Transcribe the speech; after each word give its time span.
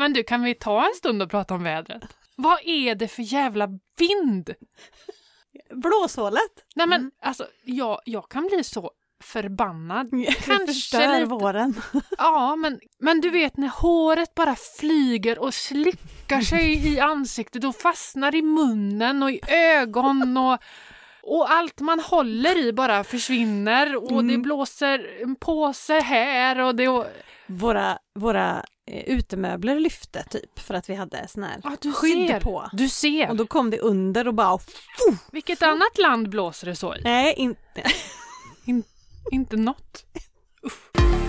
Men 0.00 0.12
du, 0.12 0.22
kan 0.22 0.42
vi 0.42 0.54
ta 0.54 0.86
en 0.86 0.94
stund 0.94 1.22
och 1.22 1.30
prata 1.30 1.54
om 1.54 1.62
vädret? 1.62 2.02
Vad 2.36 2.58
är 2.64 2.94
det 2.94 3.08
för 3.08 3.22
jävla 3.22 3.68
vind? 3.98 4.50
Blåshålet. 5.70 6.64
Nej 6.76 6.86
men 6.86 7.00
Mm. 7.00 7.10
alltså, 7.22 7.46
jag, 7.64 8.00
jag 8.04 8.28
kan 8.28 8.46
bli 8.46 8.64
så 8.64 8.90
förbannad. 9.22 10.10
Kanske 10.44 10.66
förstör 10.66 11.14
lite. 11.14 11.24
våren. 11.24 11.74
Ja, 12.18 12.56
men, 12.56 12.80
men 12.98 13.20
du 13.20 13.30
vet 13.30 13.56
när 13.56 13.68
håret 13.68 14.34
bara 14.34 14.56
flyger 14.78 15.38
och 15.38 15.54
slickar 15.54 16.40
sig 16.40 16.88
i 16.94 17.00
ansiktet 17.00 17.64
och 17.64 17.76
fastnar 17.76 18.34
i 18.34 18.42
munnen 18.42 19.22
och 19.22 19.30
i 19.30 19.40
ögon 19.48 20.36
och, 20.36 20.58
och 21.22 21.50
allt 21.52 21.80
man 21.80 22.00
håller 22.00 22.58
i 22.58 22.72
bara 22.72 23.04
försvinner 23.04 23.96
och 23.96 24.08
det 24.24 24.34
Mm. 24.34 24.42
blåser 24.42 25.22
en 25.22 25.36
påse 25.36 26.00
här 26.00 26.58
och 26.58 26.74
det... 26.74 27.04
Våra, 27.46 27.98
våra 28.18 28.64
eh, 28.90 29.02
utemöbler 29.08 29.80
lyfte 29.80 30.24
typ 30.30 30.58
för 30.58 30.74
att 30.74 30.90
vi 30.90 30.94
hade 30.94 31.28
sån 31.28 31.42
här 31.42 31.60
Ja, 31.64 31.76
du 31.80 31.92
skydd 31.92 32.28
ser. 32.28 32.40
på. 32.40 32.68
Du 32.72 32.88
ser! 32.88 33.30
Och 33.30 33.36
då 33.36 33.46
kom 33.46 33.70
det 33.70 33.78
under 33.78 34.28
och 34.28 34.34
bara... 34.34 34.58
Vilket 35.32 35.62
annat 35.62 35.98
land 35.98 36.28
blåser 36.28 36.66
det 36.66 36.76
så 36.76 36.94
i? 36.96 37.00
Nej, 37.04 37.34
inte. 37.36 37.82
Inte 39.32 39.56
något. 39.56 40.04
Så 40.62 41.19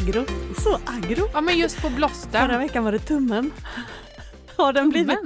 aggro. 0.00 0.24
Så 0.58 0.74
aggro. 0.74 1.28
Ja 1.32 1.40
men 1.40 1.58
just 1.58 1.82
på 1.82 1.90
blåsten. 1.90 2.32
Förra 2.32 2.58
veckan 2.58 2.84
var 2.84 2.92
det 2.92 2.98
tummen. 2.98 3.52
Har 4.56 4.72
den 4.72 4.88
blivit... 4.90 5.18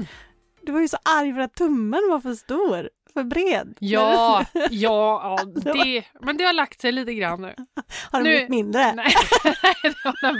Du 0.62 0.72
var 0.72 0.80
ju 0.80 0.88
så 0.88 0.96
arg 1.02 1.34
för 1.34 1.40
att 1.40 1.54
tummen 1.54 2.00
var 2.10 2.20
för 2.20 2.34
stor. 2.34 2.88
För 3.14 3.24
bred. 3.24 3.76
ja, 3.80 4.44
ja, 4.54 4.68
ja, 4.70 5.44
det, 5.72 6.04
men 6.20 6.36
det 6.36 6.44
har 6.44 6.52
lagt 6.52 6.80
sig 6.80 6.92
lite 6.92 7.14
grann 7.14 7.42
nu. 7.42 7.54
Har 8.10 8.18
den 8.18 8.22
nu- 8.22 8.30
blivit 8.30 8.48
mindre? 8.48 8.92
Nej, 8.94 9.14
den 10.22 10.34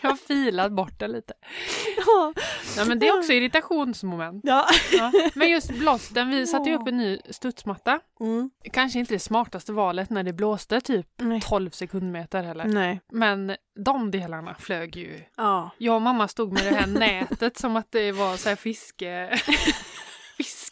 jag 0.00 0.10
har 0.10 0.16
filat 0.16 0.72
bort 0.72 0.98
det 0.98 1.08
lite. 1.08 1.34
Ja. 2.06 2.32
Nej, 2.76 2.86
men 2.88 2.98
det 2.98 3.08
är 3.08 3.18
också 3.18 3.32
irritationsmoment. 3.32 4.40
ja. 4.44 4.66
Ja. 4.92 5.12
Men 5.34 5.50
just 5.50 5.70
blåsten, 5.70 6.30
vi 6.30 6.46
satte 6.46 6.70
ju 6.70 6.76
upp 6.76 6.88
en 6.88 6.96
ny 6.96 7.18
studsmatta. 7.30 8.00
Mm. 8.20 8.50
Kanske 8.72 8.98
inte 8.98 9.14
det 9.14 9.18
smartaste 9.18 9.72
valet 9.72 10.10
när 10.10 10.22
det 10.22 10.32
blåste 10.32 10.80
typ 10.80 11.06
Nej. 11.16 11.40
12 11.40 11.70
sekundmeter 11.70 12.42
heller. 12.42 12.64
Nej. 12.64 13.00
Men 13.12 13.56
de 13.84 14.10
delarna 14.10 14.54
flög 14.58 14.96
ju. 14.96 15.20
Ja. 15.36 15.70
Jag 15.78 15.94
och 15.94 16.02
mamma 16.02 16.28
stod 16.28 16.52
med 16.52 16.64
det 16.64 16.74
här 16.76 16.86
nätet 16.86 17.56
som 17.58 17.76
att 17.76 17.92
det 17.92 18.12
var 18.12 18.36
så 18.36 18.48
här 18.48 18.56
fiske... 18.56 19.38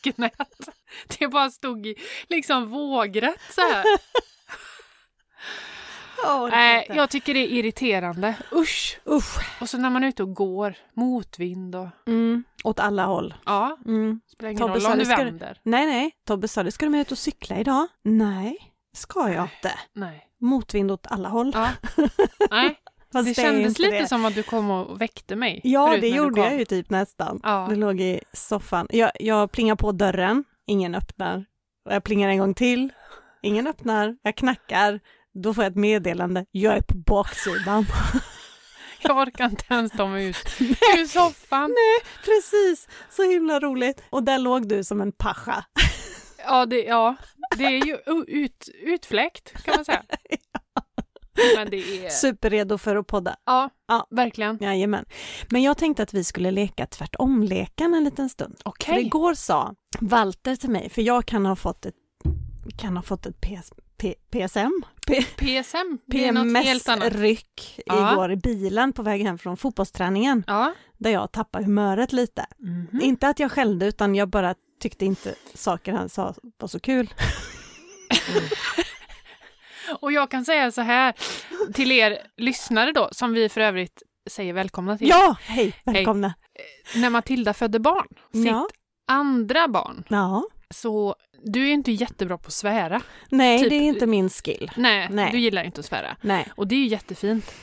fiskenät. 0.03 0.69
Det 1.19 1.29
bara 1.29 1.51
stod 1.51 1.87
i 1.87 1.95
liksom 2.29 2.69
vågrätt 2.71 3.41
så 3.51 3.61
här. 3.61 3.85
Ja, 6.25 6.47
Nej, 6.51 6.87
jag 6.95 7.11
tycker 7.11 7.35
det 7.35 7.41
är 7.41 7.49
irriterande. 7.49 8.35
Usch! 8.53 9.01
Usch. 9.09 9.61
Och 9.61 9.69
så 9.69 9.79
när 9.79 9.91
man 9.91 10.05
är 10.05 10.09
ute 10.09 10.23
och 10.23 10.35
går, 10.35 10.75
motvind 10.95 11.75
och... 11.75 11.89
Mm. 12.07 12.45
Åt 12.65 12.81
alla 12.81 13.05
håll. 13.05 13.35
Ja, 13.45 13.79
Mm. 13.87 14.21
spelar 14.33 14.51
ingen 14.51 14.61
Tobbe 14.61 14.79
roll 14.79 14.93
om 14.93 14.99
du- 14.99 15.05
vänder. 15.05 15.61
Nej, 15.63 15.87
nej. 15.87 16.11
Tobbe 16.27 16.49
sa 16.49 16.63
det, 16.63 16.73
ska 16.73 16.87
du 16.87 16.91
med 16.91 17.01
ut 17.01 17.13
och 17.13 17.19
cykla 17.19 17.59
idag? 17.59 17.87
Nej, 18.03 18.73
ska 18.97 19.29
jag 19.33 19.45
inte. 19.45 19.73
Nej. 19.93 20.29
Motvind 20.41 20.91
åt 20.91 21.07
alla 21.07 21.29
håll. 21.29 21.53
Ja. 21.55 21.69
Nej, 22.51 22.77
Fast 23.13 23.25
det 23.25 23.43
är 23.43 23.45
kändes 23.45 23.79
lite 23.79 23.99
det. 23.99 24.09
som 24.09 24.25
att 24.25 24.35
du 24.35 24.43
kom 24.43 24.71
och 24.71 25.01
väckte 25.01 25.37
mig. 25.37 25.61
Ja, 25.65 25.93
det 25.95 26.01
du 26.01 26.07
gjorde 26.07 26.41
jag 26.41 26.59
ju 26.59 26.65
typ 26.65 26.91
nästan. 26.91 27.41
Ja. 27.43 27.67
Det 27.71 27.77
låg 27.77 28.01
i 28.01 28.21
soffan. 28.33 28.87
Jag, 28.91 29.11
jag 29.21 29.53
plingar 29.53 29.77
på 29.77 29.93
dörren, 29.93 30.45
ingen 30.67 30.95
öppnar. 30.95 31.45
Jag 31.91 32.05
plingar 32.05 32.29
en 32.29 32.39
gång 32.39 32.55
till, 32.55 32.93
ingen 33.43 33.67
öppnar. 33.67 34.17
Jag 34.23 34.37
knackar, 34.37 35.01
då 35.35 35.55
får 35.55 35.65
jag 35.65 35.71
ett 35.71 35.77
meddelande. 35.77 36.47
Jag 36.51 36.77
är 36.77 36.83
på 36.83 36.97
baksidan. 36.97 37.87
Jag 39.05 39.17
orkar 39.17 39.45
inte 39.45 39.65
ens 39.75 39.93
ta 39.93 40.07
mig 40.07 40.27
ut 40.27 40.37
ur 40.61 41.07
soffan. 41.07 41.75
Precis, 42.25 42.89
så 43.11 43.31
himla 43.31 43.61
roligt. 43.61 44.03
Och 44.11 44.23
där 44.23 44.39
låg 44.39 44.69
du 44.69 44.85
som 44.85 45.01
en 45.01 45.13
pascha. 45.13 45.65
Ja, 46.47 46.67
det, 46.67 46.83
ja, 46.83 47.17
det 47.57 47.65
är 47.65 47.87
ju 47.87 47.99
ut, 48.27 48.69
utfläkt 48.83 49.63
kan 49.65 49.75
man 49.77 49.85
säga. 49.85 50.03
Men 51.57 51.71
det 51.71 52.07
är... 52.07 52.09
Superredo 52.11 52.79
för 52.79 52.97
att 52.97 53.07
podda. 53.07 53.37
Ja, 53.47 53.71
Ja. 53.89 54.07
verkligen. 54.11 54.59
Jajamän. 54.61 55.05
Men 55.51 55.63
jag 55.63 55.79
tänkte 55.79 56.03
att 56.03 56.15
vi 56.15 56.25
skulle 56.25 56.51
leka 56.51 56.87
tvärtom-leken 56.87 57.95
en 57.95 58.05
liten 58.05 58.29
stund. 58.29 58.61
Okej. 58.65 58.95
För 58.95 59.01
igår 59.01 59.35
sa 59.35 59.75
Walter 60.01 60.57
till 60.57 60.71
mig, 60.71 60.91
för 60.91 61.03
jag 61.03 61.27
kan 61.27 61.47
ha 61.47 61.57
fått 61.57 61.87
ett, 61.87 61.95
kan 62.79 62.97
ha 62.97 63.03
fått 63.03 63.27
ett 63.27 63.41
PS, 63.41 63.73
P, 63.97 64.15
PSM, 64.31 64.83
P, 65.07 65.23
PSM. 65.37 65.99
PMS-ryck 66.11 67.81
Ja. 67.87 68.13
igår 68.13 68.33
i 68.33 68.37
bilen 68.37 68.93
på 68.93 69.03
väg 69.03 69.23
hem 69.23 69.39
från 69.39 69.57
fotbollsträningen, 69.57 70.45
Ja. 70.47 70.75
där 70.99 71.11
jag 71.11 71.33
tappade 71.33 71.65
humöret 71.65 72.13
lite. 72.13 72.47
Mhm. 72.59 73.01
Inte 73.03 73.29
att 73.29 73.39
jag 73.41 73.53
skällde, 73.53 73.87
utan 73.87 74.15
jag 74.15 74.29
bara 74.29 74.55
tyckte 74.83 75.05
inte 75.05 75.35
saker 75.55 75.93
han 75.93 76.09
sa 76.09 76.35
var 76.59 76.69
så 76.69 76.81
kul. 76.81 77.15
Och 80.01 80.13
jag 80.13 80.31
kan 80.31 80.45
säga 80.45 80.71
så 80.71 80.81
här 80.81 81.15
till 81.75 81.93
er 81.93 82.19
lyssnare 82.37 82.93
då, 82.93 83.09
som 83.13 83.33
vi 83.33 83.49
för 83.49 83.61
övrigt 83.61 84.03
säger 84.31 84.53
välkomna 84.53 84.99
till. 84.99 85.09
Ja, 85.09 85.37
hej, 85.43 85.75
välkomna. 85.85 86.35
När 86.97 87.11
Matilda 87.11 87.55
födde 87.55 87.79
barn, 87.81 88.07
sitt 88.33 88.47
Ja. 88.47 88.69
andra 89.09 89.69
barn, 89.69 90.05
ja. 90.09 90.45
så 90.71 91.17
du 91.45 91.69
är 91.69 91.73
inte 91.73 91.93
jättebra 91.93 92.39
på 92.39 92.47
att 92.47 92.53
svära. 92.53 93.01
Nej, 93.31 93.59
Typ- 93.61 93.71
det 93.71 93.77
är 93.77 93.81
inte 93.83 94.07
min 94.07 94.31
skill. 94.31 94.71
Nej, 94.77 95.09
Nej. 95.11 95.29
du 95.33 95.39
gillar 95.39 95.65
inte 95.65 95.81
att 95.81 95.87
svära. 95.87 96.17
Nej. 96.21 96.49
Och 96.57 96.67
det 96.69 96.75
är 96.75 96.79
ju 96.79 96.87
jättefint. 96.87 97.55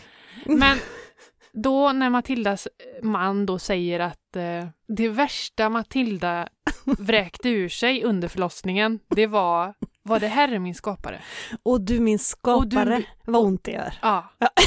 Men 0.45 0.78
då 1.53 1.91
när 1.91 2.09
Matildas 2.09 2.68
man 3.03 3.45
då 3.45 3.59
säger 3.59 4.00
att 4.00 4.35
eh, 4.35 4.68
det 4.97 5.07
värsta 5.09 5.69
Matilda 5.69 6.47
vräkte 6.85 7.50
ur 7.50 7.69
sig 7.69 8.03
under 8.03 8.28
förlossningen, 8.28 9.00
det 9.09 9.28
var 9.28 9.73
vad 10.09 10.22
det 10.22 10.28
är 10.28 10.59
min 10.59 10.75
skapare. 10.75 11.20
Och 11.64 11.81
du 11.81 12.00
min 12.00 12.20
skapare, 12.20 12.96
Och 12.96 13.00
du- 13.00 13.06
vad 13.25 13.42
ont 13.44 13.64
det 13.64 13.72
gör. 13.72 13.94
Ja. 14.02 14.31
Ja. 14.38 14.50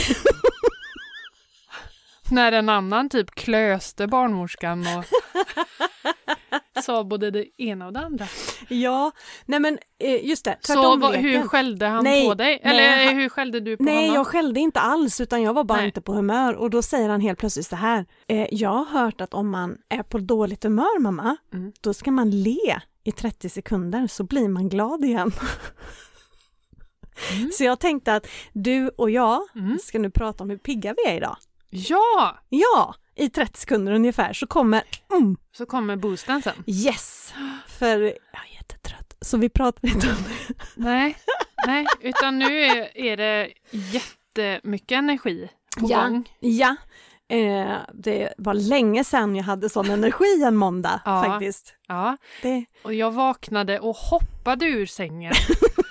när 2.31 2.53
en 2.53 2.69
annan 2.69 3.09
typ 3.09 3.31
klöste 3.31 4.07
barnmorskan 4.07 4.87
och 4.97 5.05
sa 6.85 7.05
både 7.05 7.31
det 7.31 7.63
ena 7.63 7.87
och 7.87 7.93
det 7.93 8.01
andra. 8.01 8.27
Ja, 8.69 9.13
nej 9.47 9.61
men 9.61 9.79
eh, 9.99 10.27
just 10.27 10.45
det, 10.45 10.57
Så 10.61 10.97
vad, 10.97 11.15
hur 11.15 11.43
skällde 11.43 11.87
han 11.87 12.05
Nej, 12.05 12.29
på 12.29 12.35
dig? 12.35 12.61
nej, 12.65 12.75
Eller 12.75 13.07
han- 13.07 13.17
hur 13.17 13.29
skällde 13.29 13.61
du 13.61 13.77
på 13.77 13.83
Nej, 13.83 13.95
honom? 14.01 14.15
jag 14.15 14.27
skällde 14.27 14.61
inte 14.61 14.81
alls 14.81 15.21
utan 15.21 15.43
jag 15.43 15.55
var 15.55 15.65
bara 15.65 15.79
Nej. 15.79 15.87
inte 15.87 16.01
på 16.01 16.13
humör 16.13 16.55
och 16.55 16.71
då 16.71 16.83
säger 16.83 17.09
han 17.09 17.21
helt 17.21 17.39
plötsligt 17.39 17.67
så 17.67 17.77
här. 17.77 18.07
Eh, 18.29 18.47
jag 18.51 18.71
har 18.71 18.85
hört 18.85 19.21
att 19.21 19.35
om 19.35 19.51
man 19.51 19.79
är 19.89 20.03
på 20.03 20.19
dåligt 20.19 20.65
humör 20.65 21.01
mamma, 21.01 21.37
Mm. 21.53 21.73
då 21.81 21.95
ska 21.95 22.11
man 22.11 22.31
le 22.31 22.81
i 23.05 23.13
30 23.13 23.49
sekunder 23.49 24.07
så 24.07 24.25
blir 24.25 24.49
man 24.49 24.69
glad 24.69 25.05
igen. 25.05 25.33
Mm. 27.33 27.51
Så 27.53 27.65
jag 27.65 27.81
tänkte 27.81 28.15
att 28.15 28.27
du 28.53 28.89
och 28.89 29.11
jag 29.11 29.41
Mm. 29.55 29.79
ska 29.83 29.99
nu 29.99 30.11
prata 30.11 30.45
om 30.45 30.51
hur 30.51 30.57
pigga 30.59 30.95
vi 30.97 31.11
är 31.11 31.17
idag. 31.17 31.37
Ja! 31.75 32.39
Ja, 32.49 32.95
i 33.15 33.29
30 33.29 33.59
sekunder 33.61 33.93
ungefär 33.93 34.33
så 34.33 34.47
kommer 34.47 34.83
mm, 35.13 35.37
Så 35.53 35.67
kommer 35.67 35.97
boosten 35.97 36.43
sen. 36.43 36.65
yes, 36.67 37.35
för 37.69 38.01
jag 38.01 38.11
är 38.51 38.55
jättetrött. 38.55 39.17
Så 39.21 39.37
vi 39.39 39.49
pratar 39.49 39.89
inte 39.89 40.07
om 40.09 40.15
det. 40.29 40.55
Nej, 40.77 41.17
nej, 41.67 41.87
utan 42.01 42.39
nu 42.39 42.61
är, 42.61 42.97
är 42.99 43.17
det 43.17 43.53
jättemycket 43.71 44.97
energi 44.99 45.49
på 45.79 45.87
Ja. 45.91 46.03
gång. 46.03 46.29
Ja, 46.41 46.77
eh, 47.29 47.77
det 47.95 48.35
var 48.39 48.55
länge 48.55 49.05
sedan 49.05 49.37
jag 49.37 49.45
hade 49.45 49.69
sån 49.69 49.91
energi 49.91 50.43
en 50.47 50.57
måndag 50.57 51.01
Ja. 51.05 51.25
faktiskt. 51.25 51.75
Ja, 51.89 52.17
Det, 52.43 52.65
och 52.83 52.95
jag 52.95 53.11
vaknade 53.11 53.81
och 53.81 53.97
hoppade 53.97 54.67
ur 54.67 54.87
sängen 54.87 55.33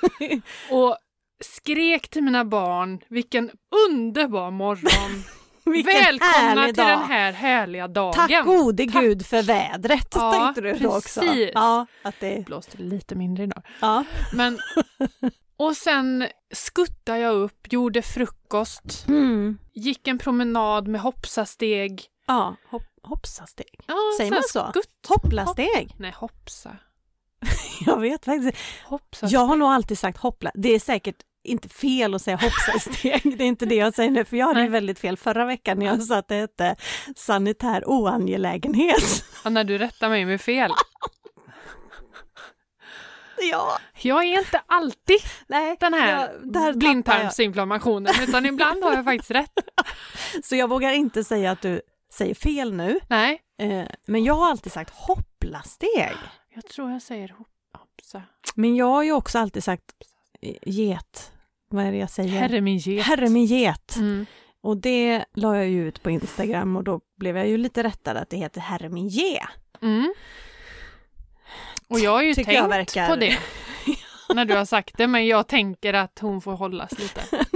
och 0.71 0.97
skrek 1.43 2.09
till 2.09 2.23
mina 2.23 2.45
barn, 2.45 2.99
vilken 3.09 3.51
underbar 3.89 4.51
morgon! 4.51 5.23
Vilken 5.65 5.93
Välkomna 5.93 6.65
till 6.65 6.75
dag! 6.75 6.87
den 6.87 7.01
här 7.03 7.31
härliga 7.31 7.87
dagen! 7.87 8.13
Tack 8.13 8.45
gode 8.45 8.85
Tack. 8.87 9.01
gud 9.03 9.25
för 9.25 9.41
vädret, 9.43 10.07
Ja, 10.15 10.31
tänkte 10.31 10.61
du 10.61 10.73
då 10.73 10.97
också. 10.97 11.23
Ja, 11.53 11.85
att 12.01 12.15
det, 12.19 12.45
blåste 12.45 12.77
lite 12.77 13.15
mindre 13.15 13.43
idag. 13.43 13.63
ja. 13.81 14.03
Men, 14.33 14.59
och 15.57 15.77
sen 15.77 16.27
skuttade 16.53 17.19
jag 17.19 17.35
upp, 17.35 17.73
gjorde 17.73 18.01
frukost, 18.01 19.05
Mm. 19.07 19.57
gick 19.73 20.07
en 20.07 20.17
promenad 20.17 20.87
med 20.87 21.01
hoppsasteg. 21.01 22.05
ja 22.27 22.55
hopp, 22.69 22.83
hoppsasteg. 23.03 23.79
Ja, 23.87 23.95
Säger 24.17 24.31
man 24.31 24.41
så? 24.49 24.67
Skutt. 24.69 25.05
Hopplasteg? 25.07 25.95
Nej, 25.99 26.13
hoppsa. 26.17 26.69
Jag 27.85 27.99
vet 27.99 28.25
faktiskt 28.25 28.57
Hoppsa. 28.85 29.27
Jag 29.29 29.39
har 29.45 29.55
nog 29.55 29.67
alltid 29.71 29.99
sagt 29.99 30.17
hoppla. 30.17 30.51
Det 30.53 30.69
är 30.69 30.79
säkert 30.79 31.15
inte 31.43 31.69
fel 31.69 32.13
att 32.15 32.21
säga 32.21 32.37
hoppsasteg, 32.37 33.37
det 33.37 33.43
är 33.43 33.47
inte 33.47 33.65
det 33.65 33.75
jag 33.75 33.93
säger 33.93 34.11
nu, 34.11 34.25
för 34.25 34.37
jag 34.37 34.45
hade 34.47 34.59
Nej. 34.59 34.69
väldigt 34.69 34.99
fel 34.99 35.17
förra 35.17 35.45
veckan 35.45 35.79
när 35.79 35.85
jag 35.85 36.03
sa 36.03 36.17
att 36.17 36.27
det 36.27 36.35
hette 36.35 36.75
sanitär 37.15 37.83
oangelägenhet. 37.89 39.25
Ja, 39.43 39.49
när 39.49 39.63
du 39.63 39.77
rättar 39.77 40.09
mig 40.09 40.25
med 40.25 40.41
fel. 40.41 40.71
Ja, 43.51 43.77
Jag 44.01 44.23
är 44.23 44.39
inte 44.39 44.61
alltid 44.65 45.19
nej. 45.47 45.77
den 45.79 45.93
här 45.93 46.39
jag- 46.53 46.77
blindtarmsinflammationen, 46.77 48.13
utan 48.27 48.45
ibland 48.45 48.83
har 48.83 48.93
jag 48.93 49.05
faktiskt 49.05 49.31
rätt. 49.31 49.53
Så 50.43 50.55
jag 50.55 50.67
vågar 50.69 50.91
inte 50.93 51.23
säga 51.23 51.51
att 51.51 51.61
du 51.61 51.81
säger 52.13 52.35
fel 52.35 52.73
nu, 52.73 52.99
Nej, 53.07 53.41
eh, 53.61 53.85
men 54.07 54.23
jag 54.23 54.33
har 54.33 54.49
alltid 54.49 54.71
sagt 54.71 54.89
hopplasteg. 54.95 56.13
jag 56.55 56.65
tror 56.65 56.91
jag 56.91 57.01
säger 57.01 57.27
hop- 57.27 57.47
hoppsa. 57.77 58.21
Men 58.55 58.75
jag 58.75 58.85
har 58.85 59.03
ju 59.03 59.11
också 59.11 59.39
alltid 59.39 59.63
sagt 59.63 59.83
get. 60.65 61.31
Vad 61.69 61.85
är 61.85 61.91
det 61.91 61.97
jag 61.97 62.09
säger? 62.09 62.39
Herre 62.39 62.61
min 62.61 62.77
get. 62.77 63.05
Herre 63.05 63.29
min 63.29 63.45
get. 63.45 63.95
Mm. 63.95 64.25
Och 64.63 64.77
det 64.77 65.25
la 65.35 65.55
jag 65.57 65.67
ju 65.67 65.87
ut 65.87 66.03
på 66.03 66.09
Instagram 66.09 66.75
och 66.75 66.83
då 66.83 66.99
blev 67.19 67.37
jag 67.37 67.47
ju 67.47 67.57
lite 67.57 67.83
rättad 67.83 68.17
att 68.17 68.29
det 68.29 68.37
heter 68.37 68.61
Herre 68.61 68.89
min 68.89 69.07
ge. 69.07 69.39
Mm. 69.81 70.13
Och 71.87 71.99
jag 71.99 72.11
har 72.11 72.21
ju 72.21 72.33
Tycker 72.33 72.51
tänkt 72.53 72.69
verkar- 72.71 73.09
på 73.09 73.15
det 73.15 73.37
när 74.35 74.45
du 74.45 74.55
har 74.55 74.65
sagt 74.65 74.97
det, 74.97 75.07
men 75.07 75.27
jag 75.27 75.47
tänker 75.47 75.93
att 75.93 76.19
hon 76.19 76.41
får 76.41 76.53
hållas 76.53 76.99
lite. 76.99 77.21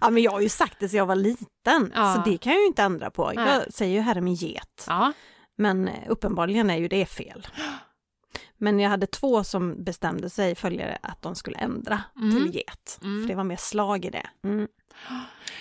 Ja 0.00 0.10
men 0.10 0.22
jag 0.22 0.30
har 0.32 0.40
ju 0.40 0.48
sagt 0.48 0.80
det 0.80 0.88
så 0.88 0.96
jag 0.96 1.06
var 1.06 1.16
liten, 1.16 1.92
Ja. 1.94 2.14
så 2.24 2.30
det 2.30 2.38
kan 2.38 2.52
jag 2.52 2.60
ju 2.60 2.66
inte 2.66 2.82
ändra 2.82 3.10
på. 3.10 3.32
Nej. 3.34 3.48
Jag 3.48 3.72
säger 3.74 3.94
ju 3.94 4.00
Herre 4.00 4.20
min 4.20 4.34
get, 4.34 4.84
Ja, 4.86 5.12
men 5.56 5.88
eh, 5.88 5.94
uppenbarligen 6.08 6.70
är 6.70 6.76
ju 6.76 6.88
det 6.88 7.06
fel. 7.06 7.46
Men 8.58 8.80
jag 8.80 8.90
hade 8.90 9.06
två 9.06 9.44
som 9.44 9.84
bestämde 9.84 10.30
sig, 10.30 10.54
följare, 10.54 10.98
att 11.02 11.22
de 11.22 11.34
skulle 11.34 11.58
ändra 11.58 12.02
Mm. 12.16 12.30
till 12.36 12.54
get. 12.56 12.98
Mm. 13.02 13.22
För 13.22 13.28
det 13.28 13.34
var 13.34 13.44
mer 13.44 13.56
slag 13.56 14.04
i 14.04 14.10
det. 14.10 14.26
Mm. 14.44 14.68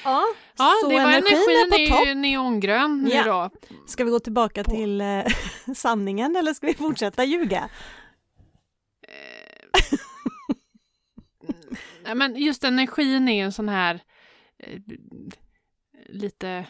Ja, 0.03 0.24
ja 0.57 0.74
så 0.83 0.89
det 0.89 0.95
var 0.95 1.01
energin 1.12 1.38
energin 1.38 1.74
är 1.74 1.88
på 1.89 1.94
topp. 1.97 2.07
är 2.07 2.15
neongrön 2.15 3.01
nu 3.03 3.09
Ja. 3.09 3.24
då. 3.24 3.50
Ska 3.88 4.03
vi 4.03 4.12
gå 4.12 4.19
tillbaka 4.19 4.63
På. 4.63 4.71
till 4.71 5.01
eh, 5.01 5.24
sanningen 5.75 6.36
eller 6.36 6.53
ska 6.53 6.68
vi 6.68 6.74
fortsätta 6.74 7.24
ljuga? 7.24 7.69
Nej, 12.03 12.15
men 12.15 12.36
just 12.36 12.63
energin 12.63 13.30
är 13.30 13.45
en 13.45 13.51
sån 13.51 13.69
här 13.69 14.00
eh, 14.57 14.80
lite 16.09 16.65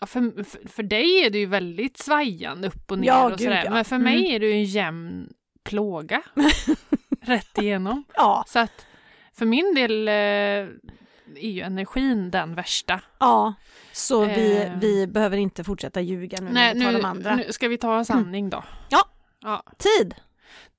Ja, 0.00 0.06
för, 0.06 0.44
för, 0.44 0.68
för 0.68 0.82
dig 0.82 1.24
är 1.26 1.30
det 1.30 1.38
ju 1.38 1.46
väldigt 1.46 1.96
svajande 1.98 2.68
upp 2.68 2.90
och 2.90 2.98
ner 2.98 3.06
Ja, 3.06 3.32
och 3.32 3.40
sådär. 3.40 3.62
ja. 3.64 3.70
Men 3.70 3.84
för 3.84 3.96
Mm. 3.96 4.04
mig 4.04 4.34
är 4.34 4.40
det 4.40 4.46
ju 4.46 4.52
en 4.52 4.64
jämn 4.64 5.32
plåga 5.64 6.22
rätt 7.22 7.58
igenom. 7.58 8.04
Ja, 8.14 8.44
Så 8.46 8.58
att 8.58 8.86
för 9.32 9.46
min 9.46 9.74
del 9.74 10.08
eh, 10.08 10.14
är 10.14 11.50
ju 11.50 11.60
energin 11.60 12.30
den 12.30 12.54
värsta. 12.54 13.00
ja. 13.18 13.54
Så 13.92 14.24
vi, 14.24 14.62
Eh. 14.62 14.78
vi 14.80 15.06
behöver 15.06 15.36
inte 15.36 15.64
fortsätta 15.64 16.00
ljuga 16.00 16.40
nu 16.40 16.50
Nej, 16.52 16.74
när 16.74 16.74
vi 16.74 16.84
tar 16.84 16.92
nu, 16.92 16.98
de 16.98 17.04
andra. 17.04 17.36
nu 17.36 17.52
ska 17.52 17.68
vi 17.68 17.78
ta 17.78 17.98
en 17.98 18.04
sanning 18.04 18.50
då. 18.50 18.64
Ja. 18.88 19.08
ja. 19.40 19.62
Tid! 19.78 20.14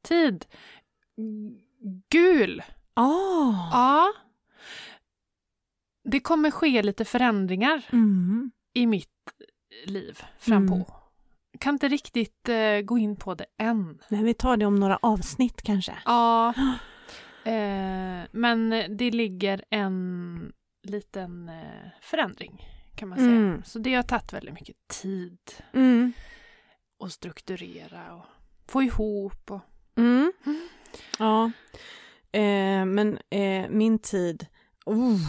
Tid. 0.07 0.45
Gul. 2.09 2.61
Ah. 2.93 3.69
Ja. 3.71 4.13
Det 6.03 6.19
kommer 6.19 6.51
ske 6.51 6.83
lite 6.83 7.05
förändringar 7.05 7.81
Mm. 7.91 8.51
I 8.77 8.87
mitt 8.87 9.09
liv 9.85 10.19
frampå. 10.39 10.73
Mm. 10.73 10.85
Kan 11.59 11.75
inte 11.75 11.87
riktigt 11.87 12.49
eh, 12.49 12.79
gå 12.81 12.97
in 12.97 13.15
på 13.15 13.35
det 13.35 13.45
än. 13.57 14.01
Nej, 14.09 14.23
vi 14.23 14.33
tar 14.33 14.57
det 14.57 14.65
om 14.65 14.75
några 14.75 14.97
avsnitt 15.01 15.61
kanske. 15.61 15.97
Ja. 16.05 16.53
Eh, 17.43 18.23
men 18.31 18.69
det 18.97 19.11
ligger 19.11 19.63
en 19.69 20.51
liten 20.83 21.49
eh, 21.49 21.89
förändring 22.01 22.67
kan 22.95 23.09
man 23.09 23.17
säga. 23.17 23.29
Mm. 23.31 23.63
Så 23.63 23.79
det 23.79 23.93
har 23.93 24.03
tagit 24.03 24.33
väldigt 24.33 24.53
mycket 24.53 24.75
tid 24.87 25.37
Mm. 25.73 26.13
att 27.03 27.11
strukturera 27.11 28.15
och 28.15 28.25
få 28.67 28.83
ihop. 28.83 29.51
Och... 29.51 29.61
Mm. 29.97 30.33
Ja. 31.19 31.51
Eh, 32.31 32.85
men 32.85 33.17
eh, 33.29 33.69
min 33.69 33.99
tid... 33.99 34.45
Oh. 34.85 35.19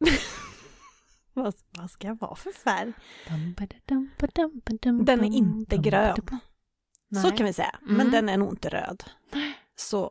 Vad, 1.34 1.54
vad 1.78 1.90
ska 1.90 2.06
jag 2.06 2.18
vara 2.20 2.34
för 2.36 2.52
färg? 2.52 2.92
Den 5.04 5.24
är 5.24 5.36
inte 5.36 5.76
grön. 5.76 6.16
Så 7.22 7.30
kan 7.30 7.46
vi 7.46 7.52
säga. 7.52 7.76
Men 7.82 7.94
Mm. 8.00 8.10
den 8.10 8.28
är 8.28 8.36
nog 8.36 8.52
inte 8.52 8.68
röd. 8.68 9.04
Så, 9.76 10.10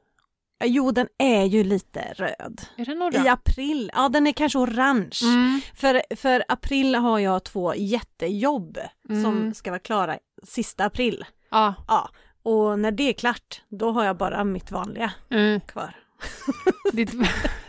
jo, 0.66 0.92
den 0.92 1.08
är 1.18 1.44
ju 1.46 1.64
lite 1.64 2.14
röd. 2.14 2.62
Är 2.78 2.86
den 2.86 3.00
nog 3.00 3.16
I 3.16 3.28
april, 3.28 3.92
ja 3.94 4.10
den 4.10 4.28
är 4.28 4.32
kanske 4.32 4.60
orange. 4.60 5.20
Mm. 5.24 5.62
För, 5.76 6.16
för 6.16 6.44
april 6.48 6.96
har 6.96 7.20
jag 7.20 7.44
två 7.44 7.76
jättejobb 7.76 8.78
som 9.08 9.16
Mm. 9.38 9.54
ska 9.54 9.72
vara 9.72 9.80
klara 9.80 10.18
sista 10.44 10.86
april. 10.86 11.26
Ja. 11.52 11.74
Ja, 11.88 12.10
och 12.44 12.80
när 12.80 12.92
det 12.92 13.04
är 13.10 13.14
klart, 13.14 13.62
då 13.70 13.92
har 13.92 14.04
jag 14.06 14.18
bara 14.18 14.44
mitt 14.44 14.72
vanliga 14.72 15.12
Mm. 15.30 15.60
kvar. 15.62 15.96
Ditt, 16.94 17.12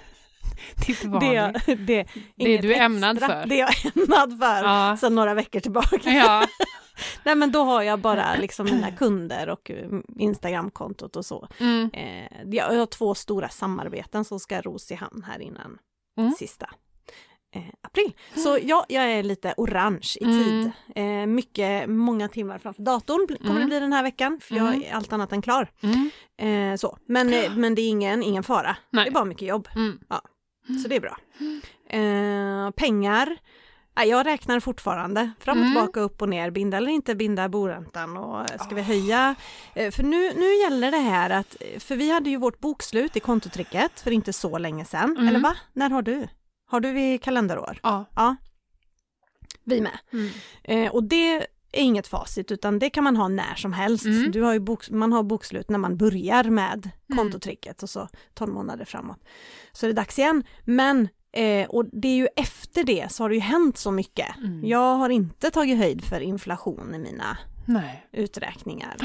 ditt 0.87 1.03
Det, 1.03 1.09
vanliga. 1.09 1.53
det, 1.67 1.77
Det 1.87 2.05
inget 2.37 2.63
du 2.63 2.75
är 2.75 2.83
ämnad 2.83 3.17
extra. 3.17 3.41
för. 3.43 3.49
Det 3.49 3.57
jag 3.57 3.69
är 3.71 3.93
ämnad 4.03 4.39
för 4.39 4.65
Ja. 4.65 4.97
sedan 4.97 5.15
några 5.15 5.35
veckor 5.35 5.61
tillbaka. 5.61 6.11
Ja. 6.11 6.47
Nej 7.25 7.35
men 7.35 7.53
då 7.53 7.63
har 7.65 7.83
jag 7.83 7.99
bara 7.99 8.37
liksom 8.37 8.67
mina 8.67 8.91
kunder 8.91 9.49
och 9.49 9.71
eh, 9.71 9.89
Instagramkontot 10.19 11.17
och 11.17 11.25
så. 11.27 11.49
Mm. 11.59 11.91
Eh, 11.93 12.29
jag 12.51 12.65
har 12.79 12.87
två 12.87 13.15
stora 13.15 13.49
samarbeten 13.49 14.25
som 14.25 14.41
ska 14.41 14.61
ros 14.61 14.91
i 14.91 14.95
hamn 14.95 15.25
här 15.29 15.41
innan 15.43 15.79
Mm. 16.19 16.33
sista 16.33 16.71
eh, 17.55 17.63
april. 17.83 18.13
Så 18.35 18.59
ja, 18.63 18.87
jag 18.89 19.13
är 19.13 19.23
lite 19.23 19.55
orange 19.57 20.09
i 20.21 20.25
Mm. 20.25 20.45
tid. 20.45 20.71
Eh, 20.97 21.27
mycket, 21.27 21.89
många 21.91 22.29
timmar 22.29 22.59
framför 22.59 22.83
datorn 22.83 23.27
kommer 23.39 23.51
Mm. 23.51 23.61
det 23.63 23.67
bli 23.67 23.81
den 23.81 23.93
här 23.93 24.03
veckan 24.03 24.41
för 24.43 24.55
jag 24.55 24.69
Mm. 24.69 24.83
är 24.83 24.93
allt 24.95 25.13
annat 25.13 25.33
än 25.33 25.43
klar. 25.43 25.71
Mm. 25.83 26.11
Eh, 26.73 26.77
så. 26.77 26.99
Men, 27.09 27.33
eh, 27.33 27.53
men 27.57 27.75
det 27.75 27.83
är 27.83 27.89
ingen, 27.89 28.23
ingen 28.23 28.43
fara, 28.43 28.77
Nej. 28.91 29.05
det 29.05 29.11
är 29.11 29.13
bara 29.13 29.25
mycket 29.25 29.49
jobb. 29.49 29.69
Mm. 29.77 29.99
Så 30.83 30.89
det 30.89 30.97
är 30.97 31.01
bra. 31.01 31.17
Eh, 31.89 32.71
pengar, 32.71 33.37
ja, 33.95 34.05
jag 34.05 34.27
räknar 34.27 34.61
fortfarande 34.61 35.31
fram 35.41 35.59
och 35.59 35.63
Mm. 35.65 35.75
tillbaka, 35.75 36.01
upp 36.01 36.23
och 36.23 36.29
ner, 36.29 36.51
binda 36.51 36.77
eller 36.77 36.91
inte 36.93 37.15
binda 37.15 37.49
boräntan 37.49 38.17
och 38.17 38.47
ska 38.61 38.75
vi 38.75 38.83
höja? 38.83 39.35
Eh, 39.75 39.91
för 39.91 40.03
nu, 40.03 40.33
nu 40.37 40.55
gäller 40.55 40.91
det 40.91 40.97
här 40.99 41.31
att, 41.31 41.57
för 41.79 41.97
vi 41.97 42.11
hade 42.11 42.31
ju 42.31 42.37
vårt 42.37 42.61
bokslut 42.61 43.17
i 43.17 43.21
kontotricket 43.21 44.01
för 44.01 44.11
inte 44.11 44.33
så 44.33 44.59
länge 44.59 44.85
sedan, 44.85 45.11
Mm. 45.17 45.29
eller 45.29 45.41
va? 45.41 45.57
När 45.73 45.91
har 45.91 46.03
du? 46.03 46.29
Har 46.69 46.81
du 46.81 46.93
vid 46.93 47.23
kalenderår? 47.23 47.81
Ja. 47.83 48.05
Ja. 48.17 48.37
Vi 49.65 49.81
med. 49.81 49.99
Mm. 50.13 50.31
Eh, 50.65 50.93
och 50.95 51.05
det 51.05 51.47
är 51.79 51.83
inget 51.83 52.07
facit 52.07 52.53
utan 52.53 52.79
det 52.79 52.91
kan 52.91 53.05
man 53.05 53.17
ha 53.17 53.29
när 53.29 53.55
som 53.55 53.73
helst. 53.73 54.05
Mm. 54.07 54.31
Du 54.31 54.43
har 54.43 54.53
ju 54.53 54.59
boks- 54.59 54.93
man 54.93 55.13
har 55.13 55.23
bokslut 55.23 55.71
när 55.71 55.79
man 55.79 55.97
börjar 55.97 56.45
med 56.45 56.91
Mm. 57.11 57.19
kontotricket 57.25 57.83
och 57.83 57.91
så 57.91 58.09
12 58.35 58.55
månader 58.55 58.85
framåt. 58.85 59.25
Så 59.73 59.87
är 59.87 59.89
det 59.89 59.95
dags 59.95 60.19
igen. 60.19 60.45
Men, 60.65 61.09
eh, 61.33 61.69
och 61.69 61.85
det 61.93 62.09
är 62.09 62.17
ju 62.17 62.29
efter 62.37 62.85
det 62.85 63.13
så 63.13 63.25
har 63.25 63.29
det 63.29 63.35
ju 63.35 63.41
hänt 63.41 63.79
så 63.79 63.91
mycket. 63.91 64.37
Mm. 64.37 64.65
Jag 64.67 64.95
har 64.97 65.09
inte 65.11 65.51
tagit 65.51 65.79
höjd 65.79 66.05
för 66.05 66.21
inflation 66.21 66.95
i 66.95 66.99
mina 66.99 67.39
Nej. 67.65 68.07
uträkningar. 68.13 68.97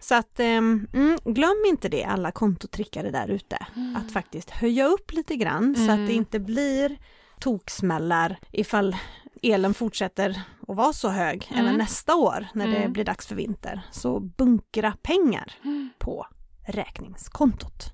Så 0.00 0.14
att 0.14 0.40
ehm, 0.40 0.86
mm, 0.92 1.18
glöm 1.24 1.64
inte 1.68 1.88
det 1.88 2.04
alla 2.04 2.30
kontotrickare 2.30 3.10
där 3.10 3.28
ute. 3.28 3.58
Att 3.96 4.12
faktiskt 4.12 4.50
höja 4.50 4.86
upp 4.86 5.12
lite 5.12 5.36
grann 5.36 5.74
så 5.74 5.82
att 5.82 5.88
Mm. 5.88 6.06
det 6.06 6.12
inte 6.12 6.40
blir 6.40 6.98
toksmällar 7.40 8.38
ifall 8.52 8.96
elen 9.42 9.74
fortsätter 9.74 10.42
att 10.68 10.76
vara 10.76 10.92
så 10.92 11.08
hög 11.08 11.48
Mm. 11.50 11.64
även 11.64 11.78
nästa 11.78 12.14
år 12.16 12.46
när 12.54 12.66
det 12.68 12.76
Mm. 12.76 12.92
blir 12.92 13.04
dags 13.04 13.26
för 13.26 13.34
vinter. 13.34 13.80
Så 13.90 14.20
bunkra 14.20 14.92
pengar 15.02 15.52
Mm. 15.64 15.90
på 15.98 16.26
räkningskontot. 16.66 17.90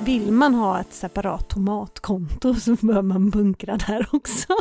Vill 0.00 0.32
man 0.32 0.54
ha 0.54 0.80
ett 0.80 0.92
separat 0.92 1.48
tomatkonto 1.50 2.54
så 2.60 2.74
bör 2.80 3.02
man 3.02 3.30
bunkra 3.30 3.76
där 3.76 4.06
också. 4.12 4.52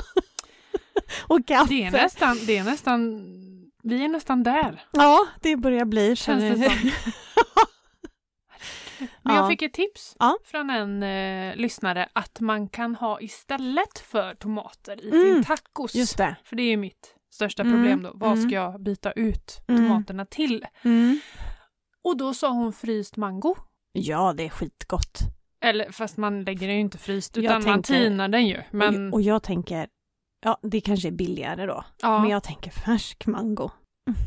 Och 1.27 1.47
kaffe. 1.47 1.73
Det 1.73 1.83
är 1.83 1.91
nästan, 1.91 2.37
det 2.47 2.57
är 2.57 2.63
nästan, 2.63 3.21
vi 3.83 4.03
är 4.05 4.09
nästan 4.09 4.43
där. 4.43 4.83
Ja, 4.91 5.25
det 5.41 5.55
börjar 5.55 5.85
bli. 5.85 6.15
Känns 6.15 6.59
det 6.59 6.69
som. 6.69 6.91
Men 9.21 9.35
Ja. 9.35 9.41
jag 9.41 9.49
fick 9.49 9.61
ett 9.61 9.73
tips 9.73 10.15
Ja. 10.19 10.37
från 10.43 10.69
en 10.69 11.03
eh, 11.03 11.55
lyssnare 11.55 12.09
att 12.13 12.39
man 12.39 12.67
kan 12.67 12.95
ha 12.95 13.21
istället 13.21 13.99
för 13.99 14.35
tomater 14.35 15.03
i 15.05 15.09
Mm. 15.09 15.33
sin 15.33 15.43
tacos. 15.43 15.95
Just 15.95 16.17
det. 16.17 16.35
För 16.43 16.55
det 16.55 16.63
är 16.63 16.69
ju 16.69 16.77
mitt 16.77 17.15
största 17.33 17.63
Mm. 17.63 17.73
problem 17.73 18.03
då. 18.03 18.11
Vad 18.13 18.31
Mm. 18.31 18.49
ska 18.49 18.55
jag 18.55 18.81
byta 18.81 19.11
ut 19.11 19.61
Mm. 19.67 19.81
tomaterna 19.81 20.25
till? 20.25 20.65
Mm. 20.83 21.19
Och 22.03 22.17
då 22.17 22.33
sa 22.33 22.49
hon 22.49 22.73
fryst 22.73 23.17
mango. 23.17 23.55
Ja, 23.91 24.33
det 24.33 24.43
är 24.45 24.49
skitgott. 24.49 25.19
Eller 25.63 25.91
fast 25.91 26.17
man 26.17 26.43
lägger 26.43 26.67
den 26.67 26.75
ju 26.75 26.81
inte 26.81 26.97
fryst 26.97 27.37
utan 27.37 27.53
man 27.53 27.61
tänker- 27.63 27.93
tinar 28.03 28.27
den 28.27 28.47
ju. 28.47 28.61
Men 28.71 29.07
Och, 29.07 29.13
och 29.13 29.21
jag 29.21 29.43
tänker 29.43 29.87
ja 30.43 30.57
det 30.61 30.81
kanske 30.81 31.07
är 31.07 31.11
billigare 31.11 31.65
då. 31.65 31.83
Ja, 32.01 32.09
Men 32.11 32.21
men, 32.21 32.31
jag 32.31 32.43
tänker 32.43 32.71
färsk 32.71 33.25
mango. 33.27 33.71
Mm. 34.07 34.19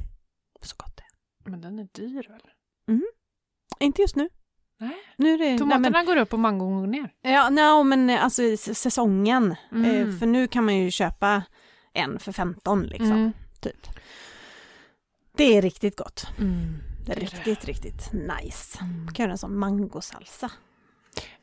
Så 0.63 0.75
gott 0.79 0.97
det 0.97 1.03
är. 1.51 1.57
den 1.57 1.79
är 1.79 1.89
dyr 1.93 2.27
väl? 2.29 2.41
Inte 3.81 4.03
just 4.03 4.17
nu. 4.17 4.29
Nej. 4.79 4.97
Nu 5.17 5.37
det... 5.37 5.45
nej, 5.45 5.59
Tomaterna 5.59 5.91
men, 5.91 6.07
går 6.07 6.17
upp 6.17 6.33
och 6.33 6.39
mangon 6.39 6.81
går 6.81 6.87
ner. 6.87 7.13
ja, 7.23 7.49
nej, 7.51 7.85
men 7.85 8.11
alltså 8.11 8.43
i 8.43 8.55
s- 8.55 8.79
säsongen. 8.81 9.55
Mm. 9.73 9.85
Eh, 10.11 10.19
för 10.19 10.27
nu 10.27 10.47
kan 10.47 10.65
man 10.65 10.77
ju 10.77 10.91
köpa 10.91 11.43
en 11.93 12.19
för 12.19 12.33
15 12.33 12.83
liksom. 12.83 13.11
Mm. 13.13 13.33
Typ. 13.61 13.87
Det 15.37 15.57
är 15.57 15.63
riktigt 15.63 15.97
gott. 15.99 16.27
Mm. 16.39 16.77
Det 17.07 17.13
är 17.13 17.17
Det 17.17 17.23
är 17.23 17.27
riktigt, 17.31 17.65
riktigt 17.65 18.13
nice. 18.13 18.79
Mm. 18.81 19.05
Man 19.05 19.15
kan 19.15 19.23
göra 19.25 19.33
en 19.33 19.39
sån 19.39 19.59
mangosalsa. 19.59 20.51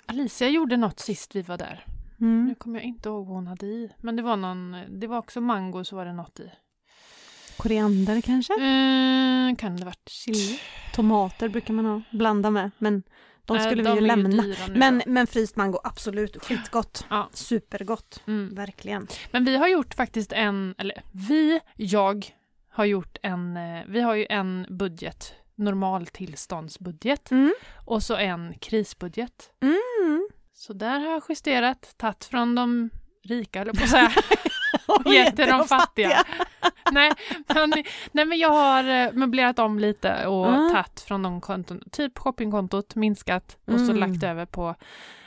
Alicia 0.05 0.49
gjorde 0.49 0.77
något 0.77 0.99
sist 0.99 1.35
vi 1.35 1.41
var 1.41 1.57
där. 1.57 1.85
Mm. 2.21 2.45
Nu 2.45 2.55
kommer 2.55 2.79
jag 2.79 2.83
inte 2.85 3.09
ihåg 3.09 3.25
vad 3.27 3.35
hon 3.35 3.47
hade 3.47 3.65
i. 3.65 3.91
Men 3.97 4.15
det 4.15 4.23
var 4.23 4.35
någon, 4.35 4.75
det 4.99 5.07
var 5.07 5.17
också 5.17 5.41
mango 5.41 5.83
så 5.83 5.95
var 5.95 6.05
det 6.05 6.13
något 6.13 6.39
i. 6.39 6.51
Koriander 7.61 8.21
kanske? 8.21 8.53
Mm, 8.59 9.55
kan 9.55 9.77
det 9.77 9.85
varit 9.85 10.09
Chili. 10.09 10.59
Tomater 10.95 11.49
brukar 11.49 11.73
man 11.73 11.85
ha, 11.85 12.01
blanda 12.11 12.49
med. 12.49 12.71
Men 12.77 13.03
de 13.45 13.57
Nej, 13.57 13.65
skulle 13.69 13.83
de 13.83 13.89
vi 13.95 13.99
ju 14.01 14.07
lämna. 14.07 14.43
nu 14.43 14.55
Men, 14.75 15.01
men 15.05 15.27
fryst 15.27 15.55
mango, 15.55 15.79
absolut 15.83 16.45
skitgott. 16.45 17.05
Ja. 17.09 17.29
Supergott, 17.33 18.23
Mm. 18.27 18.55
verkligen. 18.55 19.07
Men 19.31 19.45
vi 19.45 19.57
har 19.57 19.67
gjort 19.67 19.93
faktiskt 19.93 20.31
en, 20.31 20.75
eller 20.77 21.03
vi, 21.11 21.59
jag 21.75 22.25
har 22.69 22.85
gjort 22.85 23.17
en, 23.23 23.57
eh, 23.57 23.83
vi 23.87 24.01
har 24.01 24.15
ju 24.15 24.25
en 24.29 24.65
budget, 24.69 25.33
normal 25.55 26.07
tillståndsbudget 26.07 27.31
Mm. 27.31 27.53
och 27.85 28.03
så 28.03 28.15
en 28.15 28.53
krisbudget. 28.61 29.49
Mm. 29.61 30.27
Så 30.53 30.73
där 30.73 30.99
har 30.99 31.11
jag 31.11 31.23
justerat, 31.29 31.93
tagit 31.97 32.25
från 32.25 32.55
de 32.55 32.89
rika, 33.23 33.61
eller 33.61 33.73
på 33.73 33.83
att 33.83 33.89
säga. 33.89 34.11
Och 34.87 35.13
gett 35.13 35.35
till 35.35 35.47
de 35.47 35.67
fattiga. 35.67 36.23
nej, 36.91 37.11
men, 37.47 37.73
nej, 38.11 38.25
men 38.25 38.37
jag 38.37 38.49
har 38.49 38.83
eh, 38.83 39.11
möblerat 39.13 39.59
om 39.59 39.79
lite 39.79 40.27
och 40.27 40.47
Mm. 40.47 40.71
tagit 40.71 40.99
från 41.01 41.23
de 41.23 41.41
konton, 41.41 41.81
typ 41.91 42.17
shoppingkontot, 42.17 42.95
minskat 42.95 43.57
och 43.65 43.79
så 43.79 43.91
Mm. 43.91 43.97
lagt 43.97 44.23
över 44.23 44.45
på 44.45 44.75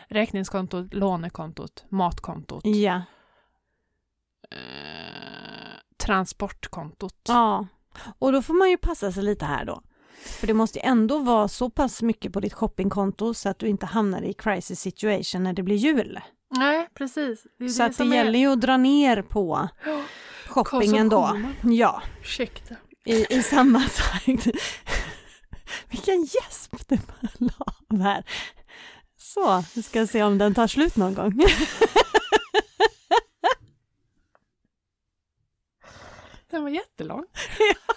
räkningskontot, 0.09 0.95
lånekontot, 0.95 1.85
matkontot, 1.89 2.67
Ja. 2.67 3.03
eh, 4.51 5.79
transportkontot. 5.97 7.21
ja. 7.29 7.67
Och 8.19 8.33
då 8.33 8.43
får 8.43 8.55
man 8.55 8.71
ju 8.71 8.77
passa 8.77 9.13
sig 9.13 9.23
lite 9.23 9.45
här 9.45 9.65
då. 9.65 9.83
För 10.41 10.47
det 10.47 10.55
måste 10.55 10.79
ju 10.79 10.85
ändå 10.85 11.19
vara 11.19 11.49
så 11.49 11.71
pass 11.71 12.03
mycket 12.03 12.33
på 12.33 12.41
ditt 12.41 12.53
shoppingkonto 12.55 13.35
så 13.35 13.49
att 13.49 13.59
du 13.59 13.67
inte 13.69 13.87
hamnar 13.87 14.23
i 14.23 14.33
crisis 14.33 14.81
situation 14.81 15.43
när 15.45 15.53
det 15.53 15.63
blir 15.63 15.77
jul. 15.77 16.21
Nej, 16.57 16.89
precis. 16.95 17.47
Det 17.59 17.69
Så 17.69 17.83
att 17.83 17.89
det 17.91 17.95
som 17.97 18.13
är- 18.13 18.17
gäller 18.17 18.39
ju 18.39 18.53
att 18.53 18.61
dra 18.61 18.77
ner 18.77 19.23
på 19.23 19.69
shoppingen 20.55 21.09
då. 21.09 21.41
Ja, 21.63 22.03
Ursäkta. 22.21 22.75
i, 23.05 23.27
i 23.35 23.43
samma 23.43 23.81
takt. 23.81 24.47
Vilken 25.91 26.25
gäsp 26.25 26.89
det 26.89 27.01
var 27.07 27.51
av 27.91 28.01
här. 28.03 28.25
Så, 29.17 29.65
vi 29.75 29.83
ska 29.83 30.07
se 30.07 30.23
om 30.23 30.39
den 30.39 30.55
tar 30.55 30.67
slut 30.67 30.97
någon 30.97 31.15
gång. 31.15 31.45
Den 36.51 36.63
var 36.63 36.71
jättelång. 36.71 37.25
ja, 37.59 37.95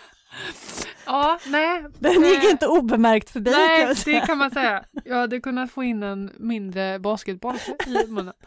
nej. 1.45 1.85
Den 1.99 2.11
gick 2.23 2.43
eh, 2.43 2.49
inte 2.51 2.67
obemärkt 2.67 3.29
förbi 3.29 3.51
kan 3.51 3.59
Nej, 3.59 3.81
jag 3.81 3.97
det 4.05 4.25
kan 4.27 4.37
man 4.37 4.51
säga. 4.51 4.83
Jag 5.05 5.15
hade 5.15 5.39
kunnat 5.39 5.71
få 5.71 5.83
in 5.83 6.03
en 6.03 6.31
mindre 6.37 6.99
basketboll 6.99 7.55
i 7.87 8.07
munnen. 8.07 8.33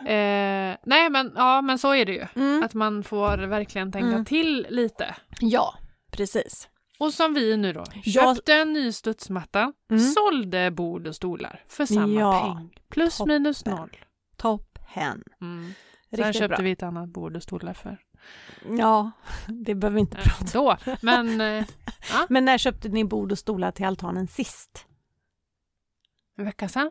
Eh, 0.00 0.76
nej, 0.84 1.10
men, 1.10 1.32
ja, 1.36 1.62
men 1.62 1.78
så 1.78 1.94
är 1.94 2.04
det 2.06 2.12
ju. 2.12 2.26
Mm. 2.36 2.62
Att 2.62 2.74
man 2.74 3.02
får 3.04 3.36
verkligen 3.38 3.92
tänka 3.92 4.08
Mm. 4.08 4.24
till 4.24 4.66
lite. 4.70 5.14
Ja, 5.40 5.74
precis. 6.10 6.68
Och 6.98 7.14
som 7.14 7.34
vi 7.34 7.56
nu 7.56 7.72
då, 7.72 7.84
Jag- 8.04 8.36
köpte 8.36 8.54
en 8.54 8.72
ny 8.72 8.92
studsmatta, 8.92 9.72
Mm. 9.90 10.00
sålde 10.02 10.70
bord 10.70 11.06
och 11.06 11.16
stolar 11.16 11.62
för 11.68 11.86
samma 11.86 12.20
Ja, 12.20 12.54
peng. 12.56 12.70
Plus 12.90 13.16
toppen. 13.16 13.34
minus 13.34 13.64
noll. 13.64 13.96
Topp 14.36 14.78
hen. 14.86 15.22
Mm. 15.40 15.72
Sen 16.16 16.32
köpte 16.32 16.48
bra. 16.48 16.58
vi 16.60 16.70
ett 16.70 16.82
annat 16.82 17.08
bord 17.08 17.36
och 17.36 17.42
stolar 17.42 17.74
för 17.74 17.98
Ja, 18.78 19.10
det 19.48 19.74
behöver 19.74 19.94
vi 19.94 20.00
inte 20.00 20.18
eh, 20.18 20.24
prata 20.24 20.58
då. 20.58 20.76
Men 21.02 21.40
eh, 21.40 21.64
Men 22.28 22.44
när 22.44 22.58
köpte 22.58 22.88
ni 22.88 23.04
bord 23.04 23.32
och 23.32 23.38
stolar 23.38 23.70
till 23.70 23.84
altanen 23.86 24.26
sist? 24.26 24.86
en 26.38 26.44
vecka 26.44 26.68
sedan. 26.68 26.90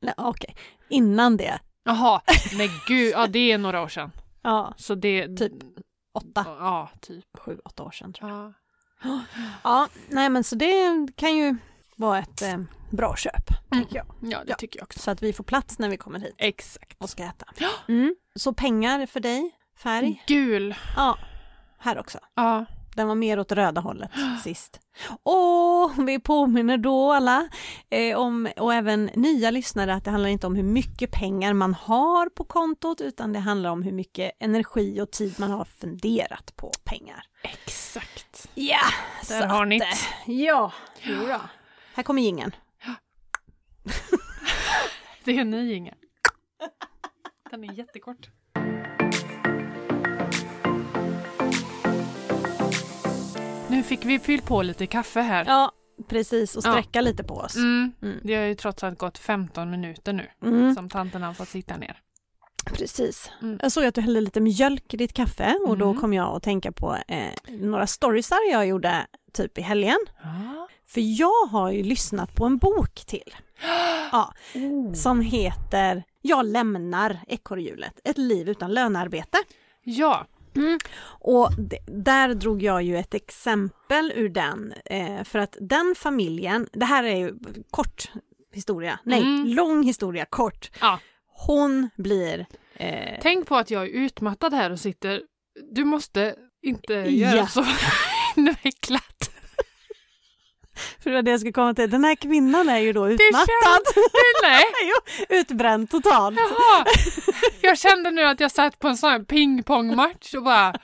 Nej, 0.00 0.14
Okej, 0.16 0.56
innan 0.88 1.36
det. 1.36 1.58
Jaha, 1.84 2.20
men 2.56 2.68
gud, 2.88 3.12
ja 3.12 3.26
det 3.26 3.52
är 3.52 3.58
några 3.58 3.82
år 3.82 3.88
sedan. 3.88 4.10
Ja, 4.42 4.74
Så 4.76 4.94
det... 4.94 5.36
Typ. 5.36 5.52
åtta, 6.12 6.44
Ja, 6.46 6.90
typ. 7.00 7.24
sju, 7.38 7.58
åtta 7.64 7.82
år 7.82 7.90
sedan 7.90 8.12
tror 8.12 8.30
jag. 8.30 8.38
Ja. 9.02 9.20
Ja, 9.64 9.88
nej 10.08 10.28
men 10.30 10.44
så 10.44 10.54
det 10.56 11.08
kan 11.16 11.36
ju 11.36 11.56
vara 11.96 12.18
ett 12.18 12.42
eh, 12.42 12.58
bra 12.90 13.16
köp, 13.16 13.44
tycker 13.72 13.96
jag. 13.96 14.06
ja, 14.32 14.38
det 14.44 14.50
Ja. 14.50 14.56
tycker 14.58 14.78
jag 14.80 14.84
också. 14.84 14.98
Så 14.98 15.10
att 15.10 15.22
vi 15.22 15.32
får 15.32 15.44
plats 15.44 15.78
när 15.78 15.88
vi 15.88 15.96
kommer 15.96 16.18
hit 16.18 16.34
Exakt. 16.38 17.02
och 17.02 17.10
ska 17.10 17.22
äta. 17.24 17.46
Mm. 17.88 18.14
Så 18.34 18.52
pengar 18.52 19.06
för 19.06 19.20
dig, 19.20 19.50
färg? 19.76 20.22
Gul. 20.26 20.74
Ja, 20.96 21.18
här 21.78 21.98
också. 21.98 22.18
Ja. 22.34 22.64
Den 22.96 23.08
var 23.08 23.14
mer 23.14 23.38
åt 23.40 23.52
röda 23.52 23.80
hållet 23.80 24.10
sist. 24.44 24.80
Och 25.22 26.08
vi 26.08 26.18
påminner 26.20 26.78
då 26.78 27.12
alla 27.12 27.48
eh, 27.90 28.18
om, 28.18 28.48
och 28.56 28.74
även 28.74 29.04
nya 29.14 29.50
lyssnare, 29.50 29.94
att 29.94 30.04
det 30.04 30.10
handlar 30.10 30.30
inte 30.30 30.46
om 30.46 30.54
hur 30.56 30.62
mycket 30.62 31.10
pengar 31.10 31.52
man 31.54 31.74
har 31.74 32.28
på 32.28 32.44
kontot, 32.44 33.00
utan 33.00 33.32
det 33.32 33.38
handlar 33.38 33.70
om 33.70 33.82
hur 33.82 33.92
mycket 33.92 34.32
energi 34.40 35.00
och 35.00 35.10
tid 35.10 35.34
man 35.40 35.50
har 35.50 35.64
funderat 35.64 36.56
på 36.56 36.72
pengar. 36.84 37.24
Exakt. 37.42 38.48
Ja, 38.54 38.80
Där 39.28 39.46
har 39.46 39.64
ni 39.66 39.78
det. 39.78 39.84
eh, 39.84 40.30
Ja, 40.40 40.72
jodå. 41.00 41.40
Här 41.94 42.02
kommer 42.02 42.22
ingen. 42.22 42.54
Det 45.24 45.36
är 45.36 45.40
en 45.40 45.50
ny 45.50 45.72
Inga. 45.74 45.94
Den 47.50 47.64
är 47.64 47.72
jättekort. 47.72 48.28
Nu 53.82 53.86
fick 53.88 54.04
vi 54.04 54.18
fyll 54.18 54.40
på 54.42 54.62
lite 54.62 54.86
kaffe 54.86 55.20
här. 55.20 55.44
Ja, 55.48 55.72
precis, 56.08 56.56
och 56.56 56.62
sträcka 56.62 57.00
lite 57.00 57.24
på 57.24 57.34
oss. 57.34 57.56
Mm. 57.56 57.92
Mm. 58.02 58.18
Det 58.24 58.34
har 58.34 58.42
ju 58.44 58.54
trots 58.54 58.84
allt 58.84 58.98
gått 58.98 59.18
15 59.18 59.70
minuter 59.70 60.12
nu 60.12 60.26
Mm, 60.42 60.74
som 60.74 60.88
tanten 60.88 61.22
har 61.22 61.34
fått 61.34 61.48
sitta 61.48 61.76
ner. 61.76 61.96
precis. 62.74 63.30
Mm. 63.42 63.58
Jag 63.62 63.72
såg 63.72 63.84
att 63.84 63.94
du 63.94 64.00
hällde 64.00 64.20
lite 64.20 64.40
mjölk 64.40 64.94
i 64.94 64.96
ditt 64.96 65.12
kaffe 65.12 65.58
och 65.66 65.78
då 65.78 65.88
Mm. 65.88 66.00
kom 66.00 66.12
jag 66.12 66.36
att 66.36 66.42
tänka 66.42 66.72
på 66.72 66.96
eh, 67.08 67.32
några 67.48 67.86
storiesar 67.86 68.50
jag 68.52 68.66
gjorde 68.66 69.06
typ 69.32 69.58
i 69.58 69.60
helgen. 69.62 69.98
Ja. 70.22 70.68
För 70.86 71.00
jag 71.20 71.46
har 71.50 71.70
ju 71.70 71.82
lyssnat 71.82 72.34
på 72.34 72.44
en 72.46 72.58
bok 72.58 72.94
till 73.06 73.34
ja, 74.12 74.32
Oh. 74.54 74.92
som 74.94 75.20
heter 75.20 76.04
Jag 76.20 76.46
lämnar 76.46 77.18
ekorrhjulet, 77.28 78.00
ett 78.04 78.18
liv 78.18 78.48
utan 78.48 78.74
lönearbete. 78.74 79.38
Ja. 79.84 80.26
Och 81.04 81.50
d- 81.58 81.78
där 81.86 82.34
drog 82.34 82.62
jag 82.62 82.82
ju 82.82 82.96
ett 82.98 83.14
exempel 83.14 84.12
ur 84.16 84.28
den, 84.28 84.74
eh, 84.84 85.24
för 85.24 85.38
att 85.38 85.56
den 85.60 85.94
familjen, 85.98 86.68
det 86.72 86.84
här 86.84 87.04
är 87.04 87.16
ju 87.16 87.34
kort 87.70 88.10
historia, 88.54 88.98
nej, 89.04 89.20
Mm. 89.20 89.48
lång 89.48 89.82
historia, 89.82 90.24
kort. 90.24 90.70
Ja. 90.80 90.98
Hon 91.46 91.90
blir 91.96 92.46
eh, 92.76 93.18
Tänk 93.22 93.46
på 93.46 93.56
att 93.56 93.70
jag 93.70 93.82
är 93.82 93.88
utmattad 93.88 94.54
här 94.54 94.70
och 94.70 94.80
sitter. 94.80 95.22
Du 95.72 95.84
måste 95.84 96.34
inte 96.62 96.92
Ja. 96.94 97.06
göra 97.06 97.46
så 97.46 97.64
invecklat. 98.36 99.30
För 101.00 101.10
det 101.10 101.16
var 101.16 101.22
det 101.22 101.30
jag 101.30 101.40
skulle 101.40 101.52
komma 101.52 101.74
till, 101.74 101.90
den 101.90 102.04
här 102.04 102.14
kvinnan 102.14 102.68
är 102.68 102.78
ju 102.78 102.92
då 102.92 103.08
utmattad, 103.10 103.82
Nej, 104.42 104.64
jo, 104.84 105.24
utbränd 105.36 105.90
totalt. 105.90 106.38
jaha. 106.38 106.84
Jag 107.60 107.78
kände 107.78 108.10
nu 108.10 108.22
att 108.24 108.40
jag 108.40 108.50
satt 108.52 108.78
på 108.78 108.88
en 108.88 108.96
sån 108.96 109.10
här 109.10 109.20
pingpongmatch 109.24 110.34
och 110.34 110.42
bara 110.42 110.74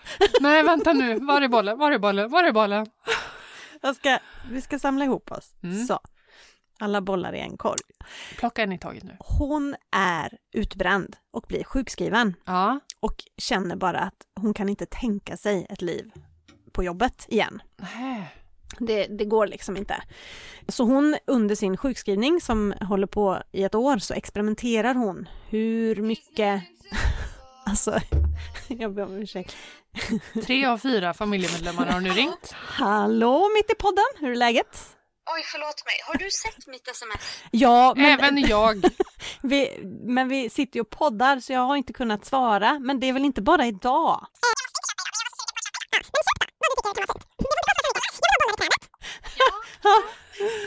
Nej 0.40 0.62
vänta 0.62 0.92
nu, 0.92 1.18
var 1.18 1.40
är 1.42 1.48
bollen, 1.48 1.78
var 1.78 1.92
är 1.92 1.98
bollen, 1.98 2.30
var 2.30 2.44
är 2.44 2.52
bollen? 2.52 2.86
Ska, 3.96 4.18
vi 4.50 4.60
ska 4.60 4.78
samla 4.78 5.04
ihop 5.04 5.32
oss. 5.32 5.50
Mm. 5.62 5.86
Så. 5.86 6.00
Alla 6.80 7.00
bollar 7.00 7.34
i 7.34 7.40
en 7.40 7.56
korg. 7.56 7.80
Plocka 8.36 8.62
en 8.62 8.72
i 8.72 8.78
taget 8.78 9.02
nu. 9.02 9.16
Hon 9.18 9.76
är 9.96 10.38
utbränd 10.52 11.16
och 11.32 11.44
blir 11.48 11.64
sjukskriven 11.64 12.34
Ja. 12.46 12.80
och 13.00 13.14
känner 13.38 13.76
bara 13.76 13.98
att 13.98 14.14
hon 14.40 14.54
kan 14.54 14.68
inte 14.68 14.86
tänka 14.86 15.36
sig 15.36 15.66
ett 15.70 15.82
liv 15.82 16.10
på 16.72 16.84
jobbet 16.84 17.24
igen. 17.28 17.62
Nej. 17.76 18.34
Det, 18.78 19.06
det 19.06 19.24
går 19.24 19.46
liksom 19.46 19.76
inte. 19.76 20.02
Så 20.68 20.84
hon 20.84 21.16
under 21.26 21.54
sin 21.54 21.76
sjukskrivning 21.76 22.40
som 22.40 22.74
håller 22.80 23.06
på 23.06 23.42
i 23.52 23.62
ett 23.62 23.74
år 23.74 23.98
så 23.98 24.14
experimenterar 24.14 24.94
hon 24.94 25.28
hur 25.48 25.96
mycket 25.96 26.62
Alltså, 27.68 28.00
jag 28.68 28.94
ber 28.94 29.02
om 29.02 29.16
ursäkt. 29.16 29.56
Tre 30.46 30.66
av 30.66 30.78
fyra 30.78 31.14
familjemedlemmar 31.14 31.86
har 31.86 32.00
nu 32.00 32.10
ringt. 32.10 32.52
Hallå 32.54 33.48
mitt 33.56 33.70
i 33.70 33.74
podden, 33.74 34.04
hur 34.18 34.30
är 34.30 34.36
läget? 34.36 34.96
Oj, 35.36 35.42
förlåt 35.44 35.84
mig. 35.84 35.94
Har 36.06 36.14
du 36.14 36.30
sett 36.30 36.66
mitt 36.66 36.88
sms? 36.88 37.42
Ja, 37.50 37.94
men, 37.96 38.04
Även 38.04 38.38
jag. 38.38 38.84
vi, 39.42 39.78
men 40.04 40.28
vi 40.28 40.50
sitter 40.50 40.76
ju 40.76 40.80
och 40.80 40.90
poddar 40.90 41.40
så 41.40 41.52
jag 41.52 41.60
har 41.60 41.76
inte 41.76 41.92
kunnat 41.92 42.24
svara. 42.24 42.78
Men 42.78 43.00
det 43.00 43.08
är 43.08 43.12
väl 43.12 43.24
inte 43.24 43.42
bara 43.42 43.66
idag? 43.66 44.26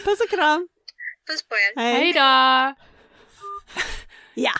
Puss 0.06 0.22
och 0.22 0.30
kram! 0.30 0.68
Puss 1.28 1.44
på 1.44 1.56
er. 1.56 1.80
Hej 1.82 2.14
då! 2.14 2.76
Ja. 4.34 4.52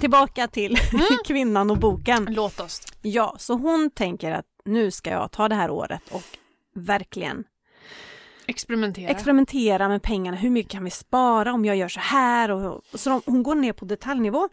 Tillbaka 0.00 0.48
till 0.48 0.76
kvinnan 1.26 1.70
och 1.70 1.78
boken. 1.78 2.26
Låt 2.30 2.60
oss. 2.60 2.80
Ja, 3.02 3.36
så 3.38 3.54
hon 3.54 3.90
tänker 3.90 4.32
att 4.32 4.46
nu 4.64 4.90
ska 4.90 5.10
jag 5.10 5.30
ta 5.32 5.48
det 5.48 5.54
här 5.54 5.70
året 5.70 6.02
och 6.10 6.22
verkligen 6.74 7.44
Experimentera. 8.46 9.10
experimentera 9.10 9.88
med 9.88 10.02
pengarna. 10.02 10.36
Hur 10.36 10.50
mycket 10.50 10.72
kan 10.72 10.84
vi 10.84 10.90
spara 10.90 11.52
om 11.52 11.64
jag 11.64 11.76
gör 11.76 11.88
så 11.88 12.00
här? 12.00 12.50
Och, 12.50 12.82
och 12.92 13.00
så 13.00 13.10
de, 13.10 13.22
hon 13.26 13.42
går 13.42 13.54
ner 13.54 13.72
på 13.72 13.84
detaljnivå 13.84 14.48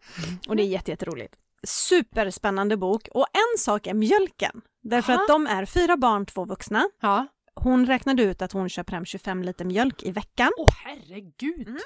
och 0.47 0.55
det 0.55 0.63
är 0.63 0.67
jätte, 0.67 0.91
jätteroligt. 0.91 1.35
Superspännande 1.67 2.77
bok 2.77 3.07
och 3.13 3.25
en 3.33 3.57
sak 3.59 3.87
är 3.87 3.93
mjölken. 3.93 4.61
Därför 4.83 5.13
Aha. 5.13 5.21
att 5.21 5.27
de 5.27 5.47
är 5.47 5.65
fyra 5.65 5.97
barn, 5.97 6.25
två 6.25 6.45
vuxna. 6.45 6.89
ja. 7.01 7.27
Hon 7.63 7.85
räknade 7.85 8.23
ut 8.23 8.41
att 8.41 8.51
hon 8.51 8.69
köper 8.69 8.93
hem 8.93 9.05
25 9.05 9.43
liter 9.43 9.65
mjölk 9.65 10.03
i 10.03 10.11
veckan. 10.11 10.51
Åh 10.57 10.69
herregud. 10.85 11.77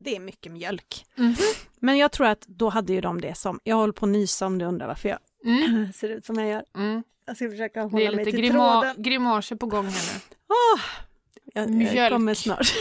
Det 0.00 0.16
är 0.16 0.20
mycket 0.20 0.52
mjölk. 0.52 1.04
Mhm. 1.16 1.34
Men 1.80 1.98
jag 1.98 2.12
tror 2.12 2.26
att 2.26 2.40
då 2.46 2.68
hade 2.68 2.92
ju 2.92 3.00
de 3.00 3.20
det 3.20 3.34
som, 3.38 3.60
jag 3.64 3.76
håller 3.76 3.92
på 3.92 4.06
att 4.06 4.12
nysa 4.12 4.46
om 4.46 4.58
du 4.58 4.64
undrar 4.64 4.86
varför 4.86 5.08
jag 5.08 5.18
Mm. 5.44 5.92
ser 5.94 6.08
ut 6.08 6.24
som 6.26 6.34
jag 6.38 6.48
gör. 6.48 6.64
Mm. 6.76 7.02
Jag 7.26 7.36
ska 7.36 7.50
försöka 7.50 7.80
Det 7.82 7.88
hålla 7.88 8.04
är 8.04 8.16
mig 8.16 8.24
lite 8.24 8.30
till 8.36 8.40
grima 8.46 8.80
tråden. 8.80 9.02
grimaser 9.02 9.56
på 9.56 9.66
gång 9.66 9.86
här 9.86 10.14
nu. 10.14 10.20
Åh, 10.48 10.80
jag, 11.54 11.62
jag 11.64 11.70
Mjölk. 11.70 12.12
kommer 12.12 12.34
snart. 12.34 12.66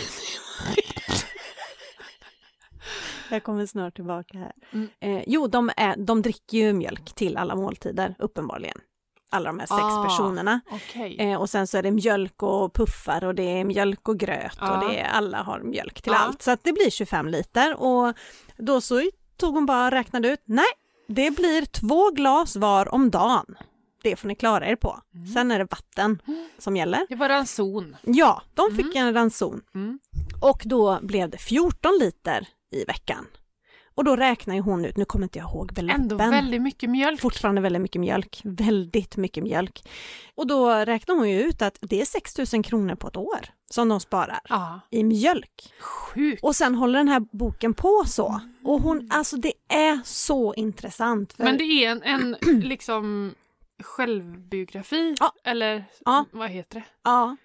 jag 3.32 3.44
kommer 3.44 3.66
snart 3.66 3.96
tillbaka 3.96 4.38
här. 4.38 4.52
Mm. 4.74 4.88
Eh, 5.00 5.24
jo, 5.28 5.48
de, 5.48 5.72
är, 5.78 5.96
de 5.98 6.22
dricker 6.22 6.58
ju 6.58 6.74
mjölk 6.74 7.14
till 7.16 7.38
alla 7.38 7.56
måltider, 7.56 8.16
uppenbarligen. 8.20 8.78
Alla 9.30 9.50
de 9.50 9.60
här 9.60 9.66
sex 9.68 9.80
Ah. 9.82 10.04
personerna. 10.04 10.60
Okej. 10.72 11.16
Eh, 11.20 11.42
och 11.42 11.50
sen 11.50 11.68
så 11.68 11.78
är 11.78 11.84
det 11.84 11.92
mjölk 11.92 12.44
och 12.44 12.74
puffar 12.74 13.24
och 13.24 13.36
det 13.36 13.44
är 13.60 13.64
mjölk 13.64 14.10
och 14.10 14.20
gröt 14.20 14.58
Ja. 14.62 14.78
och 14.84 14.90
det 14.90 15.00
är, 15.00 15.10
alla 15.10 15.44
har 15.44 15.60
mjölk 15.60 16.02
till 16.02 16.12
Ja. 16.14 16.20
allt. 16.20 16.42
Så 16.42 16.52
att 16.52 16.64
det 16.64 16.74
blir 16.74 16.90
25 16.90 17.28
liter 17.28 17.76
och 17.82 18.14
då 18.58 18.82
så 18.82 19.02
tog 19.38 19.54
hon 19.56 19.66
bara 19.66 19.86
och 19.86 19.92
räknade 19.92 20.28
ut, 20.30 20.42
nej, 20.46 20.66
det 21.08 21.32
blir 21.32 21.66
två 21.66 22.10
glas 22.12 22.56
var 22.56 22.94
om 22.94 23.10
dagen. 23.12 23.56
Det 24.04 24.16
får 24.16 24.28
ni 24.28 24.36
klara 24.36 24.68
er 24.68 24.76
på. 24.76 25.00
Mm. 25.16 25.28
Sen 25.28 25.52
är 25.52 25.60
det 25.60 25.68
vatten 25.72 26.22
som 26.58 26.78
gäller. 26.78 27.06
Det 27.10 27.16
var 27.16 27.30
ranson. 27.30 27.96
Ja, 28.04 28.42
de 28.54 28.76
fick 28.76 28.96
en 28.96 29.14
ranson. 29.14 29.62
Mm. 29.76 30.00
Och 30.42 30.62
då 30.66 31.00
blev 31.02 31.30
det 31.30 31.38
14 31.38 31.98
liter 32.00 32.48
i 32.72 32.84
veckan. 32.86 33.26
Och 33.98 34.04
då 34.04 34.16
räknar 34.16 34.56
ju 34.56 34.62
hon 34.62 34.86
ut, 34.86 34.98
nu 34.98 35.06
kommer 35.06 35.24
inte 35.26 35.40
jag 35.40 35.50
ihåg 35.50 35.74
beloppen. 35.74 36.02
Ändå 36.02 36.16
väldigt 36.18 36.62
mycket 36.62 36.90
mjölk. 36.90 37.22
Fortfarande 37.22 37.62
väldigt 37.62 37.82
mycket 37.82 38.02
mjölk, 38.02 38.42
väldigt 38.44 39.18
mycket 39.18 39.44
mjölk. 39.44 39.82
Och 40.36 40.48
då 40.48 40.70
räknar 40.70 41.16
hon 41.16 41.30
ju 41.30 41.42
ut 41.42 41.62
att 41.62 41.78
det 41.82 42.02
är 42.02 42.06
6 42.06 42.54
000 42.54 42.64
kronor 42.64 42.96
på 42.96 43.08
ett 43.08 43.18
år 43.18 43.40
som 43.70 43.90
de 43.90 44.00
sparar 44.00 44.40
Ja, 44.50 44.80
i 44.92 45.04
mjölk. 45.04 45.74
sjukt. 45.82 46.44
Och 46.44 46.56
sen 46.56 46.76
håller 46.76 47.00
den 47.00 47.08
här 47.08 47.20
boken 47.32 47.74
på 47.74 48.04
så. 48.08 48.42
Och 48.64 48.82
hon, 48.82 49.10
alltså 49.12 49.38
det 49.38 49.54
är 49.70 50.00
så 50.06 50.54
intressant. 50.54 51.34
För, 51.34 51.44
Men 51.44 51.58
det 51.58 51.64
är 51.64 51.92
en, 51.92 52.04
en 52.04 52.36
liksom 52.62 53.34
självbiografi, 53.84 55.16
Ja. 55.20 55.32
eller 55.44 55.86
Ja. 56.06 56.26
vad 56.32 56.50
heter 56.50 56.80
det? 56.80 56.86
ja, 57.04 57.38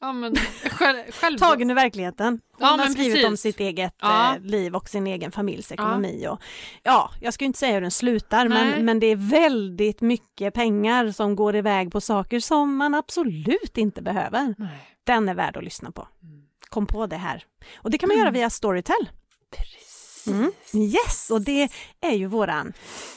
Ja 0.00 0.12
men 0.12 0.36
själv, 0.70 1.12
själv... 1.12 1.38
tagen 1.38 1.70
ur 1.70 1.74
verkligheten. 1.74 2.40
Hon 2.52 2.60
Ja, 2.60 2.66
har 2.66 2.86
skrivit 2.86 3.12
precis. 3.14 3.26
om 3.28 3.36
sitt 3.36 3.60
eget 3.60 3.94
Ja. 4.00 4.34
eh, 4.34 4.40
liv 4.42 4.76
och 4.76 4.88
sin 4.88 5.06
egen 5.06 5.32
familjs 5.32 5.72
ekonomi. 5.72 6.26
Och, 6.28 6.40
ja, 6.82 7.10
jag 7.20 7.34
ska 7.34 7.44
inte 7.44 7.58
säga 7.58 7.74
hur 7.74 7.80
den 7.80 7.90
slutar, 7.90 8.48
men, 8.48 8.68
Nej. 8.70 8.82
men 8.82 9.00
det 9.00 9.06
är 9.06 9.16
väldigt 9.16 10.00
mycket 10.00 10.54
pengar 10.54 11.10
som 11.10 11.36
går 11.36 11.56
iväg 11.56 11.92
på 11.92 12.00
saker 12.00 12.40
som 12.40 12.76
man 12.76 12.94
absolut 12.94 13.78
inte 13.78 14.02
behöver. 14.02 14.54
Nej. 14.58 14.96
Den 15.04 15.28
är 15.28 15.34
värd 15.34 15.56
att 15.56 15.64
lyssna 15.64 15.90
på. 15.90 16.08
Mm. 16.22 16.42
Kom 16.68 16.86
på 16.86 17.06
det 17.06 17.16
här. 17.16 17.44
Och 17.76 17.90
det 17.90 17.98
kan 17.98 18.08
man 18.08 18.18
göra 18.18 18.30
via 18.30 18.50
Storytel. 18.50 19.10
Precis. 19.56 20.24
Mm. 20.26 20.52
Yes, 20.74 21.30
och 21.30 21.40
det 21.42 21.68
är 22.00 22.12
ju 22.14 22.26
våran 22.26 22.72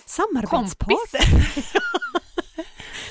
samarbetspartner. 0.06 1.22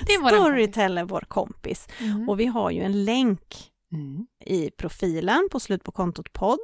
Det 0.06 0.12
är 0.12 0.28
Storytel 0.28 1.04
vår 1.04 1.20
kompis. 1.28 1.88
Mm. 1.98 2.28
Och 2.28 2.40
vi 2.40 2.46
har 2.46 2.70
ju 2.70 2.82
en 2.82 3.04
länk 3.04 3.66
Mm. 3.92 4.26
i 4.46 4.70
profilen 4.70 5.48
på 5.52 5.60
slut 5.60 5.84
på 5.84 5.92
kontot 5.92 6.32
podd 6.32 6.58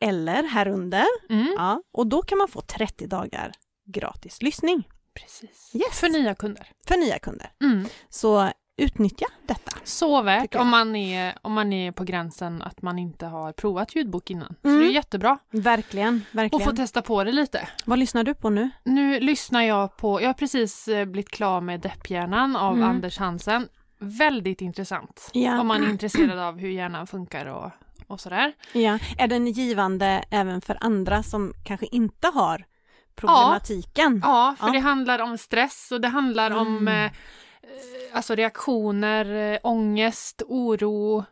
eller 0.00 0.42
här 0.42 0.68
under. 0.68 1.04
Mm. 1.30 1.54
Ja, 1.56 1.82
och 1.92 2.06
då 2.06 2.22
kan 2.22 2.38
man 2.38 2.48
få 2.48 2.60
30 2.60 3.06
dagar 3.06 3.52
gratis 3.86 4.42
lyssning 4.42 4.88
Precis. 5.14 5.70
Yes. 5.74 6.00
För 6.00 6.08
nya 6.08 6.34
kunder. 6.34 6.66
för 6.86 6.96
nya 6.96 7.18
kunder. 7.18 7.52
Mm. 7.64 7.86
Så 8.08 8.50
utnyttja 8.80 9.26
detta. 9.46 9.72
Så 9.84 10.22
värt 10.22 10.54
om 10.54 10.68
man, 10.68 10.96
är, 10.96 11.34
om 11.42 11.52
man 11.52 11.72
är 11.72 11.92
på 11.92 12.04
gränsen 12.04 12.62
att 12.62 12.82
man 12.82 12.98
inte 12.98 13.26
har 13.26 13.52
provat 13.52 13.96
ljudbok 13.96 14.30
innan. 14.30 14.54
Så 14.62 14.68
Mm. 14.68 14.80
det 14.80 14.86
är 14.86 14.90
jättebra 14.92 15.38
Verkligen, 15.50 16.16
att 16.16 16.30
få 16.32 16.36
verkligen. 16.36 16.76
testa 16.76 17.02
på 17.02 17.24
det 17.24 17.32
lite. 17.32 17.68
Vad 17.84 17.98
lyssnar 17.98 18.24
du 18.24 18.34
på 18.34 18.50
nu? 18.50 18.70
Nu 18.84 19.20
lyssnar 19.20 19.62
jag 19.62 19.96
på, 19.96 20.20
jag 20.22 20.28
har 20.28 20.34
precis 20.34 20.88
eh, 20.88 21.04
blivit 21.04 21.30
klar 21.30 21.60
med 21.60 21.80
Depphjärnan 21.80 22.56
av 22.56 22.74
Mm. 22.76 22.88
Anders 22.88 23.18
Hansen. 23.18 23.68
Väldigt 23.98 24.60
intressant 24.60 25.30
Ja. 25.32 25.60
om 25.60 25.66
man 25.66 25.84
är 25.84 25.88
intresserad 25.90 26.38
av 26.38 26.58
hur 26.58 26.68
hjärnan 26.70 27.06
funkar 27.06 27.46
och, 27.46 27.70
och 28.06 28.20
sådär. 28.20 28.52
Ja. 28.72 28.98
Är 29.18 29.28
den 29.28 29.46
givande 29.46 30.24
även 30.30 30.60
för 30.60 30.76
andra 30.80 31.22
som 31.22 31.52
kanske 31.64 31.86
inte 31.86 32.28
har 32.28 32.64
problematiken? 33.16 34.20
Ja, 34.24 34.54
för 34.58 34.66
Ja. 34.66 34.72
det 34.72 34.78
handlar 34.78 35.18
om 35.18 35.38
stress 35.38 35.88
och 35.92 36.00
det 36.00 36.08
handlar 36.08 36.50
om 36.50 36.66
Mm. 36.78 36.88
eh, 36.88 37.04
eh, 37.04 37.10
alltså 38.12 38.34
reaktioner, 38.34 39.52
eh, 39.52 39.58
ångest, 39.62 40.42
oro. 40.46 41.24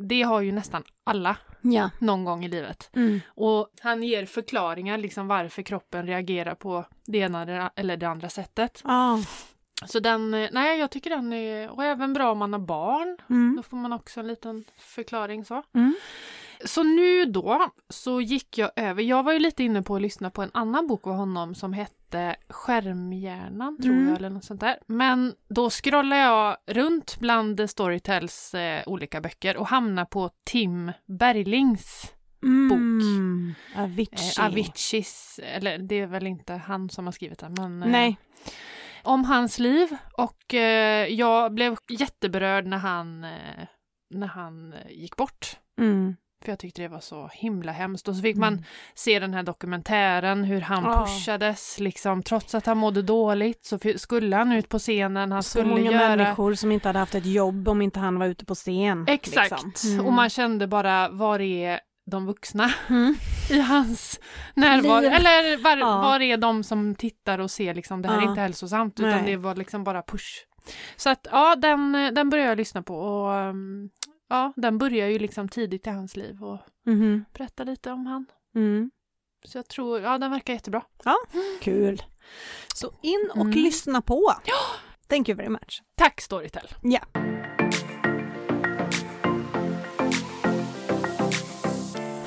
Det 0.00 0.22
har 0.22 0.40
ju 0.40 0.52
nästan 0.52 0.82
alla 1.04 1.36
Ja. 1.60 1.90
någon 1.98 2.24
gång 2.24 2.44
i 2.44 2.48
livet. 2.48 2.90
Mm. 2.96 3.20
Och 3.28 3.68
han 3.80 4.02
ger 4.02 4.26
förklaringar 4.26 4.98
liksom 4.98 5.28
varför 5.28 5.62
kroppen 5.62 6.06
reagerar 6.06 6.54
på 6.54 6.84
det 7.06 7.18
ena 7.18 7.70
eller 7.76 7.96
det 7.96 8.08
andra 8.08 8.28
sättet. 8.28 8.80
Ja. 8.84 9.18
Så 9.86 10.00
den, 10.00 10.34
eh, 10.34 10.48
nej 10.52 10.78
jag 10.78 10.90
tycker 10.90 11.10
den 11.10 11.32
är, 11.32 11.70
och 11.70 11.84
även 11.84 12.12
bra 12.12 12.30
om 12.32 12.38
man 12.38 12.52
har 12.52 12.60
barn. 12.60 13.18
Mm. 13.30 13.54
Då 13.56 13.62
får 13.62 13.76
man 13.76 13.92
också 13.92 14.20
en 14.20 14.26
liten 14.26 14.64
förklaring 14.78 15.44
så. 15.44 15.62
Mm. 15.74 15.94
Så 16.64 16.82
nu 16.82 17.24
då 17.24 17.70
så 17.88 18.20
gick 18.20 18.58
jag 18.58 18.70
över, 18.76 19.02
jag 19.02 19.22
var 19.22 19.32
ju 19.32 19.38
lite 19.38 19.64
inne 19.64 19.82
på 19.82 19.96
att 19.96 20.02
lyssna 20.02 20.30
på 20.30 20.42
en 20.42 20.50
annan 20.54 20.86
bok 20.86 21.06
av 21.06 21.12
honom 21.14 21.54
som 21.54 21.72
hette 21.72 22.36
Skärmhjärnan 22.48 23.78
tror 23.82 23.92
Mm. 23.94 24.08
jag 24.08 24.16
eller 24.16 24.30
något 24.30 24.44
sånt 24.44 24.60
där. 24.60 24.78
Men 24.86 25.34
då 25.48 25.70
scrollar 25.70 26.16
jag 26.16 26.56
runt 26.66 27.16
bland 27.20 27.70
Storytels 27.70 28.54
eh, 28.54 28.82
olika 28.86 29.20
böcker 29.20 29.56
och 29.56 29.66
hamnar 29.66 30.04
på 30.04 30.30
Tim 30.44 30.92
Berglings 31.06 32.12
Mm. 32.42 33.54
Avicii. 33.76 34.32
eh, 34.38 34.46
Aviciis, 34.46 35.40
eller 35.42 35.78
det 35.78 35.94
är 35.94 36.06
väl 36.06 36.26
inte 36.26 36.52
han 36.54 36.90
som 36.90 37.04
har 37.04 37.12
skrivit 37.12 37.38
den 37.38 37.54
men 37.58 37.82
eh, 37.82 37.88
Nej. 37.88 38.16
om 39.02 39.24
hans 39.24 39.58
liv 39.58 39.96
och 40.16 40.54
eh, 40.54 41.06
jag 41.06 41.52
blev 41.54 41.76
jätteberörd 41.88 42.66
när 42.66 42.78
han, 42.78 43.24
eh, 43.24 43.66
när 44.10 44.26
han 44.26 44.72
eh, 44.72 44.90
gick 44.90 45.16
bort. 45.16 45.56
Mm. 45.80 46.16
För 46.44 46.52
jag 46.52 46.58
tyckte 46.58 46.82
det 46.82 46.88
var 46.88 47.00
så 47.00 47.30
himla 47.32 47.72
hemskt. 47.72 48.08
Och 48.08 48.16
så 48.16 48.22
fick 48.22 48.36
man 48.36 48.52
Mm. 48.52 48.64
se 48.94 49.18
den 49.18 49.34
här 49.34 49.42
dokumentären, 49.42 50.44
hur 50.44 50.60
han 50.60 50.84
Ja. 50.84 51.06
pushades, 51.06 51.80
liksom. 51.80 52.22
Trots 52.22 52.54
att 52.54 52.66
han 52.66 52.78
mådde 52.78 53.02
dåligt 53.02 53.64
så 53.64 53.78
skulle 53.96 54.36
han 54.36 54.52
ut 54.52 54.68
på 54.68 54.78
scenen, 54.78 55.32
han 55.32 55.42
Så 55.42 55.50
skulle 55.50 55.68
många 55.68 55.92
göra... 55.92 56.16
människor 56.16 56.54
som 56.54 56.72
inte 56.72 56.88
hade 56.88 56.98
haft 56.98 57.14
ett 57.14 57.26
jobb 57.26 57.68
om 57.68 57.82
inte 57.82 58.00
han 58.00 58.18
var 58.18 58.26
ute 58.26 58.44
på 58.44 58.54
scen. 58.54 59.04
Exakt! 59.08 59.50
liksom. 59.64 59.90
Mm. 59.92 60.06
Och 60.06 60.12
man 60.12 60.30
kände 60.30 60.66
bara, 60.66 61.08
var 61.08 61.40
är 61.40 61.80
de 62.10 62.26
vuxna 62.26 62.70
Mm. 62.88 63.14
i 63.50 63.60
hans 63.60 64.20
närvaro? 64.54 65.00
Liv. 65.00 65.12
Eller 65.12 65.62
var, 65.62 65.76
Ja. 65.76 66.00
var 66.00 66.20
är 66.20 66.36
de 66.36 66.64
som 66.64 66.94
tittar 66.94 67.38
och 67.38 67.50
ser 67.50 67.74
liksom, 67.74 68.02
det 68.02 68.08
här 68.08 68.18
är 68.18 68.22
Ja. 68.22 68.28
inte 68.28 68.40
hälsosamt, 68.40 69.00
utan 69.00 69.10
Nej. 69.10 69.22
det 69.26 69.36
var 69.36 69.54
liksom 69.54 69.84
bara 69.84 70.02
push. 70.02 70.44
Så 70.96 71.10
att 71.10 71.26
ja, 71.30 71.56
den, 71.56 71.92
den 72.14 72.30
började 72.30 72.48
jag 72.48 72.56
lyssna 72.58 72.82
på 72.82 72.94
och 72.98 73.30
um, 73.50 73.90
ja, 74.28 74.52
den 74.56 74.78
börjar 74.78 75.08
ju 75.08 75.18
liksom 75.18 75.48
tidigt 75.48 75.86
i 75.86 75.90
hans 75.90 76.16
liv 76.16 76.44
och 76.44 76.58
Mhm. 76.86 77.24
berätta 77.32 77.64
lite 77.64 77.90
om 77.92 78.06
han. 78.06 78.26
Mm. 78.54 78.90
Så 79.44 79.58
jag 79.58 79.68
tror, 79.68 80.00
ja 80.00 80.18
den 80.18 80.30
verkar 80.30 80.52
jättebra. 80.54 80.82
Kul. 81.60 82.02
Så 82.74 82.86
in 83.02 83.30
och 83.30 83.36
Mm. 83.40 83.50
lyssna 83.50 84.02
på. 84.02 84.32
Thank 85.08 85.28
you 85.28 85.36
very 85.36 85.48
much. 85.48 85.82
Tack 85.96 86.20
Storytel! 86.20 86.68
Ja. 86.82 87.00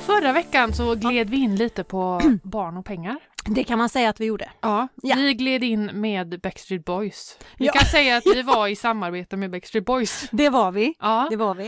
Förra 0.00 0.32
veckan 0.32 0.72
så 0.72 0.94
gled 0.94 1.30
vi 1.30 1.36
in 1.36 1.56
lite 1.56 1.84
på 1.84 2.20
barn 2.42 2.76
och 2.76 2.84
pengar. 2.84 3.16
Det 3.44 3.64
kan 3.64 3.78
man 3.78 3.88
säga 3.88 4.08
att 4.08 4.20
vi 4.20 4.24
gjorde. 4.24 4.50
Ja, 4.60 4.88
Ja. 5.02 5.14
vi 5.16 5.34
gled 5.34 5.64
in 5.64 5.84
med 6.00 6.40
Backstreet 6.40 6.84
Boys. 6.84 7.38
Vi 7.58 7.66
Ja. 7.66 7.72
kan 7.72 7.86
säga 7.86 8.16
att 8.16 8.26
vi 8.26 8.42
var 8.42 8.68
i 8.68 8.76
samarbete 8.76 9.36
med 9.36 9.50
Backstreet 9.50 9.84
Boys. 9.84 10.28
Det 10.32 10.48
var 10.50 10.72
vi. 10.72 10.94
Ja. 10.98 11.26
Det 11.30 11.36
var 11.36 11.54
vi. 11.54 11.66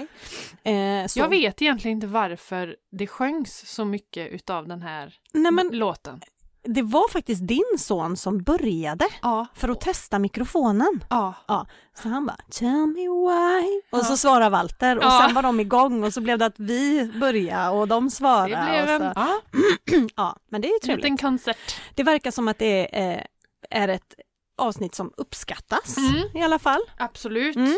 Eh, 0.65 1.07
så. 1.07 1.19
Jag 1.21 1.29
vet 1.29 1.63
egentligen 1.63 1.97
inte 1.97 2.07
varför 2.07 2.77
det 2.93 3.07
sjöngs 3.07 3.63
så 3.67 3.85
mycket 3.85 4.33
utav 4.33 4.69
den 4.69 4.83
här 4.83 5.15
Nej, 5.33 5.53
men 5.53 5.69
låten. 5.73 6.21
Det 6.65 6.83
var 6.83 7.09
faktiskt 7.09 7.47
din 7.49 7.65
son 7.79 8.17
som 8.17 8.43
började 8.43 9.05
Ja. 9.23 9.47
för 9.55 9.69
att 9.69 9.81
testa 9.81 10.19
mikrofonen. 10.19 11.05
Ja. 11.11 11.35
Ja, 11.49 11.67
så 12.03 12.09
han 12.09 12.27
bara 12.27 12.37
“Tell 12.51 12.87
me 12.87 13.01
why” 13.09 13.81
och 13.93 13.99
Ja. 13.99 14.05
så 14.05 14.17
svarade 14.17 14.51
Walter 14.51 14.97
och 14.97 15.13
sen 15.13 15.35
var 15.35 15.43
de 15.43 15.61
igång 15.61 16.05
och 16.05 16.15
så 16.15 16.21
blev 16.21 16.39
det 16.39 16.47
att 16.47 16.59
vi 16.59 17.13
började 17.21 17.69
och 17.79 17.89
de 17.89 18.05
Det 18.05 18.11
svarade. 18.11 18.47
blev 18.71 19.01
och 19.01 19.07
en 19.07 19.13
ja, 19.17 19.41
Ja, 20.17 20.37
men 20.51 20.61
det 20.61 20.69
är 20.69 20.73
ju 20.73 20.79
trevligt. 20.79 21.05
liten 21.05 21.17
koncert. 21.17 21.81
Det 21.95 22.03
verkar 22.03 22.31
som 22.31 22.49
att 22.49 22.59
det 22.59 22.99
är, 22.99 23.17
eh, 23.19 23.25
är 23.71 23.89
ett 23.89 24.15
avsnitt 24.59 24.95
som 24.95 25.13
uppskattas 25.17 25.97
Mm. 25.99 26.15
i 26.35 26.43
alla 26.43 26.59
fall. 26.59 26.81
Absolut. 26.99 27.57
Mm. 27.57 27.77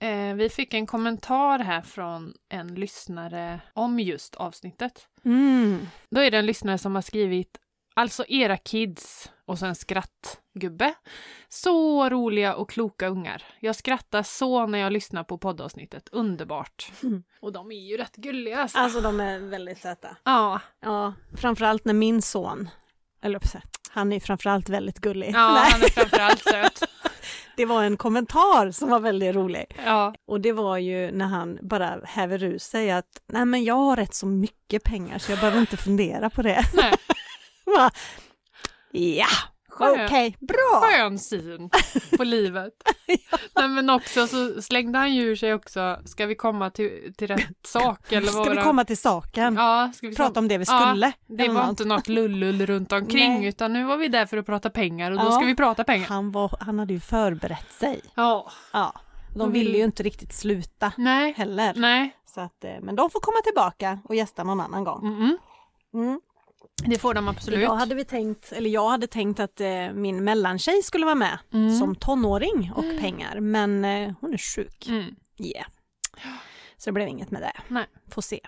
Eh, 0.00 0.34
vi 0.36 0.48
fick 0.48 0.74
en 0.74 0.86
kommentar 0.86 1.58
här 1.58 1.82
från 1.82 2.32
en 2.48 2.74
lyssnare 2.74 3.60
om 3.74 4.00
just 4.00 4.34
avsnittet. 4.34 5.06
Mm. 5.24 5.86
Då 6.10 6.20
är 6.20 6.30
det 6.30 6.38
en 6.38 6.46
lyssnare 6.46 6.78
som 6.78 6.94
har 6.94 7.02
skrivit 7.02 7.58
Alltså 7.94 8.24
era 8.28 8.56
kids 8.56 9.30
och 9.46 9.58
så 9.58 9.66
en 9.66 9.74
skrattgubbe. 9.74 10.94
Så 11.48 12.08
roliga 12.08 12.54
och 12.54 12.70
kloka 12.70 13.08
ungar. 13.08 13.42
Jag 13.60 13.76
skrattar 13.76 14.22
så 14.22 14.66
när 14.66 14.78
jag 14.78 14.92
lyssnar 14.92 15.24
på 15.24 15.38
poddavsnittet. 15.38 16.08
Underbart. 16.12 16.92
Mm. 17.02 17.22
Och 17.40 17.52
de 17.52 17.72
är 17.72 17.88
ju 17.90 17.96
rätt 17.96 18.16
gulliga 18.16 18.58
alltså. 18.58 18.78
Alltså 18.78 19.00
de 19.00 19.20
är 19.20 19.38
väldigt 19.38 19.78
söta. 19.78 20.16
Ja, 20.24 20.60
Ja, 20.80 21.14
framförallt 21.36 21.84
när 21.84 21.94
min 21.94 22.22
son, 22.22 22.70
eller 23.22 23.40
han 23.90 24.12
är 24.12 24.20
framförallt 24.20 24.68
väldigt 24.68 24.98
gullig. 24.98 25.30
ja 25.34 25.52
Nej, 25.52 25.70
han 25.72 25.82
är 25.82 25.88
framförallt 25.88 26.42
söt. 26.42 26.82
det 27.56 27.64
var 27.64 27.84
en 27.84 27.96
kommentar 27.96 28.70
som 28.70 28.88
var 28.88 29.00
väldigt 29.00 29.34
rolig. 29.34 29.64
Ja, 29.84 30.14
Och 30.26 30.40
det 30.40 30.52
var 30.52 30.78
ju 30.78 31.10
när 31.10 31.26
han 31.26 31.58
bara 31.62 32.00
häver 32.04 32.44
ur 32.44 32.58
sig 32.58 32.90
att 32.90 33.22
nej 33.26 33.44
men 33.44 33.64
jag 33.64 33.74
har 33.74 33.96
rätt 33.96 34.14
så 34.14 34.26
mycket 34.26 34.84
pengar 34.84 35.18
så 35.18 35.32
jag 35.32 35.38
behöver 35.38 35.60
inte 35.60 35.76
fundera 35.76 36.30
på 36.30 36.42
det. 36.42 36.64
nej. 36.74 36.94
Ja, 38.94 39.26
okej, 39.78 40.36
bra! 40.40 40.80
Skön 40.82 41.18
syn 41.18 41.70
på 42.16 42.24
livet. 42.24 42.72
Nej, 43.56 43.68
men 43.68 43.90
också 43.90 44.26
så 44.26 44.62
slängde 44.62 44.98
han 44.98 45.14
ju 45.14 45.36
sig 45.36 45.54
också, 45.54 45.98
ska 46.04 46.26
vi 46.26 46.34
komma 46.34 46.70
till, 46.70 47.14
till 47.16 47.28
rätt 47.28 47.56
sak? 47.66 48.12
Eller 48.12 48.32
vad 48.32 48.44
Ska 48.44 48.50
vi 48.50 48.56
det? 48.56 48.62
komma 48.62 48.84
till 48.84 48.96
saken? 48.98 49.54
Ja, 49.54 49.90
ska 49.94 50.08
vi 50.08 50.16
Prata 50.16 50.40
om 50.40 50.48
det 50.48 50.58
vi 50.58 50.64
Ja, 50.68 50.80
skulle? 50.90 51.12
Det 51.26 51.44
eller 51.44 51.54
var 51.54 51.60
något. 51.62 51.70
inte 51.70 51.84
något 51.84 52.08
lullull 52.08 52.66
runt 52.66 52.92
omkring 52.92 53.34
Nej. 53.40 53.48
utan 53.48 53.72
nu 53.72 53.84
var 53.84 53.96
vi 53.96 54.08
där 54.08 54.26
för 54.26 54.36
att 54.36 54.46
prata 54.46 54.70
pengar 54.70 55.10
och 55.10 55.18
då 55.18 55.24
Ja. 55.24 55.30
ska 55.32 55.44
vi 55.44 55.54
prata 55.56 55.84
pengar. 55.84 56.06
Han, 56.08 56.32
var, 56.32 56.56
han 56.60 56.78
hade 56.78 56.92
ju 56.94 57.00
förberett 57.00 57.72
sig. 57.72 58.00
Ja. 58.14 58.50
Ja, 58.72 58.92
de 59.36 59.52
ville 59.52 59.70
vill- 59.70 59.78
ju 59.78 59.84
inte 59.84 60.02
riktigt 60.02 60.32
sluta 60.32 60.92
Nej. 60.96 61.32
heller. 61.36 61.72
Nej. 61.76 62.16
Så 62.34 62.40
att, 62.40 62.64
eh, 62.64 62.70
men 62.82 62.96
de 62.96 63.10
får 63.10 63.20
komma 63.20 63.38
tillbaka 63.44 63.98
och 64.04 64.14
gästa 64.14 64.44
någon 64.44 64.60
annan 64.60 64.84
gång. 64.84 65.00
Mm-mm. 65.02 65.36
Mm. 65.94 66.20
Det 66.86 66.98
får 66.98 67.14
de 67.14 67.28
absolut. 67.28 67.58
Idag 67.60 67.74
hade 67.76 67.94
vi 67.94 68.04
tänkt, 68.04 68.52
eller 68.52 68.70
jag 68.70 68.88
hade 68.88 69.06
tänkt 69.06 69.40
att 69.40 69.60
eh, 69.60 69.92
min 69.92 70.24
mellantjej 70.24 70.82
skulle 70.82 71.04
vara 71.04 71.14
med 71.14 71.38
Mm. 71.52 71.78
som 71.78 71.94
tonåring 71.94 72.72
och 72.76 72.84
pengar, 73.00 73.40
men 73.40 73.84
eh, 73.84 74.12
hon 74.20 74.32
är 74.34 74.38
sjuk. 74.38 74.88
Mm. 74.88 75.14
Yeah. 75.38 75.66
Så 76.76 76.90
det 76.90 76.92
blev 76.92 77.08
inget 77.08 77.30
med 77.30 77.42
det. 77.42 77.52
Nej. 77.68 77.84
Får 78.10 78.22
se 78.22 78.40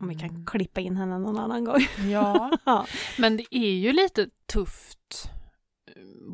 om 0.00 0.08
vi 0.08 0.14
kan 0.14 0.28
Mm. 0.30 0.46
klippa 0.46 0.80
in 0.80 0.96
henne 0.96 1.18
någon 1.18 1.38
annan 1.38 1.64
gång. 1.64 1.86
Ja. 2.12 2.50
ja. 2.64 2.86
Men 3.18 3.36
det 3.36 3.46
är 3.50 3.70
ju 3.74 3.92
lite 3.92 4.26
tufft. 4.52 5.30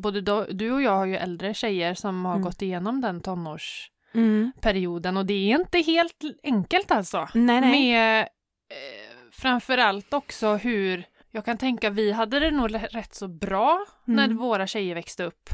Både 0.03 0.21
då, 0.21 0.45
du 0.51 0.71
och 0.71 0.81
jag 0.81 0.91
har 0.97 1.05
ju 1.05 1.15
äldre 1.15 1.53
tjejer 1.53 1.93
som 1.93 2.25
har 2.25 2.33
Mm. 2.33 2.43
gått 2.43 2.61
igenom 2.61 3.01
den 3.01 3.21
tonårsperioden 3.21 5.17
och 5.17 5.25
det 5.25 5.33
är 5.33 5.55
inte 5.59 5.79
helt 5.79 6.21
enkelt 6.43 6.91
alltså. 6.91 7.27
Nej, 7.33 7.61
nej. 7.61 7.71
Med 7.91 8.21
eh, 8.21 8.27
framförallt 9.31 10.13
också 10.13 10.55
hur, 10.55 11.05
jag 11.35 11.45
kan 11.45 11.57
tänka 11.57 11.89
vi 11.89 12.11
hade 12.11 12.39
det 12.39 12.51
nog 12.51 12.73
rätt 12.95 13.13
så 13.15 13.27
bra 13.27 13.85
när 14.05 14.25
Mm. 14.25 14.37
våra 14.37 14.67
tjejer 14.67 14.95
växte 14.95 15.23
upp. 15.23 15.49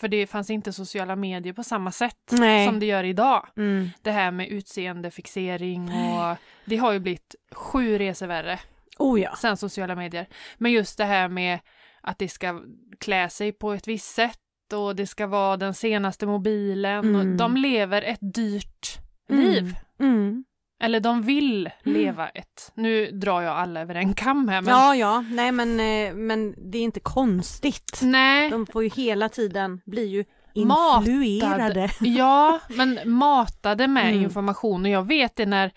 För 0.00 0.08
det 0.08 0.26
fanns 0.26 0.50
inte 0.50 0.72
sociala 0.72 1.16
medier 1.16 1.52
på 1.52 1.64
samma 1.64 1.92
sätt 1.92 2.16
Nej. 2.30 2.66
som 2.66 2.80
det 2.80 2.86
gör 2.86 3.04
idag. 3.04 3.48
Mm. 3.56 3.90
Det 4.02 4.10
här 4.10 4.30
med 4.30 4.48
utseendefixering 4.48 5.82
och 5.92 6.36
det 6.64 6.76
har 6.76 6.92
ju 6.92 6.98
blivit 6.98 7.34
sju 7.52 7.98
resor 7.98 8.26
värre 8.26 8.58
Oh 8.98 9.20
ja. 9.20 9.36
sen 9.36 9.56
sociala 9.56 9.94
medier. 9.94 10.26
Men 10.58 10.72
just 10.72 10.98
det 10.98 11.04
här 11.04 11.28
med 11.28 11.58
att 12.00 12.18
det 12.18 12.28
ska 12.28 12.62
klä 13.00 13.28
sig 13.28 13.52
på 13.52 13.72
ett 13.72 13.88
visst 13.88 14.14
sätt 14.14 14.38
och 14.74 14.96
det 14.96 15.06
ska 15.06 15.26
vara 15.26 15.56
den 15.56 15.74
senaste 15.74 16.26
mobilen. 16.26 16.98
Mm. 17.04 17.16
Och 17.32 17.36
de 17.36 17.56
lever 17.56 18.02
ett 18.02 18.18
dyrt 18.34 18.98
liv. 19.28 19.74
Mm. 20.00 20.44
Eller 20.80 21.00
de 21.00 21.22
vill 21.22 21.70
leva 21.82 22.28
ett. 22.28 22.72
Nu 22.74 23.10
drar 23.10 23.42
jag 23.42 23.56
alla 23.56 23.80
över 23.80 23.94
en 23.94 24.14
kam 24.14 24.48
här 24.48 24.62
men 24.62 24.74
Ja, 24.74 24.94
ja, 24.96 25.20
nej 25.30 25.52
men, 25.52 25.80
eh, 25.80 26.14
men 26.14 26.54
det 26.70 26.78
är 26.78 26.82
inte 26.82 27.00
konstigt. 27.00 28.00
nej. 28.02 28.50
De 28.50 28.66
får 28.66 28.82
ju 28.82 28.88
hela 28.90 29.28
tiden 29.28 29.80
bli 29.86 30.06
ju 30.06 30.24
Matad. 30.66 31.08
influerade. 31.08 31.90
Ja, 32.00 32.60
men 32.68 32.98
matade 33.04 33.88
med 33.88 34.10
Mm. 34.10 34.22
information 34.22 34.84
och 34.84 34.90
jag 34.90 35.06
vet 35.06 35.36
det 35.36 35.46
när 35.46 35.72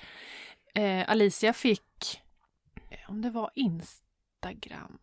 eh, 0.75 1.09
Alicia 1.09 1.53
fick, 1.53 2.19
om 3.07 3.21
det 3.21 3.29
var 3.29 3.49
Instagram, 3.55 4.97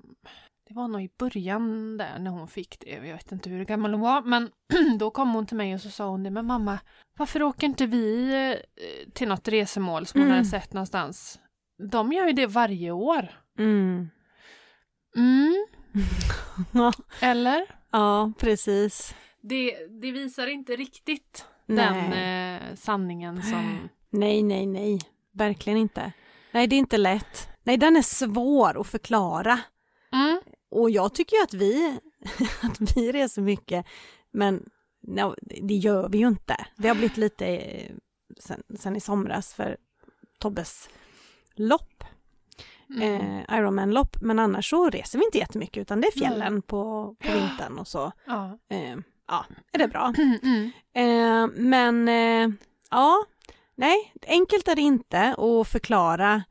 det 0.69 0.75
var 0.75 0.89
nog 0.89 1.03
i 1.03 1.11
början 1.19 1.97
där 1.97 2.19
när 2.19 2.31
hon 2.31 2.49
fick 2.49 2.81
det, 2.81 2.91
jag 2.91 3.01
vet 3.01 3.33
inte 3.33 3.51
hur 3.51 3.65
gammal 3.65 3.93
hon 3.93 4.01
var, 4.01 4.23
men 4.23 4.51
då 4.99 5.11
kom 5.11 5.33
hon 5.35 5.47
till 5.47 5.57
mig 5.57 5.75
och 5.75 5.81
så 5.81 5.91
sa 5.91 6.09
hon 6.09 6.23
det, 6.23 6.31
men 6.31 6.47
mamma, 6.47 6.79
varför 7.19 7.43
åker 7.43 7.67
inte 7.67 7.87
vi 7.87 8.33
eh, 8.51 9.11
till 9.13 9.29
något 9.29 9.49
resemål 9.49 10.07
som 10.07 10.21
hon 10.21 10.29
Mm. 10.29 10.37
hade 10.37 10.49
sett 10.49 10.73
någonstans? 10.73 11.39
De 11.91 12.13
gör 12.13 12.27
ju 12.27 12.33
det 12.33 12.47
varje 12.47 12.91
år. 12.91 13.29
Mm. 13.59 14.09
Mm, 15.17 15.67
eller? 17.21 17.67
ja, 17.93 18.33
precis. 18.39 19.15
Det, 19.43 19.87
det 20.01 20.13
visar 20.13 20.47
inte 20.47 20.77
riktigt 20.77 21.45
Nej. 21.67 21.87
den 21.87 22.13
eh, 22.13 22.75
sanningen 22.77 23.43
som... 23.43 23.89
nej, 24.11 24.43
nej, 24.43 24.67
nej, 24.67 24.99
verkligen 25.33 25.79
inte. 25.79 26.13
Nej, 26.53 26.67
det 26.67 26.77
är 26.77 26.79
inte 26.79 26.99
lätt. 26.99 27.49
Nej, 27.63 27.77
den 27.77 27.97
är 27.97 28.03
svår 28.03 28.81
att 28.81 28.87
förklara. 28.87 29.59
Mm. 30.73 30.83
Och 30.83 30.91
jag 30.91 31.15
tycker 31.15 31.37
ju 31.37 31.43
att 31.43 31.55
vi, 31.55 31.99
att 32.63 32.97
vi 32.97 33.13
reser 33.13 33.43
mycket, 33.43 33.87
men 34.31 34.69
no, 35.03 35.35
det 35.63 35.75
gör 35.75 36.09
vi 36.09 36.19
ju 36.19 36.29
inte. 36.29 36.67
Det 36.77 36.89
har 36.89 36.95
blivit 36.95 37.17
lite 37.17 37.47
eh, 37.47 37.93
sen, 38.41 38.63
sen 38.79 38.97
i 38.97 39.01
somras 39.01 39.55
för 39.55 39.77
Tobbes 40.39 40.89
lopp, 41.55 42.05
Mm. 42.91 43.03
eh, 43.21 43.59
Ironman-lopp, 43.59 44.17
men 44.23 44.39
annars 44.39 44.71
så 44.71 44.91
reser 44.91 45.19
vi 45.19 45.25
inte 45.25 45.39
jättemycket 45.39 45.81
utan 45.81 46.01
det 46.01 46.07
är 46.07 46.19
fjällen 46.19 46.63
på, 46.63 47.15
på 47.19 47.33
vintern 47.33 47.79
och 47.79 47.89
så 47.89 48.13
Ja. 48.27 48.59
eh, 48.71 48.97
ja, 49.29 49.45
är 49.73 49.79
det 49.79 49.89
bra. 49.89 50.15
Mm. 50.43 50.71
Eh, 50.95 51.51
men 51.57 52.09
eh, 52.09 52.55
ja, 52.91 53.25
nej, 53.75 54.13
enkelt 54.27 54.69
är 54.69 54.75
det 54.75 54.83
inte 54.83 55.35
att 55.35 55.69
förklara. 55.69 56.43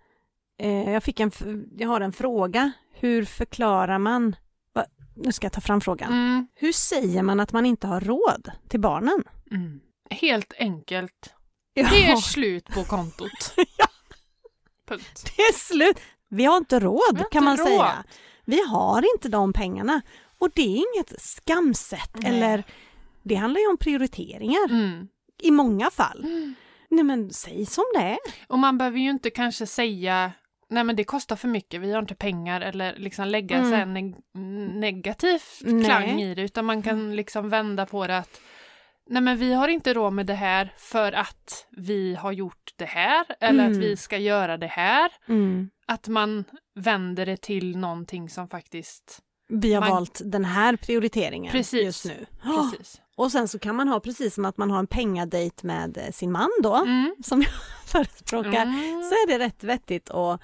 Eh, 0.60 0.92
jag, 0.94 1.04
fick 1.04 1.20
en, 1.20 1.32
jag 1.78 1.88
har 1.90 2.02
en 2.02 2.14
fråga. 2.14 2.72
Hur 3.00 3.26
förklarar 3.26 3.98
man, 4.00 4.36
va, 4.74 4.86
nu 5.16 5.32
ska 5.32 5.46
jag 5.46 5.54
ta 5.54 5.62
fram 5.62 5.82
frågan. 5.82 6.14
Mm. 6.14 6.48
Hur 6.56 6.72
säger 6.72 7.22
man 7.24 7.40
att 7.40 7.54
man 7.54 7.66
inte 7.66 7.88
har 7.88 8.02
råd 8.02 8.52
till 8.70 8.80
barnen? 8.80 9.24
Mm. 9.52 9.80
Helt 10.10 10.54
enkelt. 10.60 11.34
Ja, 11.74 11.88
Det 11.90 12.06
är 12.06 12.16
slut 12.16 12.66
på 12.66 12.84
kontot. 12.84 13.56
Punkt. 14.88 15.32
det 15.38 15.42
är 15.42 15.54
slut. 15.54 16.00
Vi 16.30 16.46
har 16.46 16.58
inte 16.58 16.80
råd 16.80 17.18
har 17.18 17.32
kan 17.32 17.44
man 17.44 17.52
inte 17.54 17.64
säga. 17.64 17.78
råd. 17.84 18.04
Vi 18.46 18.62
har 18.68 19.06
inte 19.16 19.30
de 19.30 19.54
pengarna. 19.54 20.02
Och 20.38 20.50
det 20.56 20.62
är 20.62 20.78
inget 20.96 21.22
skamset 21.22 22.10
Nej. 22.14 22.32
eller 22.38 22.64
det 23.24 23.36
handlar 23.36 23.62
ju 23.62 23.68
om 23.68 23.78
prioriteringar 23.78 24.70
Mm. 24.70 25.08
i 25.42 25.52
många 25.52 25.90
fall. 25.92 26.26
Nej 26.90 27.04
men 27.04 27.30
säg 27.34 27.66
som 27.66 27.84
det 27.94 28.00
är. 28.02 28.18
Och 28.48 28.60
man 28.60 28.78
behöver 28.78 29.00
ju 29.00 29.10
inte 29.10 29.30
kanske 29.30 29.68
säga 29.68 30.32
nej 30.70 30.84
men 30.84 30.96
det 30.96 31.04
kostar 31.04 31.36
för 31.36 31.48
mycket, 31.48 31.82
vi 31.82 31.92
har 31.92 32.00
inte 32.00 32.16
pengar 32.16 32.62
eller 32.62 32.96
liksom 32.96 33.28
lägga 33.28 33.58
Mm. 33.58 33.72
här 33.74 33.86
neg- 33.86 34.22
negativ 34.80 35.42
Nej. 35.62 35.86
klang 35.86 36.22
i 36.22 36.36
det 36.36 36.42
utan 36.42 36.66
man 36.66 36.84
kan 36.84 37.16
liksom 37.16 37.50
vända 37.50 37.86
på 37.86 38.08
det 38.08 38.18
att 38.18 38.42
nej 39.10 39.22
men 39.22 39.38
vi 39.38 39.54
har 39.54 39.68
inte 39.68 39.94
råd 39.94 40.14
med 40.14 40.26
det 40.26 40.34
här 40.34 40.74
för 40.78 41.12
att 41.12 41.68
vi 41.72 42.16
har 42.16 42.32
gjort 42.32 42.72
det 42.76 42.86
här 42.86 43.26
eller 43.40 43.64
Mm. 43.66 43.72
att 43.78 43.84
vi 43.84 43.98
ska 43.98 44.18
göra 44.18 44.58
det 44.58 44.68
här. 44.68 45.12
Mm. 45.28 45.70
Att 45.86 46.08
man 46.08 46.44
vänder 46.76 47.26
det 47.26 47.38
till 47.42 47.78
någonting 47.78 48.30
som 48.30 48.48
faktiskt 48.48 49.20
Vi 49.50 49.74
har 49.74 49.82
Man- 49.82 49.90
valt 49.90 50.22
den 50.26 50.46
här 50.46 50.76
prioriteringen 50.76 51.52
Precis. 51.52 51.84
just 51.84 52.06
nu. 52.06 52.26
Precis. 52.44 53.02
Och 53.18 53.32
sen 53.32 53.48
så 53.48 53.60
kan 53.60 53.76
man 53.76 53.88
ha 53.88 54.00
precis 54.00 54.36
som 54.36 54.46
att 54.46 54.58
man 54.58 54.72
har 54.72 54.80
en 54.80 54.88
pengadejt 54.88 55.64
med 55.64 55.98
eh, 55.98 56.12
sin 56.12 56.32
man 56.32 56.50
då, 56.64 56.76
Mm. 56.76 57.16
som 57.24 57.42
jag 57.42 57.52
förespråkar, 57.86 58.62
Mm. 58.64 59.04
så 59.04 59.10
är 59.14 59.28
det 59.28 59.40
rätt 59.46 59.64
vettigt 59.64 60.10
att 60.10 60.42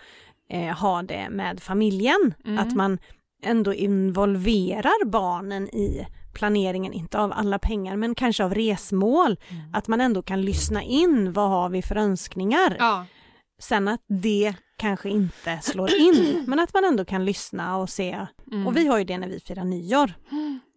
eh, 0.49 0.77
ha 0.77 1.01
det 1.01 1.27
med 1.29 1.59
familjen. 1.59 2.33
Mm. 2.45 2.59
Att 2.59 2.75
man 2.75 2.97
ändå 3.43 3.73
involverar 3.73 5.05
barnen 5.05 5.67
i 5.69 6.07
planeringen, 6.33 6.93
inte 6.93 7.19
av 7.19 7.31
alla 7.35 7.59
pengar 7.59 7.95
men 7.97 8.15
kanske 8.15 8.43
av 8.43 8.53
resmål. 8.53 9.37
Mm. 9.49 9.63
Att 9.73 9.87
man 9.87 10.01
ändå 10.01 10.21
kan 10.21 10.41
lyssna 10.41 10.83
in, 10.83 11.33
vad 11.33 11.49
har 11.49 11.69
vi 11.69 11.81
för 11.81 11.95
önskningar? 11.95 12.75
Ja. 12.79 13.05
Sen 13.61 13.87
att 13.87 14.01
det 14.07 14.53
kanske 14.77 15.09
inte 15.09 15.59
slår 15.63 15.93
in, 15.93 16.43
men 16.47 16.59
att 16.59 16.73
man 16.73 16.85
ändå 16.85 17.05
kan 17.05 17.25
lyssna 17.25 17.77
och 17.77 17.89
se. 17.89 18.25
Mm. 18.51 18.67
Och 18.67 18.77
vi 18.77 18.87
har 18.87 18.97
ju 18.97 19.03
det 19.03 19.17
när 19.17 19.27
vi 19.27 19.39
firar 19.39 19.63
nyår. 19.63 20.13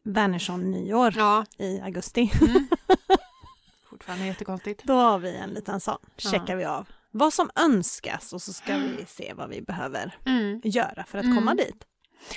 Wernersson 0.06 0.70
nyår 0.70 1.14
Ja, 1.16 1.44
i 1.58 1.80
augusti. 1.80 2.30
fortfarande 3.90 4.26
jättekonstigt. 4.26 4.84
Då 4.84 4.94
har 4.94 5.18
vi 5.18 5.36
en 5.36 5.50
liten 5.50 5.80
sån, 5.80 5.98
Ja. 6.16 6.30
checkar 6.30 6.56
vi 6.56 6.64
av 6.64 6.88
vad 7.10 7.32
som 7.32 7.50
önskas 7.56 8.32
och 8.32 8.42
så 8.42 8.52
ska 8.52 8.76
vi 8.76 9.04
se 9.06 9.32
vad 9.36 9.48
vi 9.50 9.62
behöver 9.62 10.14
Mm. 10.26 10.60
göra 10.64 11.04
för 11.04 11.18
att 11.18 11.24
Mm. 11.24 11.36
komma 11.36 11.54
dit. 11.54 11.84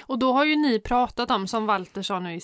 Och 0.06 0.20
då 0.20 0.34
har 0.34 0.46
ju 0.46 0.56
ni 0.56 0.80
pratat 0.80 1.32
om, 1.32 1.48
som 1.48 1.66
Walter 1.66 2.02
sa 2.02 2.20
nu 2.20 2.36
i 2.36 2.42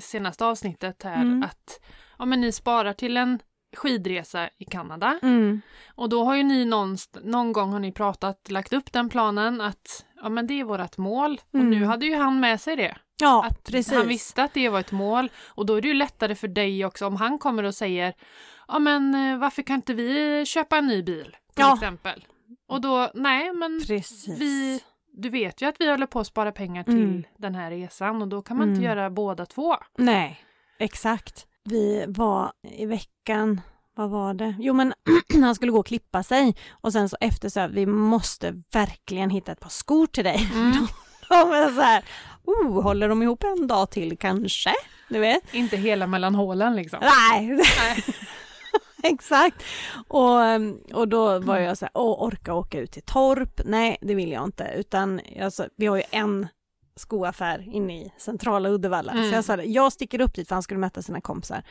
senaste 0.00 0.44
avsnittet 0.46 1.02
här, 1.02 1.22
Mm. 1.22 1.42
att 1.42 1.80
ja, 2.18 2.24
men 2.24 2.40
ni 2.40 2.52
sparar 2.52 2.92
till 2.92 3.16
en 3.16 3.38
skidresa 3.76 4.48
i 4.58 4.64
Kanada. 4.64 5.18
Mm. 5.22 5.60
Och 5.94 6.08
då 6.08 6.24
har 6.24 6.34
ju 6.36 6.42
ni 6.42 6.64
någonst- 6.64 7.18
någon 7.22 7.52
gång 7.52 7.72
har 7.72 7.80
ni 7.80 7.92
pratat, 7.92 8.50
lagt 8.50 8.72
upp 8.72 8.92
den 8.92 9.08
planen 9.08 9.60
att 9.60 10.04
ja 10.22 10.28
men 10.28 10.46
det 10.46 10.60
är 10.60 10.64
vårt 10.64 10.96
mål. 10.98 11.40
Och 11.48 11.54
Mm. 11.54 11.70
nu 11.70 11.84
hade 11.84 12.06
ju 12.06 12.16
han 12.16 12.40
med 12.40 12.60
sig 12.60 12.76
det. 12.76 12.96
Ja, 13.20 13.44
Att 13.44 13.64
precis. 13.64 13.92
han 13.94 14.08
visste 14.08 14.42
att 14.42 14.54
det 14.54 14.68
var 14.68 14.80
ett 14.80 14.92
mål. 14.92 15.30
Och 15.46 15.66
då 15.66 15.74
är 15.74 15.80
det 15.80 15.88
ju 15.88 15.94
lättare 15.94 16.34
för 16.34 16.48
dig 16.48 16.84
också 16.84 17.06
om 17.06 17.16
han 17.16 17.38
kommer 17.38 17.62
och 17.62 17.74
säger 17.74 18.14
ja 18.68 18.78
men 18.78 19.14
eh, 19.14 19.38
varför 19.38 19.62
kan 19.62 19.76
inte 19.76 19.94
vi 19.94 20.44
köpa 20.46 20.76
en 20.78 20.86
ny 20.86 21.02
bil? 21.02 21.24
Till 21.24 21.64
Ja. 21.64 21.74
exempel. 21.74 22.24
Och 22.68 22.80
då, 22.80 23.10
nej 23.14 23.52
men 23.52 23.80
Precis. 23.86 24.28
vi, 24.40 24.80
du 25.12 25.28
vet 25.28 25.62
ju 25.62 25.68
att 25.68 25.76
vi 25.78 25.90
håller 25.90 26.06
på 26.06 26.20
att 26.20 26.26
spara 26.26 26.52
pengar 26.52 26.82
till 26.84 26.94
Mm. 27.02 27.24
den 27.38 27.54
här 27.54 27.70
resan 27.70 28.22
och 28.22 28.28
då 28.28 28.42
kan 28.42 28.56
man 28.56 28.68
inte 28.68 28.80
Mm. 28.80 28.96
göra 28.96 29.10
båda 29.10 29.46
två. 29.46 29.76
Nej, 29.98 30.40
exakt. 30.78 31.46
Vi 31.64 32.04
var 32.08 32.52
i 32.62 32.86
veckan, 32.86 33.60
vad 33.94 34.10
var 34.10 34.34
det? 34.34 34.54
Jo 34.58 34.74
men 34.74 34.94
han 35.42 35.54
skulle 35.54 35.72
gå 35.72 35.78
och 35.78 35.86
klippa 35.86 36.22
sig 36.22 36.56
och 36.70 36.92
sen 36.92 37.08
så 37.08 37.16
efter 37.20 37.48
så 37.48 37.60
här, 37.60 37.68
vi 37.68 37.86
måste 37.86 38.62
verkligen 38.72 39.30
hitta 39.30 39.52
ett 39.52 39.60
par 39.60 39.68
skor 39.70 40.06
till 40.06 40.24
dig. 40.24 40.50
Mm. 40.54 40.86
De 41.28 41.52
är 41.52 41.74
så 41.74 41.80
här, 41.80 42.04
oh, 42.46 42.82
håller 42.82 43.08
de 43.08 43.22
ihop 43.22 43.44
en 43.44 43.66
dag 43.66 43.90
till 43.90 44.18
kanske? 44.18 44.74
Du 45.08 45.18
vet? 45.18 45.54
Inte 45.54 45.76
hela 45.76 46.06
mellan 46.06 46.34
hålen 46.34 46.76
liksom. 46.76 46.98
Nej, 47.02 47.46
Nej. 47.46 48.04
exakt. 49.02 49.62
Och, 50.08 50.34
och 50.92 51.08
då 51.08 51.38
var 51.38 51.58
jag 51.58 51.78
så 51.78 51.84
här, 51.84 51.90
åh, 51.94 52.22
orka 52.22 52.54
åka 52.54 52.80
ut 52.80 52.92
till 52.92 53.02
Torp? 53.02 53.60
Nej, 53.64 53.96
det 54.00 54.14
vill 54.14 54.32
jag 54.32 54.44
inte, 54.44 54.72
utan 54.76 55.20
alltså, 55.42 55.68
vi 55.76 55.86
har 55.86 55.96
ju 55.96 56.02
en 56.10 56.48
skoaffär 56.96 57.74
inne 57.74 58.00
i 58.02 58.12
centrala 58.18 58.68
Uddevalla. 58.68 59.12
Mm. 59.12 59.28
Så 59.30 59.34
jag 59.34 59.44
sa 59.44 59.62
jag 59.62 59.92
sticker 59.92 60.20
upp 60.20 60.34
dit 60.34 60.48
för 60.48 60.54
han 60.54 60.62
skulle 60.62 60.80
möta 60.80 61.02
sina 61.02 61.20
kompisar. 61.20 61.62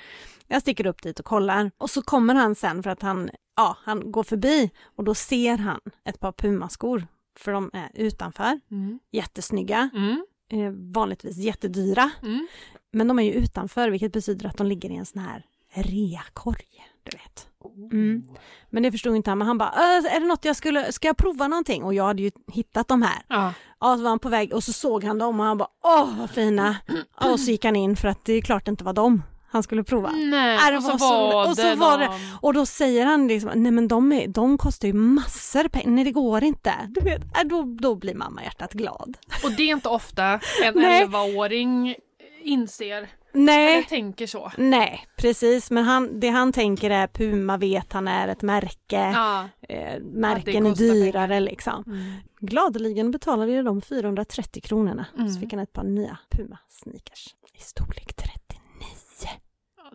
Jag 0.48 0.62
sticker 0.62 0.86
upp 0.86 1.02
dit 1.02 1.20
och 1.20 1.26
kollar 1.26 1.72
och 1.78 1.90
så 1.90 2.02
kommer 2.02 2.36
han 2.36 2.56
sen 2.56 2.84
för 2.84 2.90
att 2.90 3.02
han, 3.02 3.30
ja, 3.58 3.78
han 3.84 4.12
går 4.12 4.24
förbi 4.24 4.72
och 4.96 5.04
då 5.04 5.14
ser 5.16 5.58
han 5.58 5.80
ett 6.10 6.20
par 6.20 6.32
Puma-skor 6.32 7.08
för 7.40 7.52
de 7.52 7.70
är 7.74 7.90
utanför, 7.94 8.60
Mm. 8.72 9.00
jättesnygga, 9.12 9.90
Mm. 9.94 10.26
Eh, 10.52 10.72
vanligtvis 10.94 11.38
jättedyra. 11.38 12.12
Mm. 12.24 12.48
Men 12.94 13.08
de 13.08 13.20
är 13.20 13.24
ju 13.24 13.32
utanför 13.32 13.90
vilket 13.90 14.12
betyder 14.14 14.48
att 14.48 14.58
de 14.58 14.68
ligger 14.68 14.90
i 14.90 14.96
en 14.96 15.06
sån 15.06 15.22
här 15.22 15.46
reakorg. 15.74 16.66
Du 17.04 17.18
vet. 17.18 17.48
Mm. 17.92 18.24
Men 18.70 18.84
det 18.84 18.92
förstod 18.92 19.16
inte 19.16 19.32
han, 19.32 19.38
men 19.38 19.48
han 19.48 19.58
bara, 19.58 19.70
"Äh, 19.70 20.16
är 20.16 20.20
det 20.20 20.26
något 20.26 20.46
jag 20.46 20.56
skulle, 20.56 20.92
ska 20.92 21.08
jag 21.08 21.18
prova 21.18 21.48
någonting? 21.48 21.84
Och 21.84 21.94
jag 21.94 22.04
hade 22.04 22.22
ju 22.22 22.32
hittat 22.52 22.88
de 22.88 23.02
här. 23.02 23.24
Ja. 23.28 23.54
Ja, 23.80 23.98
så 23.98 24.04
var 24.04 24.10
han 24.10 24.20
på 24.20 24.30
väg 24.30 24.54
och 24.54 24.64
så 24.64 24.74
såg 24.74 25.04
han 25.04 25.18
dem 25.18 25.40
och 25.40 25.46
han 25.46 25.58
bara, 25.58 25.70
åh 25.84 26.20
vad 26.20 26.30
fina. 26.30 26.76
Och 27.32 27.40
så 27.40 27.52
gick 27.52 27.66
han 27.66 27.76
in 27.76 27.96
för 27.96 28.08
att 28.08 28.26
det 28.26 28.34
är 28.34 28.42
klart 28.42 28.66
det 28.66 28.70
inte 28.70 28.84
var 28.84 28.94
dem 28.94 29.24
han 29.56 29.64
skulle 29.64 29.84
prova. 29.84 30.12
Nej, 30.12 30.58
Ja, 30.62 30.72
det 30.72 30.78
och 30.78 30.84
så 30.84 30.92
var 30.92 30.98
så- 30.98 31.06
var 31.08 31.50
och 31.50 31.56
så 31.56 31.62
det 31.62 31.76
var 31.76 31.98
det- 31.98 32.10
Och 32.42 32.54
då 32.54 32.66
säger 32.66 33.06
han 33.06 33.28
liksom, 33.28 33.52
nej 33.56 33.72
men 33.72 33.88
de, 33.88 34.12
är, 34.12 34.28
de 34.28 34.58
kostar 34.58 34.88
ju 34.88 34.94
massor 34.94 35.68
pengar, 35.68 35.90
nej 35.92 36.04
det 36.04 36.12
går 36.12 36.44
inte. 36.44 36.74
Du 36.90 37.02
vet, 37.02 37.22
äh, 37.38 37.44
då, 37.46 37.64
då 37.80 37.96
blir 37.96 38.16
mamma 38.16 38.44
hjärtat 38.44 38.74
glad. 38.74 39.18
Och 39.44 39.52
det 39.52 39.64
är 39.64 39.72
inte 39.72 39.90
ofta 39.90 40.24
en 40.64 40.74
Nej. 40.76 41.06
11-åring 41.06 41.96
inser 42.44 42.96
eller 42.98 43.44
Nej, 43.46 43.84
tänker 43.84 44.28
så. 44.28 44.52
nej 44.58 45.08
precis, 45.18 45.72
men 45.72 45.84
han, 45.84 46.20
det 46.20 46.30
han 46.30 46.52
tänker 46.54 46.90
är 46.90 47.08
Puma 47.08 47.58
vet 47.58 47.94
han 47.94 48.08
är 48.08 48.28
ett 48.28 48.42
märke. 48.42 49.12
Ja. 49.14 49.50
eh, 49.70 50.00
märken 50.02 50.66
är 50.66 50.70
kostar 50.70 50.86
dyrare 50.86 51.40
liksom. 51.40 51.84
Mm. 51.88 52.14
Gladeligen 52.40 53.12
betalade 53.12 53.52
jag 53.52 53.66
de 53.66 53.82
430 53.82 54.62
kronorna. 54.62 55.06
Mm. 55.18 55.30
Så 55.30 55.40
fick 55.40 55.54
han 55.54 55.60
ett 55.62 55.74
par 55.74 55.84
nya 55.84 56.18
Puma 56.32 56.58
sneakers 56.70 57.36
i 57.54 57.62
storlek 57.62 58.14
39. 58.14 59.30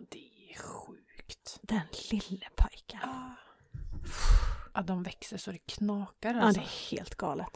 Ja, 0.01 0.07
det 0.11 0.53
är 0.53 0.57
sjukt. 0.57 1.59
Den 1.61 1.81
lille 2.11 2.45
pojken. 2.55 2.99
Ja. 3.03 3.35
Ja, 4.73 4.81
de 4.81 5.03
växer 5.03 5.37
så 5.37 5.51
det 5.51 5.57
knakar 5.57 6.33
Ja, 6.33 6.41
alltså. 6.41 6.61
det 6.61 6.67
är 6.67 6.95
helt 6.97 7.15
galet. 7.15 7.49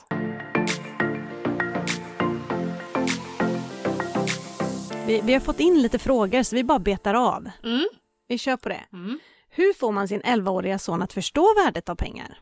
Vi, 5.07 5.21
vi 5.21 5.33
har 5.33 5.39
fått 5.39 5.59
in 5.59 5.81
lite 5.81 5.99
frågor 5.99 6.43
så 6.43 6.55
vi 6.55 6.63
bara 6.63 6.79
betar 6.79 7.13
av. 7.13 7.49
Mm. 7.63 7.87
Vi 8.27 8.37
kör 8.37 8.57
på 8.57 8.69
det. 8.69 8.81
Mm. 8.93 9.19
Hur 9.49 9.73
får 9.73 9.91
man 9.91 10.07
sin 10.07 10.21
11-åriga 10.21 10.79
son 10.79 11.01
att 11.01 11.13
förstå 11.13 11.53
värdet 11.65 11.89
av 11.89 11.95
pengar? 11.95 12.39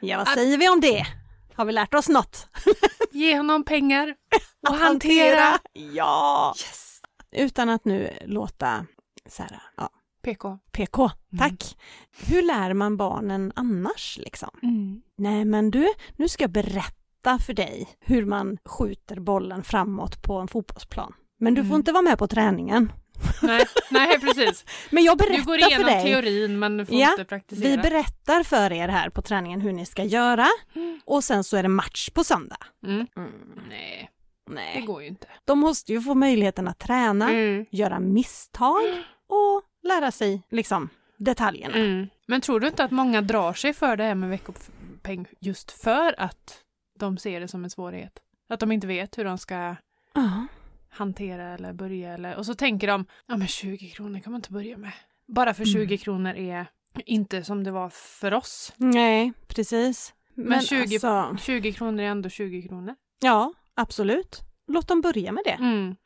Ja, 0.00 0.18
vad 0.18 0.28
Att- 0.28 0.34
säger 0.34 0.58
vi 0.58 0.68
om 0.68 0.80
det? 0.80 1.06
Har 1.54 1.64
vi 1.64 1.72
lärt 1.72 1.94
oss 1.94 2.08
något? 2.08 2.46
Ge 3.12 3.36
honom 3.36 3.64
pengar 3.64 4.14
och 4.68 4.74
Att 4.74 4.80
hantera. 4.80 5.58
Ja! 5.72 6.54
Yes. 6.58 7.00
Utan 7.32 7.68
att 7.68 7.84
nu 7.84 8.10
låta 8.24 8.86
så 9.28 9.42
här, 9.42 9.62
ja, 9.76 9.88
PK. 10.22 10.58
PK, 10.72 11.02
Mm. 11.32 11.38
tack. 11.38 11.76
Hur 12.26 12.42
lär 12.42 12.74
man 12.74 12.96
barnen 12.96 13.52
annars 13.56 14.18
liksom? 14.22 14.50
Mm. 14.62 15.02
Nej 15.18 15.44
men 15.44 15.70
du, 15.70 15.88
nu 16.16 16.28
ska 16.28 16.44
jag 16.44 16.50
berätta 16.50 17.38
för 17.46 17.54
dig 17.54 17.88
hur 18.00 18.24
man 18.26 18.58
skjuter 18.64 19.20
bollen 19.20 19.62
framåt 19.62 20.22
på 20.22 20.34
en 20.38 20.48
fotbollsplan. 20.48 21.12
Men 21.40 21.54
du 21.54 21.60
får 21.60 21.66
Mm. 21.66 21.76
inte 21.76 21.92
vara 21.92 22.02
med 22.02 22.18
på 22.18 22.26
träningen. 22.28 22.92
Nej, 23.42 23.64
nej, 23.90 24.20
precis. 24.20 24.64
Men 24.90 25.04
jag 25.04 25.18
Du 25.18 25.24
berättar 25.24 25.44
går 25.44 25.58
för 25.58 25.68
igenom 25.68 25.86
dig. 25.86 26.02
teorin 26.04 26.58
men 26.58 26.76
du 26.76 26.86
får 26.86 26.94
Ja, 26.96 27.10
inte 27.10 27.24
praktisera. 27.24 27.68
Vi 27.68 27.76
berättar 27.78 28.42
för 28.42 28.72
er 28.72 28.88
här 28.88 29.10
på 29.10 29.22
träningen 29.22 29.60
hur 29.60 29.72
ni 29.72 29.86
ska 29.86 30.04
göra 30.04 30.46
Mm. 30.74 31.00
och 31.04 31.24
sen 31.24 31.44
så 31.44 31.56
är 31.56 31.62
det 31.62 31.68
match 31.68 32.10
på 32.10 32.24
söndag. 32.24 32.56
Mm. 32.86 33.06
Nej, 34.50 34.80
det 34.80 34.86
går 34.86 35.02
ju 35.02 35.08
inte. 35.08 35.26
De 35.44 35.58
måste 35.58 35.92
ju 35.92 36.00
få 36.00 36.14
möjligheten 36.14 36.68
att 36.68 36.78
träna, 36.78 37.30
Mm. 37.30 37.66
göra 37.70 38.00
misstag 38.00 38.82
och 39.26 39.62
lära 39.82 40.10
sig 40.10 40.42
liksom 40.50 40.88
detaljerna. 41.16 41.74
Mm. 41.74 42.08
Men 42.26 42.40
tror 42.40 42.60
du 42.60 42.66
inte 42.66 42.84
att 42.84 42.90
många 42.90 43.20
drar 43.22 43.52
sig 43.52 43.72
för 43.72 43.96
det 43.96 44.04
här 44.04 44.14
med 44.14 44.28
veckopeng 44.30 45.26
just 45.40 45.70
för 45.70 46.14
att 46.20 46.58
de 46.98 47.18
ser 47.18 47.40
det 47.40 47.48
som 47.48 47.64
en 47.64 47.70
svårighet? 47.70 48.18
Att 48.48 48.60
de 48.60 48.72
inte 48.72 48.86
vet 48.86 49.18
hur 49.18 49.24
de 49.24 49.38
ska 49.38 49.76
Ja. 50.14 50.46
hantera 50.88 51.54
eller 51.54 51.72
börja 51.72 52.14
eller 52.14 52.36
och 52.36 52.46
så 52.46 52.54
tänker 52.54 52.86
de, 52.86 53.04
ja 53.26 53.36
men 53.36 53.48
20 53.48 53.88
kronor 53.90 54.18
kan 54.20 54.32
man 54.32 54.38
inte 54.38 54.52
börja 54.52 54.76
med. 54.78 54.92
Bara 55.26 55.54
för 55.54 55.64
20 55.64 55.82
Mm. 55.84 55.98
kronor 55.98 56.34
är 56.34 56.66
inte 57.06 57.44
som 57.44 57.64
det 57.64 57.70
var 57.70 57.90
för 57.90 58.34
oss. 58.34 58.72
Nej, 58.76 59.32
precis. 59.48 60.14
Men, 60.34 60.60
20, 60.60 60.94
alltså, 61.06 61.36
20 61.44 61.72
kronor 61.72 62.00
är 62.00 62.06
ändå 62.08 62.28
20 62.28 62.62
kronor. 62.62 62.94
ja, 63.20 63.52
absolut. 63.76 64.40
Låt 64.66 64.88
dem 64.88 65.00
börja 65.00 65.32
med 65.32 65.44
det. 65.44 65.50
Mm. 65.50 65.96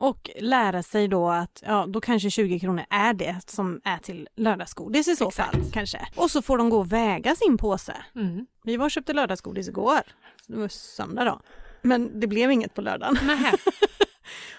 Och 0.00 0.30
lära 0.40 0.82
sig 0.82 1.08
då 1.08 1.28
att, 1.28 1.62
ja 1.66 1.86
då 1.88 2.00
kanske 2.00 2.30
20 2.30 2.60
kronor 2.60 2.84
är 2.90 3.14
det 3.14 3.40
som 3.46 3.80
är 3.84 3.98
till 3.98 4.28
lördagsgodis 4.36 5.08
i 5.08 5.16
så 5.16 5.28
Exakt. 5.28 5.52
fall 5.52 5.64
kanske. 5.72 6.06
Och 6.16 6.30
så 6.30 6.42
får 6.42 6.58
de 6.58 6.70
gå 6.70 6.78
och 6.78 6.92
väga 6.92 7.34
sin 7.34 7.56
påse. 7.58 7.96
Mm. 8.14 8.46
Vi 8.64 8.76
var 8.76 8.84
och 8.84 8.90
köpte 8.90 9.12
lördagsgodis 9.12 9.68
igår. 9.68 10.00
Det 10.46 10.56
var 10.56 10.68
söndag 10.68 11.24
då. 11.24 11.40
Men 11.82 12.20
det 12.20 12.26
blev 12.26 12.50
inget 12.52 12.74
på 12.74 12.80
lördagen. 12.80 13.18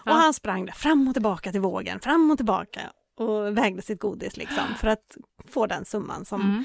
Och 0.06 0.12
han 0.12 0.34
sprang 0.34 0.66
där 0.66 0.74
fram 0.74 1.08
och 1.08 1.14
tillbaka 1.16 1.52
till 1.52 1.62
vågen, 1.62 2.00
fram 2.00 2.32
och 2.32 2.38
tillbaka 2.38 2.82
och 3.18 3.58
vägde 3.58 3.82
sitt 3.82 4.00
godis 4.00 4.38
liksom 4.38 4.64
för 4.80 4.88
att 4.88 5.18
få 5.50 5.66
den 5.68 5.86
summan 5.86 6.26
som... 6.26 6.42
Mm. 6.42 6.64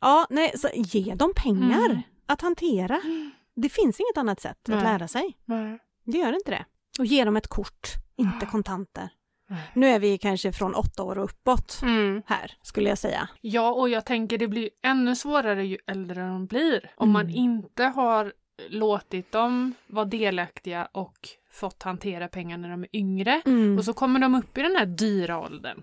Ja, 0.00 0.26
nej, 0.30 0.52
så 0.58 0.68
ge 0.74 1.14
dem 1.14 1.32
pengar 1.36 1.86
Mm. 1.90 2.02
att 2.26 2.40
hantera. 2.40 3.00
Det 3.62 3.68
finns 3.68 4.00
inget 4.00 4.16
annat 4.16 4.40
sätt 4.40 4.58
Nej. 4.68 4.76
att 4.78 4.84
lära 4.84 5.08
sig. 5.08 5.36
Nej. 5.44 5.78
Det 6.04 6.18
gör 6.18 6.32
inte 6.32 6.50
det. 6.50 6.64
Och 6.98 7.06
ge 7.06 7.24
dem 7.24 7.36
ett 7.36 7.46
kort, 7.48 7.88
inte 8.16 8.46
kontanter. 8.46 9.08
Nej. 9.48 9.70
Nu 9.74 9.86
är 9.86 9.98
vi 9.98 10.18
kanske 10.18 10.52
från 10.52 10.74
åtta 10.74 11.02
år 11.02 11.18
och 11.18 11.24
uppåt 11.24 11.80
Mm. 11.82 12.22
här, 12.26 12.52
skulle 12.62 12.88
jag 12.88 12.98
säga. 12.98 13.28
Ja, 13.40 13.70
och 13.72 13.88
jag 13.88 14.06
tänker 14.06 14.38
det 14.38 14.48
blir 14.48 14.70
ännu 14.82 15.16
svårare 15.16 15.64
ju 15.66 15.78
äldre 15.86 16.20
de 16.28 16.46
blir. 16.46 16.90
Om 16.96 17.10
man 17.10 17.22
Mm. 17.22 17.34
inte 17.36 17.84
har 17.84 18.32
låtit 18.68 19.32
dem 19.32 19.74
vara 19.86 20.04
delaktiga 20.04 20.88
och 20.92 21.28
fått 21.50 21.82
hantera 21.82 22.28
pengar 22.28 22.58
när 22.58 22.70
de 22.70 22.82
är 22.82 22.88
yngre. 22.96 23.42
Mm. 23.46 23.78
Och 23.78 23.84
så 23.84 23.92
kommer 23.92 24.20
de 24.20 24.34
upp 24.34 24.58
i 24.58 24.62
den 24.62 24.76
här 24.76 24.86
dyra 24.86 25.38
åldern. 25.40 25.82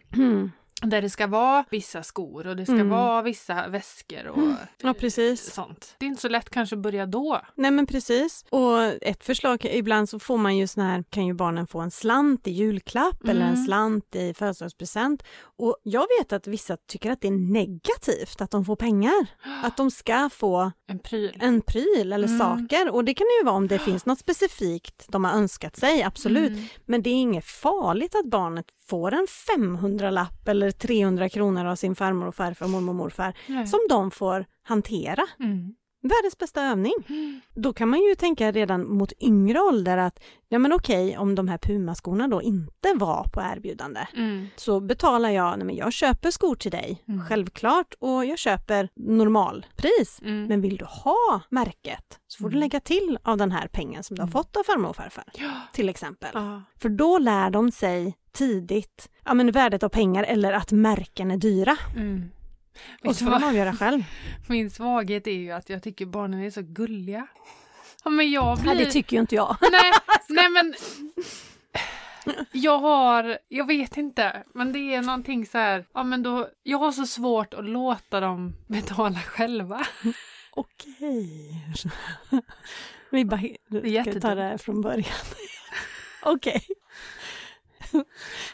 Mm. 0.82 0.90
Där 0.90 1.02
det 1.02 1.10
ska 1.10 1.28
vara 1.28 1.66
vissa 1.70 2.04
skor 2.04 2.48
och 2.48 2.56
det 2.56 2.66
ska 2.66 2.74
Mm. 2.74 2.90
vara 2.90 3.22
vissa 3.22 3.68
väskor 3.68 4.28
och 4.28 4.54
Ja, 4.82 4.94
precis. 4.94 5.54
sånt. 5.54 5.96
Det 5.98 6.06
är 6.06 6.08
inte 6.08 6.22
så 6.22 6.30
lätt 6.30 6.50
kanske 6.50 6.76
att 6.76 6.82
börja 6.82 7.06
då. 7.06 7.42
Nej 7.56 7.72
men 7.72 7.86
precis. 7.86 8.46
Och 8.50 8.84
ett 8.84 9.24
förslag, 9.24 9.66
ibland 9.66 10.10
så 10.10 10.20
får 10.20 10.38
man 10.38 10.58
ju 10.58 10.68
sån 10.68 10.84
här, 10.84 11.04
kan 11.10 11.26
ju 11.26 11.34
barnen 11.34 11.68
få 11.68 11.80
en 11.80 11.92
slant 11.92 12.48
i 12.48 12.52
julklapp 12.52 13.24
eller 13.28 13.42
en 13.42 13.54
Mm. 13.54 13.66
slant 13.66 14.16
i 14.16 14.34
födelsedagspresent. 14.34 15.24
Och 15.40 15.78
jag 15.84 16.06
vet 16.20 16.34
att 16.34 16.48
vissa 16.48 16.78
tycker 16.88 17.12
att 17.12 17.22
det 17.22 17.28
är 17.28 17.32
negativt 17.54 18.42
att 18.42 18.52
de 18.52 18.66
får 18.66 18.76
pengar. 18.76 19.28
Att 19.64 19.78
de 19.78 19.92
ska 19.92 20.30
få 20.30 20.72
En 20.88 21.00
pryl. 21.00 21.38
en 21.42 21.62
pryl 21.62 22.14
eller 22.14 22.28
Mm. 22.28 22.40
saker. 22.40 22.90
Och 22.90 23.06
det 23.06 23.14
kan 23.14 23.26
det 23.28 23.38
ju 23.40 23.46
vara 23.46 23.56
om 23.56 23.68
det 23.68 23.80
finns 23.80 24.06
något 24.06 24.20
specifikt 24.20 25.06
de 25.10 25.24
har 25.24 25.32
önskat 25.32 25.76
sig, 25.76 26.04
absolut. 26.04 26.52
Mm. 26.52 26.64
Men 26.86 27.02
det 27.02 27.10
är 27.10 27.14
inget 27.14 27.46
farligt 27.46 28.16
att 28.16 28.26
barnet 28.26 28.66
får 28.90 29.14
en 29.14 29.28
500-lapp 29.58 30.48
eller 30.48 30.72
300 30.72 31.30
kronor 31.30 31.66
av 31.66 31.76
sin 31.76 31.96
farmor 31.96 32.28
och 32.28 32.36
farfar, 32.36 32.68
mormor 32.68 32.90
och 32.90 32.96
morfar 32.96 33.34
Nej. 33.48 33.68
som 33.68 33.80
de 33.90 34.12
får 34.12 34.46
hantera. 34.64 35.24
Mm. 35.40 35.76
Världens 36.02 36.38
bästa 36.38 36.64
övning. 36.64 36.94
Då 37.54 37.74
kan 37.74 37.90
man 37.90 38.00
ju 38.00 38.16
tänka 38.16 38.52
redan 38.52 38.88
mot 38.90 39.12
yngre 39.22 39.60
ålder 39.60 39.98
att 39.98 40.20
ja 40.50 40.60
men 40.60 40.74
okej 40.74 41.18
om 41.18 41.36
de 41.36 41.48
här 41.48 41.58
Puma-skorna 41.58 42.28
då 42.28 42.42
inte 42.42 42.94
var 42.96 43.24
på 43.34 43.42
erbjudande 43.42 44.08
Mm. 44.16 44.48
så 44.56 44.80
betalar 44.80 45.30
jag, 45.30 45.58
nej 45.58 45.66
men 45.68 45.76
jag 45.76 45.94
köper 45.94 46.32
skor 46.32 46.56
till 46.56 46.72
dig, 46.72 47.04
Mm. 47.08 47.26
självklart 47.26 47.94
och 48.00 48.26
jag 48.26 48.38
köper 48.40 48.90
normalpris. 48.96 50.20
Mm. 50.22 50.44
Men 50.48 50.62
vill 50.62 50.78
du 50.78 50.86
ha 50.86 51.42
märket 51.50 52.20
så 52.28 52.38
får 52.44 52.50
du 52.50 52.54
Mm. 52.54 52.60
lägga 52.60 52.80
till 52.80 53.18
av 53.24 53.38
den 53.38 53.52
här 53.52 53.68
pengen 53.68 54.04
som 54.04 54.16
du 54.16 54.22
har 54.22 54.28
Mm. 54.28 54.32
fått 54.34 54.58
av 54.58 54.64
farmor 54.64 54.90
och 54.90 54.96
farfar 54.96 55.24
Ja. 55.34 55.52
till 55.74 55.90
exempel. 55.90 56.30
Ja. 56.34 56.62
För 56.82 56.90
då 56.90 57.18
lär 57.18 57.50
de 57.50 57.72
sig 57.72 58.18
tidigt 58.32 59.10
ja, 59.26 59.34
men 59.34 59.52
värdet 59.52 59.84
av 59.84 59.90
pengar 59.90 60.24
eller 60.24 60.54
att 60.54 60.72
märken 60.72 61.32
är 61.32 61.38
dyra. 61.38 61.78
Mm. 61.96 62.24
Och 63.00 63.10
Vet 63.10 63.18
så 63.18 63.26
får 63.26 63.32
de 63.32 63.44
avgöra 63.44 63.74
själv. 63.74 64.04
Min 64.48 64.70
svaghet 64.70 65.28
är 65.28 65.32
ju 65.32 65.52
att 65.52 65.70
jag 65.70 65.84
tycker 65.84 66.06
barnen 66.06 66.44
är 66.44 66.52
så 66.52 66.62
gulliga. 66.62 67.28
Ja, 68.04 68.10
men 68.10 68.32
jag 68.32 68.58
blir... 68.58 68.74
Nej, 68.76 68.86
det 68.86 68.92
tycker 68.92 69.16
ju 69.16 69.22
inte 69.22 69.36
jag. 69.36 69.58
nej, 69.72 69.92
nej 70.30 70.50
men... 70.50 70.76
Jag 72.52 72.80
har, 72.80 73.38
jag 73.48 73.68
vet 73.68 73.98
inte, 73.98 74.44
men 74.54 74.74
det 74.74 74.80
är 74.80 75.02
någonting 75.02 75.46
så 75.46 75.58
här, 75.58 75.86
ja 75.94 76.04
men 76.04 76.24
då, 76.24 76.50
jag 76.64 76.78
har 76.78 76.92
så 76.92 77.06
svårt 77.06 77.54
att 77.54 77.66
låta 77.66 78.20
dem 78.20 78.56
betala 78.68 79.20
själva. 79.20 79.88
Okej. 80.52 81.66
Vi 83.10 83.26
bara, 83.26 83.40
ska 83.40 83.48
vi 83.68 83.82
ta 83.82 83.88
jättedumt. 83.88 84.22
det 84.22 84.44
här 84.44 84.58
från 84.58 84.82
början. 84.82 85.16
Okej. 86.24 86.68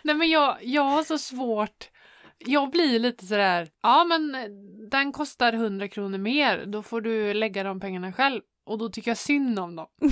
Nej 0.02 0.16
men 0.16 0.30
jag, 0.30 0.58
jag 0.62 0.84
har 0.84 1.04
så 1.04 1.18
svårt, 1.18 1.90
jag 2.46 2.72
blir 2.72 3.00
lite 3.00 3.26
sådär, 3.26 3.70
ja 3.82 4.04
men 4.04 4.36
eh, 4.36 4.50
den 4.90 5.12
kostar 5.12 5.54
100 5.54 5.88
kronor 5.88 6.18
mer, 6.18 6.66
då 6.66 6.84
får 6.84 7.02
du 7.02 7.34
lägga 7.34 7.64
de 7.64 7.80
pengarna 7.80 8.14
själv. 8.14 8.42
Och 8.66 8.78
då 8.78 8.90
tycker 8.90 9.12
jag 9.12 9.18
synd 9.18 9.60
om 9.60 9.76
dem. 9.76 9.88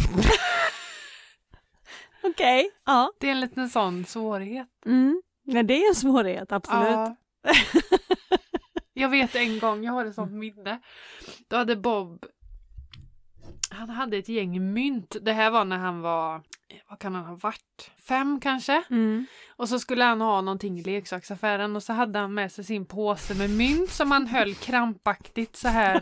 Okej. 2.24 2.72
Ja. 2.86 3.12
Det 3.20 3.28
är 3.28 3.32
en 3.32 3.40
liten 3.40 3.70
sån 3.70 4.06
svårighet. 4.06 4.68
Mm. 4.86 5.22
ja. 5.44 5.64
Det 5.64 5.74
är 5.74 5.90
en 5.90 5.96
svårighet, 5.96 6.52
absolut. 6.52 6.84
Ja. 6.84 7.16
jag 8.94 9.10
vet 9.10 9.36
en 9.36 9.60
gång, 9.60 9.84
jag 9.84 9.94
har 9.94 10.06
ett 10.06 10.16
sånt 10.16 10.32
minne. 10.32 10.80
Då 11.48 11.56
hade 11.56 11.76
Bob, 11.76 12.26
han 13.72 13.90
hade 13.90 14.18
ett 14.18 14.30
gäng 14.30 14.74
mynt. 14.74 15.16
Det 15.22 15.34
här 15.34 15.52
var 15.52 15.66
när 15.66 15.78
han 15.78 16.02
var, 16.02 16.42
vad 16.90 17.00
kan 17.00 17.16
han 17.16 17.26
ha 17.26 17.36
varit? 17.36 17.92
Fem 18.08 18.40
kanske? 18.40 18.84
Mm. 18.90 19.26
Och 19.50 19.70
så 19.70 19.80
skulle 19.80 20.04
han 20.04 20.22
ha 20.22 20.42
någonting 20.42 20.80
i 20.80 20.84
leksaksaffären 20.84 21.76
och 21.76 21.84
så 21.84 21.94
hade 21.94 22.20
han 22.20 22.34
med 22.34 22.52
sig 22.52 22.64
sin 22.64 22.86
påse 22.86 23.34
med 23.36 23.50
mynt 23.50 23.90
som 23.92 24.12
han 24.12 24.28
höll 24.28 24.56
krampaktigt 24.56 25.56
så 25.56 25.68
här 25.68 26.02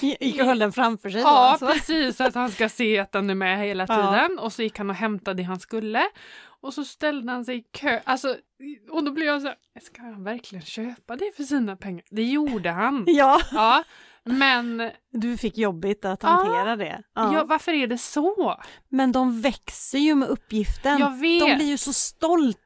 i. 0.00 0.06
Gick 0.24 0.40
och 0.40 0.46
höll 0.46 0.58
den 0.58 0.72
framför 0.72 1.10
sig 1.10 1.20
Ja, 1.20 1.28
alltså. 1.50 1.66
precis, 1.66 2.16
så 2.16 2.24
att 2.24 2.34
han 2.34 2.50
ska 2.50 2.68
se 2.68 2.98
att 2.98 3.12
den 3.12 3.30
är 3.30 3.34
med 3.34 3.58
hela 3.58 3.86
Ja. 3.88 3.96
tiden. 3.96 4.38
Och 4.38 4.52
så 4.52 4.62
gick 4.62 4.78
han 4.78 4.90
och 4.90 4.96
hämtade 4.96 5.36
det 5.36 5.42
han 5.42 5.60
skulle. 5.60 6.02
Och 6.60 6.74
så 6.74 6.84
ställde 6.84 7.32
han 7.32 7.44
sig 7.44 7.56
i 7.58 7.62
kö. 7.72 8.00
Alltså, 8.04 8.36
och 8.90 9.04
då 9.04 9.12
blev 9.12 9.26
jag 9.26 9.42
så 9.42 9.48
här, 9.48 9.56
ska 9.82 10.02
han 10.02 10.24
verkligen 10.24 10.64
köpa 10.64 11.16
det 11.16 11.32
för 11.36 11.42
sina 11.42 11.76
pengar? 11.76 12.04
Det 12.10 12.22
gjorde 12.22 12.70
han. 12.70 13.04
Ja, 13.08 13.40
Ja, 13.52 13.84
men 14.24 14.90
du 15.12 15.36
fick 15.36 15.58
jobbigt 15.58 16.04
att 16.04 16.22
Ja. 16.22 16.28
hantera 16.28 16.76
det. 16.76 17.02
Ja. 17.14 17.34
ja, 17.34 17.44
varför 17.44 17.72
är 17.72 17.86
det 17.86 17.98
så? 17.98 18.56
Men 18.88 19.12
de 19.12 19.40
växer 19.40 19.98
ju 19.98 20.14
med 20.14 20.28
uppgiften. 20.28 20.98
Jag 20.98 21.16
vet. 21.18 21.40
De 21.40 21.54
blir 21.56 21.66
ju 21.66 21.76
så 21.78 21.92
stolta 21.92 22.58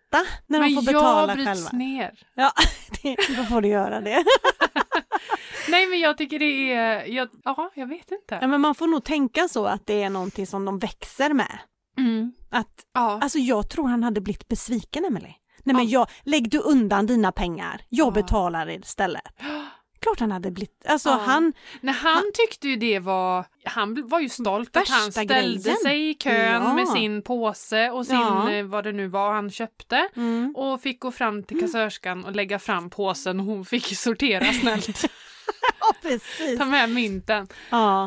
när 0.46 0.58
men 0.60 0.74
de 0.74 0.74
får 0.74 0.92
jag 0.92 1.02
betala 1.02 1.34
bryts 1.34 1.48
själva. 1.48 1.70
ner. 1.72 2.10
Ja, 2.34 2.52
det, 3.02 3.16
då 3.36 3.44
får 3.44 3.60
du 3.60 3.68
göra 3.68 4.00
det. 4.00 4.24
Nej, 5.68 5.86
men 5.86 6.00
jag 6.00 6.18
tycker 6.18 6.38
det 6.38 6.72
är... 6.72 7.04
Jag, 7.06 7.28
ja, 7.44 7.70
jag 7.74 7.86
vet 7.86 8.10
inte. 8.12 8.38
Ja, 8.40 8.46
men 8.46 8.60
man 8.60 8.74
får 8.74 8.86
nog 8.86 9.04
tänka 9.04 9.48
så 9.48 9.66
att 9.66 9.86
det 9.86 10.02
är 10.02 10.10
någonting 10.10 10.46
som 10.46 10.64
de 10.64 10.78
växer 10.78 11.32
med. 11.34 11.58
Mm. 11.98 12.32
Att, 12.50 12.84
Ja. 12.94 13.18
alltså 13.22 13.38
jag 13.38 13.70
tror 13.70 13.88
han 13.88 14.02
hade 14.02 14.20
blivit 14.20 14.48
besviken 14.48 15.04
Emelie. 15.04 15.34
Nej 15.64 15.76
men 15.76 15.88
Ja. 15.88 16.00
jag, 16.00 16.30
lägg 16.30 16.50
du 16.50 16.58
undan 16.58 17.06
dina 17.06 17.32
pengar, 17.32 17.80
jag 17.88 18.06
Ja. 18.06 18.10
betalar 18.10 18.70
istället. 18.70 19.22
Klart 20.00 20.20
han 20.20 20.30
hade 20.32 20.50
blivit, 20.50 20.86
alltså 20.86 21.08
Ja. 21.08 21.20
han, 21.26 21.52
Nej, 21.80 21.94
han 21.94 22.22
tyckte 22.34 22.68
ju 22.68 22.76
det 22.76 22.98
var... 22.98 23.44
Han 23.64 24.08
var 24.08 24.20
ju 24.20 24.28
stolt 24.28 24.76
att 24.76 24.88
han 24.88 25.12
ställde 25.12 25.34
grejen. 25.34 25.76
sig 25.76 26.10
i 26.10 26.14
kön 26.14 26.62
Ja. 26.62 26.74
med 26.74 26.88
sin 26.88 27.22
påse 27.22 27.90
och 27.90 28.06
sin, 28.06 28.16
Ja. 28.16 28.52
eh, 28.52 28.64
vad 28.64 28.84
det 28.84 28.92
nu 28.92 29.08
var 29.08 29.32
han 29.32 29.50
köpte. 29.50 30.08
mm. 30.16 30.54
Och 30.56 30.80
fick 30.82 31.00
gå 31.00 31.10
fram 31.12 31.42
till 31.42 31.60
kassörskan 31.60 32.24
och 32.24 32.36
lägga 32.36 32.58
fram 32.58 32.90
påsen 32.90 33.40
och 33.40 33.46
hon 33.46 33.64
fick 33.64 33.96
sortera 33.98 34.52
snällt. 34.52 35.02
ja 35.80 35.94
precis. 36.02 36.58
Ta 36.58 36.64
med 36.64 36.90
mynten. 36.90 37.48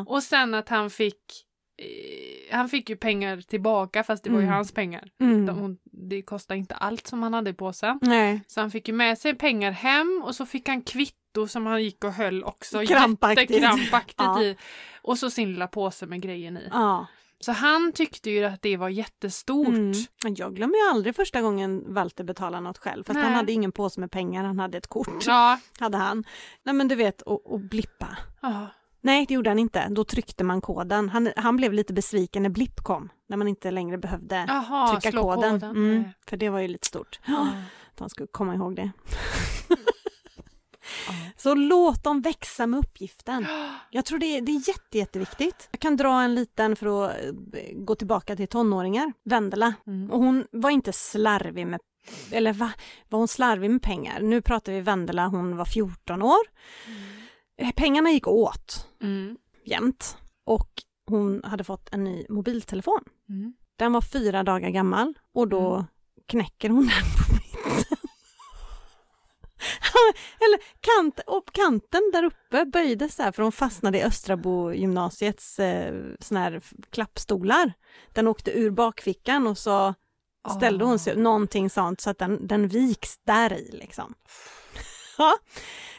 Och 0.06 0.22
sen 0.22 0.54
att 0.54 0.68
han 0.68 0.90
fick 0.90 1.16
eh, 1.78 2.56
han 2.56 2.68
fick 2.68 2.90
ju 2.90 2.96
pengar 2.96 3.36
tillbaka 3.40 4.04
fast 4.04 4.24
det 4.24 4.30
var 4.30 4.38
ju 4.38 4.44
Mm. 4.44 4.54
hans 4.54 4.72
pengar. 4.72 5.08
Mm. 5.20 5.46
De, 5.46 5.78
det 6.08 6.22
kostade 6.22 6.58
inte 6.58 6.74
allt 6.74 7.06
som 7.06 7.22
han 7.22 7.34
hade 7.34 7.50
i 7.50 7.54
påsen. 7.54 7.98
Nej. 8.02 8.40
Så 8.46 8.60
han 8.60 8.70
fick 8.70 8.88
ju 8.88 8.94
med 8.94 9.18
sig 9.18 9.34
pengar 9.34 9.70
hem 9.70 10.22
och 10.24 10.34
så 10.34 10.46
fick 10.46 10.68
han 10.68 10.82
kvitto 11.32 11.48
som 11.48 11.66
han 11.66 11.82
gick 11.82 12.04
och 12.04 12.12
höll 12.12 12.44
också 12.44 12.82
Krampaktigt. 12.86 13.50
jättekrampaktigt 13.50 14.14
Ja. 14.18 14.42
i. 14.42 14.56
Och 15.02 15.18
så 15.18 15.30
sin 15.30 15.52
lilla 15.52 15.66
påse 15.66 16.06
med 16.06 16.22
grejen 16.22 16.56
i. 16.56 16.68
Ja. 16.70 17.06
Så 17.40 17.52
han 17.52 17.92
tyckte 17.92 18.30
ju 18.30 18.44
att 18.44 18.62
det 18.62 18.76
var 18.76 18.88
jättestort. 18.88 19.68
Mm. 19.68 19.92
Jag 20.22 20.54
glömmer 20.56 20.74
ju 20.74 20.90
aldrig 20.90 21.16
första 21.16 21.40
gången 21.40 21.94
Walter 21.94 22.24
betalade 22.24 22.60
något 22.62 22.78
själv. 22.78 23.04
Fast 23.04 23.14
Nej. 23.14 23.22
han 23.24 23.32
hade 23.32 23.52
ingen 23.52 23.72
påse 23.72 24.00
med 24.00 24.10
pengar, 24.10 24.44
han 24.44 24.58
hade 24.58 24.78
ett 24.78 24.86
kort. 24.86 25.26
Ja. 25.26 25.58
Hade 25.80 25.96
han. 25.98 26.24
Nej 26.62 26.74
men 26.74 26.88
du 26.88 26.94
vet, 26.94 27.22
och, 27.22 27.52
och 27.52 27.60
blippa. 27.60 28.16
ja. 28.42 28.66
Nej, 29.04 29.26
det 29.26 29.34
gjorde 29.34 29.50
han 29.50 29.58
inte. 29.58 29.88
Då 29.90 30.04
tryckte 30.04 30.44
man 30.44 30.60
koden. 30.60 31.08
Han, 31.08 31.32
han 31.36 31.56
blev 31.56 31.72
lite 31.72 31.92
besviken 31.92 32.42
när 32.42 32.50
blipp 32.50 32.80
kom. 32.80 33.08
När 33.28 33.36
man 33.36 33.48
inte 33.48 33.70
längre 33.70 33.98
behövde 33.98 34.44
Jaha, 34.48 35.00
trycka 35.00 35.18
koden. 35.18 35.60
koden. 35.60 35.70
Mm, 35.76 36.04
för 36.26 36.36
det 36.36 36.48
var 36.48 36.58
ju 36.60 36.68
lite 36.68 36.86
stort. 36.86 37.20
Ja. 37.26 37.48
Att 37.94 38.00
han 38.00 38.08
skulle 38.10 38.28
komma 38.32 38.54
ihåg 38.54 38.76
det. 38.76 38.90
Så 41.36 41.54
låt 41.54 42.04
dem 42.04 42.20
växa 42.20 42.66
med 42.66 42.78
uppgiften. 42.80 43.46
Jag 43.90 44.04
tror 44.04 44.18
det 44.18 44.26
är, 44.36 44.40
det 44.40 44.52
är 44.52 44.68
jätte, 44.68 44.98
jätteviktigt. 44.98 45.68
Jag 45.72 45.80
kan 45.80 45.96
dra 45.96 46.22
en 46.22 46.34
liten 46.34 46.76
för 46.76 47.04
att 47.06 47.16
eh, 47.54 47.72
gå 47.74 47.94
tillbaka 47.94 48.36
till 48.36 48.48
tonåringar. 48.48 49.12
Vendela. 49.24 49.74
Mm. 49.86 50.10
Och 50.10 50.18
hon 50.18 50.46
var 50.52 50.70
inte 50.70 50.92
slarvig 50.92 51.66
med, 51.66 51.80
eller 52.30 52.52
va, 52.52 52.72
var 53.08 53.18
hon 53.18 53.28
slarvig 53.28 53.70
med 53.70 53.82
pengar? 53.82 54.20
Nu 54.20 54.42
pratar 54.42 54.72
vi 54.72 54.80
Vendela, 54.80 55.26
hon 55.26 55.56
var 55.56 55.64
14 55.64 56.22
år. 56.22 56.40
Eh, 57.60 57.70
Pengarna 57.70 58.10
gick 58.10 58.28
åt 58.28 58.88
Mm. 59.02 59.36
jämt 59.64 60.16
och 60.44 60.70
hon 61.08 61.40
hade 61.44 61.64
fått 61.64 61.92
en 61.92 62.04
ny 62.04 62.26
mobiltelefon. 62.28 63.00
Mm. 63.28 63.54
Den 63.76 63.92
var 63.92 64.00
fyra 64.00 64.42
dagar 64.42 64.70
gammal 64.70 65.14
och 65.34 65.48
då 65.48 65.74
Mm. 65.74 65.84
knäcker 66.26 66.68
hon 66.68 66.86
den. 66.86 67.51
Eller 70.40 70.58
kant, 70.80 71.20
och 71.26 71.52
kanten 71.52 72.10
där 72.12 72.24
uppe 72.24 72.64
böjdes 72.64 73.14
så 73.14 73.22
här 73.22 73.32
för 73.32 73.42
hon 73.42 73.52
fastnade 73.52 73.98
i 73.98 74.02
Östrabo 74.02 74.72
gymnasiets 74.72 75.58
eh, 75.58 75.94
såna 76.20 76.40
här 76.40 76.60
klappstolar. 76.90 77.72
Den 78.12 78.28
åkte 78.28 78.50
ur 78.50 78.70
bakfickan 78.70 79.46
och 79.46 79.58
så 79.58 79.94
ställde 80.56 80.84
hon 80.84 80.98
sig 80.98 81.16
någonting 81.16 81.70
sånt 81.70 82.00
så 82.00 82.10
att 82.10 82.18
den, 82.18 82.46
den 82.46 82.68
viks 82.68 83.18
där 83.26 83.52
i 83.52 83.70
liksom. 83.72 84.14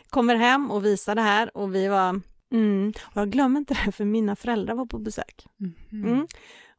Kommer 0.10 0.36
hem 0.36 0.72
och 0.72 0.86
visar 0.86 1.16
det 1.16 1.22
här 1.22 1.58
och 1.58 1.76
vi 1.76 1.88
var, 1.88 2.22
mm, 2.54 2.94
och 3.04 3.22
jag 3.22 3.32
glömmer 3.32 3.60
inte 3.60 3.74
det 3.86 3.92
för 3.92 4.06
mina 4.06 4.36
föräldrar 4.36 4.76
var 4.76 4.86
på 4.86 5.00
besök. 5.00 5.46
Mhm. 5.58 6.06
Mm. 6.06 6.28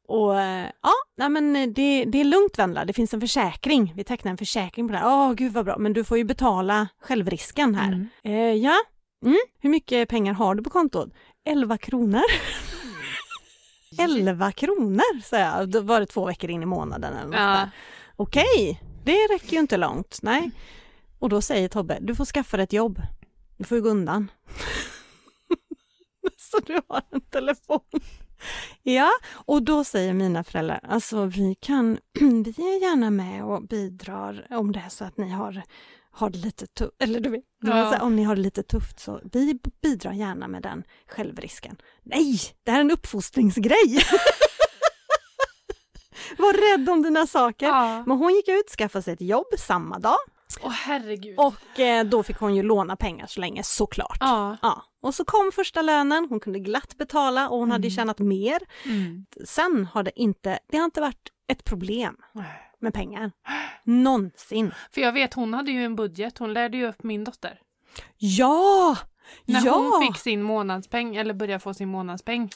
Och 0.08 0.40
eh, 0.40 0.70
ja, 0.82 0.92
nej 1.16 1.28
men 1.28 1.56
eh, 1.56 1.68
det, 1.68 2.04
det 2.04 2.20
är 2.20 2.24
lugnt 2.24 2.58
Vendela, 2.58 2.84
det 2.84 2.92
finns 2.92 3.14
en 3.14 3.20
försäkring. 3.20 3.92
Vi 3.96 4.04
tecknar 4.04 4.30
en 4.30 4.38
försäkring 4.38 4.88
på 4.88 4.92
det 4.92 4.98
här. 4.98 5.06
Åh 5.08 5.32
gud 5.32 5.52
vad 5.52 5.64
bra, 5.64 5.78
men 5.78 5.92
du 5.92 6.04
får 6.04 6.18
ju 6.18 6.24
betala 6.24 6.88
självrisken 7.00 7.74
här. 7.74 7.92
Mm. 7.92 8.08
Eh, 8.22 8.54
ja, 8.64 8.74
mm. 9.24 9.38
hur 9.58 9.70
mycket 9.70 10.08
pengar 10.08 10.32
har 10.32 10.54
du 10.54 10.62
på 10.62 10.70
kontot? 10.70 11.08
11 11.44 11.78
kronor. 11.78 12.22
11 13.98 14.52
kronor, 14.52 15.22
sa 15.22 15.38
jag. 15.38 15.68
Då 15.68 15.80
var 15.80 16.00
det 16.00 16.06
två 16.06 16.26
veckor 16.26 16.50
in 16.50 16.62
i 16.62 16.66
månaden 16.66 17.12
eller 17.16 17.26
något 17.26 17.34
Ja. 17.34 17.40
där. 17.46 17.70
Okej, 18.16 18.80
det 19.04 19.26
räcker 19.30 19.52
ju 19.52 19.58
inte 19.58 19.76
långt. 19.76 20.18
Nej. 20.22 20.50
Och 21.18 21.28
då 21.28 21.40
säger 21.40 21.68
Tobbe, 21.68 21.98
du 22.00 22.14
får 22.14 22.24
skaffa 22.24 22.56
dig 22.56 22.64
ett 22.64 22.72
jobb. 22.72 23.02
Du 23.56 23.64
får 23.64 23.76
ju 23.76 23.82
gå 23.82 23.88
undan. 23.90 24.30
Så 26.36 26.58
du 26.66 26.80
har 26.88 27.02
en 27.10 27.20
telefon. 27.20 27.80
Ja, 28.82 29.10
och 29.34 29.62
då 29.62 29.84
säger 29.84 30.12
mina 30.12 30.44
föräldrar, 30.44 30.80
alltså 30.82 31.24
vi 31.24 31.54
kan, 31.60 31.98
vi 32.56 32.76
är 32.76 32.80
gärna 32.82 33.10
med 33.10 33.44
och 33.44 33.62
bidrar 33.62 34.46
om 34.50 34.72
det 34.72 34.82
är 34.86 34.88
så 34.88 35.04
att 35.04 35.16
ni 35.16 35.28
har, 35.30 35.62
har 36.10 36.30
det 36.30 36.38
lite 36.38 36.66
tufft, 36.66 36.92
eller 37.02 37.20
du 37.20 37.28
vet, 37.30 37.44
Ja. 37.64 38.00
om 38.02 38.16
ni 38.16 38.22
har 38.24 38.36
det 38.36 38.42
lite 38.42 38.62
tufft 38.62 39.00
så 39.00 39.20
vi 39.32 39.58
bidrar 39.82 40.12
gärna 40.12 40.48
med 40.48 40.62
den 40.62 40.82
självrisken. 41.06 41.76
Nej, 42.02 42.40
det 42.64 42.70
här 42.70 42.78
är 42.78 42.84
en 42.84 42.90
uppfostringsgrej! 42.90 43.98
Var 46.38 46.72
rädd 46.78 46.88
om 46.88 47.02
dina 47.02 47.26
saker. 47.26 47.66
Ja. 47.66 48.04
Men 48.06 48.16
hon 48.18 48.34
gick 48.34 48.48
ut, 48.48 48.70
skaffade 48.78 49.02
sig 49.02 49.14
ett 49.14 49.20
jobb 49.20 49.46
samma 49.58 49.98
dag 49.98 50.16
Åh 50.62 50.70
herregud. 50.70 51.38
och 51.38 51.80
eh, 51.80 52.04
då 52.04 52.22
fick 52.22 52.36
hon 52.36 52.54
ju 52.54 52.62
låna 52.62 52.96
pengar 52.96 53.26
så 53.26 53.40
länge 53.40 53.62
såklart. 53.62 54.16
Ja. 54.20 54.56
Ja, 54.62 54.82
och 55.00 55.14
så 55.14 55.24
kom 55.24 55.50
första 55.54 55.82
lönen, 55.82 56.26
hon 56.30 56.40
kunde 56.40 56.58
glatt 56.58 56.96
betala 56.98 57.48
och 57.48 57.58
hon 57.58 57.70
hade 57.70 57.86
Mm. 57.86 57.96
tjänat 57.96 58.18
mer. 58.18 58.58
Mm. 58.84 59.26
Sen 59.44 59.88
har 59.92 60.02
det 60.02 60.20
inte, 60.20 60.58
det 60.70 60.76
har 60.76 60.84
inte 60.84 61.00
varit 61.00 61.28
ett 61.48 61.64
problem 61.64 62.16
med 62.80 62.94
pengar. 62.94 63.32
Någonsin. 63.84 64.74
För 64.92 65.00
jag 65.00 65.12
vet 65.12 65.34
hon 65.34 65.54
hade 65.54 65.70
ju 65.72 65.84
en 65.84 65.96
budget, 65.96 66.38
hon 66.38 66.52
lärde 66.52 66.76
ju 66.76 66.86
upp 66.88 67.02
min 67.02 67.24
dotter. 67.24 67.58
Ja! 68.18 68.96
När 69.44 69.66
ja! 69.66 69.72
hon 69.74 70.06
fick 70.06 70.20
sin 70.22 70.42
månadspeng, 70.42 71.16
eller 71.16 71.34
började 71.34 71.60
få 71.60 71.74
sin 71.74 71.88
månadspeng, 71.88 72.50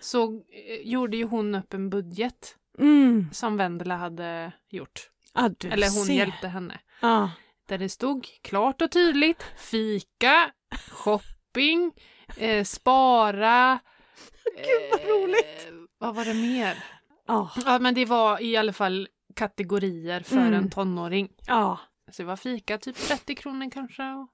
så 0.00 0.24
eh, 0.34 0.40
gjorde 0.84 1.16
ju 1.16 1.24
hon 1.24 1.54
upp 1.54 1.74
en 1.74 1.90
budget 1.90 2.56
Mm. 2.78 3.28
som 3.32 3.56
Vendela 3.56 3.96
hade 3.96 4.52
gjort. 4.70 5.10
Du 5.58 5.68
eller 5.68 5.96
hon 5.96 6.04
ser. 6.06 6.12
hjälpte 6.14 6.48
henne. 6.48 6.78
Ja. 7.00 7.30
Där 7.68 7.78
det 7.78 7.88
stod 7.88 8.26
klart 8.42 8.82
och 8.82 8.90
tydligt 8.90 9.42
fika, 9.56 10.50
shopping, 10.90 11.92
eh, 12.36 12.64
spara. 12.64 13.78
Gud, 14.56 14.90
vad 14.92 15.00
roligt. 15.22 15.66
Eh, 15.68 15.72
vad 15.98 16.14
var 16.14 16.24
det 16.24 16.34
mer? 16.34 16.84
Ja. 17.26 17.50
Ja 17.66 17.78
men 17.78 17.94
det 17.94 18.04
var 18.04 18.42
i 18.42 18.56
alla 18.56 18.72
fall 18.72 19.08
kategorier 19.36 20.20
för 20.20 20.36
Mm. 20.36 20.54
en 20.54 20.70
tonåring. 20.70 21.28
Ja. 21.46 21.78
Så 22.10 22.22
det 22.22 22.26
var 22.26 22.36
fika 22.36 22.78
typ 22.78 22.96
30 22.96 23.34
kronor 23.34 23.70
kanske. 23.70 24.02
och- 24.02 24.28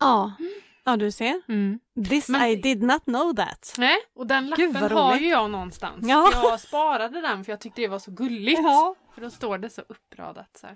Ja. 0.00 0.32
Ja, 0.86 0.96
du 0.96 1.10
ser. 1.10 1.42
Mm. 1.48 1.78
This 2.08 2.28
Men- 2.28 2.42
I 2.42 2.56
did 2.56 2.82
not 2.82 3.04
know 3.04 3.34
that. 3.36 3.74
Nej, 3.78 3.96
och 4.14 4.26
den 4.26 4.46
lappen 4.46 4.76
har 4.92 5.16
ju 5.16 5.28
jag 5.28 5.50
någonstans. 5.50 6.06
Ja. 6.08 6.30
Jag 6.32 6.60
sparade 6.60 7.20
den 7.20 7.44
för 7.44 7.52
jag 7.52 7.60
tyckte 7.60 7.80
det 7.80 7.88
var 7.88 7.98
så 7.98 8.10
gulligt. 8.10 8.60
Ja. 8.62 8.94
För 9.14 9.20
då 9.20 9.30
står 9.30 9.58
det 9.58 9.70
så 9.70 9.82
uppradat 9.88 10.56
så 10.60 10.66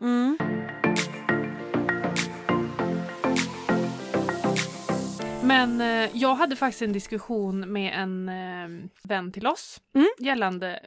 Men 5.49 5.81
eh, 5.81 6.17
jag 6.17 6.35
hade 6.35 6.57
faktiskt 6.57 6.83
en 6.83 6.93
diskussion 6.93 7.73
med 7.73 7.93
en 8.03 8.29
eh, 8.29 8.89
vän 9.05 9.33
till 9.33 9.47
oss 9.47 9.81
Mm. 9.95 10.09
gällande 10.19 10.81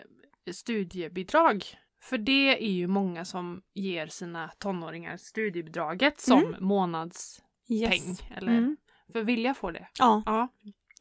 studiebidrag. 0.53 1.63
För 2.03 2.17
det 2.17 2.63
är 2.63 2.71
ju 2.71 2.87
många 2.87 3.25
som 3.25 3.61
ger 3.73 4.07
sina 4.07 4.51
tonåringar 4.57 5.17
studiebidraget 5.17 6.19
som 6.21 6.55
månadspeng. 6.59 7.41
Yes. 7.69 8.21
Eller, 8.37 8.51
Mm. 8.51 8.77
För 9.13 9.21
Vilja 9.23 9.53
får 9.53 9.71
det. 9.71 9.87
Ja, 9.99 10.23
Ja. 10.25 10.47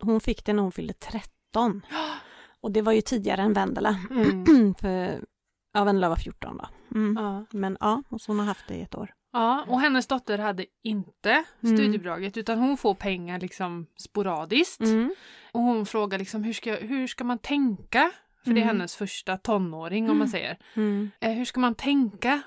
hon 0.00 0.20
fick 0.20 0.44
det 0.44 0.52
när 0.52 0.62
hon 0.62 0.72
fyllde 0.72 0.92
13. 0.92 1.82
Och 2.60 2.70
det 2.72 2.82
var 2.82 2.92
ju 2.92 3.00
tidigare 3.00 3.42
än 3.42 3.52
Vendela. 3.52 3.96
Mm. 4.10 4.74
För, 4.80 5.24
ja, 5.72 5.84
Vendela 5.84 6.08
var 6.08 6.16
14 6.16 6.56
då. 6.56 6.68
Mm. 6.98 7.16
ja. 7.24 7.44
Men 7.58 7.76
ja, 7.80 8.02
och 8.08 8.20
så 8.20 8.32
hon 8.32 8.38
har 8.38 8.46
haft 8.46 8.68
det 8.68 8.74
i 8.74 8.82
ett 8.82 8.94
år. 8.94 9.10
Ja, 9.32 9.64
och 9.68 9.80
hennes 9.80 10.06
dotter 10.06 10.38
hade 10.38 10.66
inte 10.82 11.30
Mm. 11.62 11.76
studiebidraget 11.76 12.36
utan 12.36 12.58
hon 12.58 12.76
får 12.76 12.94
pengar 12.94 13.40
liksom 13.40 13.86
sporadiskt. 13.96 14.80
Mm. 14.80 15.14
Och 15.52 15.60
hon 15.60 15.86
frågar 15.86 16.18
liksom 16.18 16.44
hur 16.44 16.52
ska, 16.52 16.74
hur 16.74 17.06
ska 17.06 17.24
man 17.24 17.38
tänka? 17.38 18.10
För 18.44 18.50
det 18.50 18.60
är 18.60 18.62
Mm. 18.62 18.76
hennes 18.76 18.96
första 18.96 19.36
tonåring 19.36 20.10
om 20.10 20.18
man 20.18 20.28
säger. 20.28 20.58
Mm. 20.74 21.10
Eh, 21.20 21.30
hur 21.32 21.44
ska 21.44 21.60
man 21.60 21.74
tänka? 21.74 22.42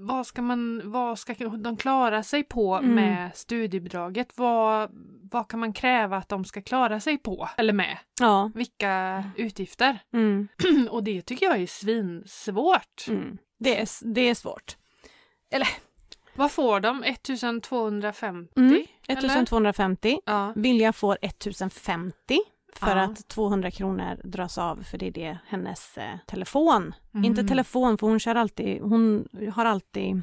Vad 0.00 0.26
ska, 0.26 0.42
man, 0.42 0.90
vad 0.90 1.18
ska 1.18 1.34
de 1.34 1.76
klara 1.76 2.22
sig 2.22 2.44
på 2.44 2.74
Mm. 2.74 2.94
med 2.94 3.36
studiebidraget? 3.36 4.32
Vad, 4.38 4.90
vad 5.30 5.48
kan 5.48 5.60
man 5.60 5.72
kräva 5.72 6.16
att 6.16 6.28
de 6.28 6.44
ska 6.44 6.62
klara 6.62 7.00
sig 7.00 7.18
på? 7.18 7.48
Eller 7.56 7.72
med? 7.72 7.98
Ja. 8.20 8.50
Vilka 8.54 9.24
utgifter? 9.36 9.98
Mm. 10.12 10.48
Och 10.90 11.04
det 11.04 11.22
tycker 11.22 11.46
jag 11.46 11.60
är 11.60 11.66
svinsvårt. 11.66 13.08
Mm. 13.08 13.38
Det, 13.58 13.80
är, 13.80 14.14
det 14.14 14.20
är 14.20 14.34
svårt. 14.34 14.76
Vad 16.38 16.52
får 16.52 16.80
de? 16.80 17.02
1250? 17.02 18.52
Mm. 18.56 18.84
Eller? 19.08 19.18
1250. 19.18 20.18
Ja. 20.26 20.52
Vilja 20.56 20.92
får 20.92 21.18
1050 21.22 22.38
för 22.76 22.96
Ja. 22.96 23.02
att 23.02 23.28
200 23.28 23.70
kronor 23.70 24.20
dras 24.24 24.58
av 24.58 24.82
för 24.90 24.98
det 24.98 25.06
är 25.06 25.10
det 25.10 25.38
hennes 25.46 25.98
eh, 25.98 26.16
telefon. 26.26 26.94
Mhm. 27.12 27.24
Inte 27.24 27.44
telefon 27.44 27.98
för 27.98 28.06
hon 28.06 28.20
kör 28.20 28.34
alltid, 28.34 28.80
hon 28.82 29.28
har 29.54 29.64
alltid 29.64 30.22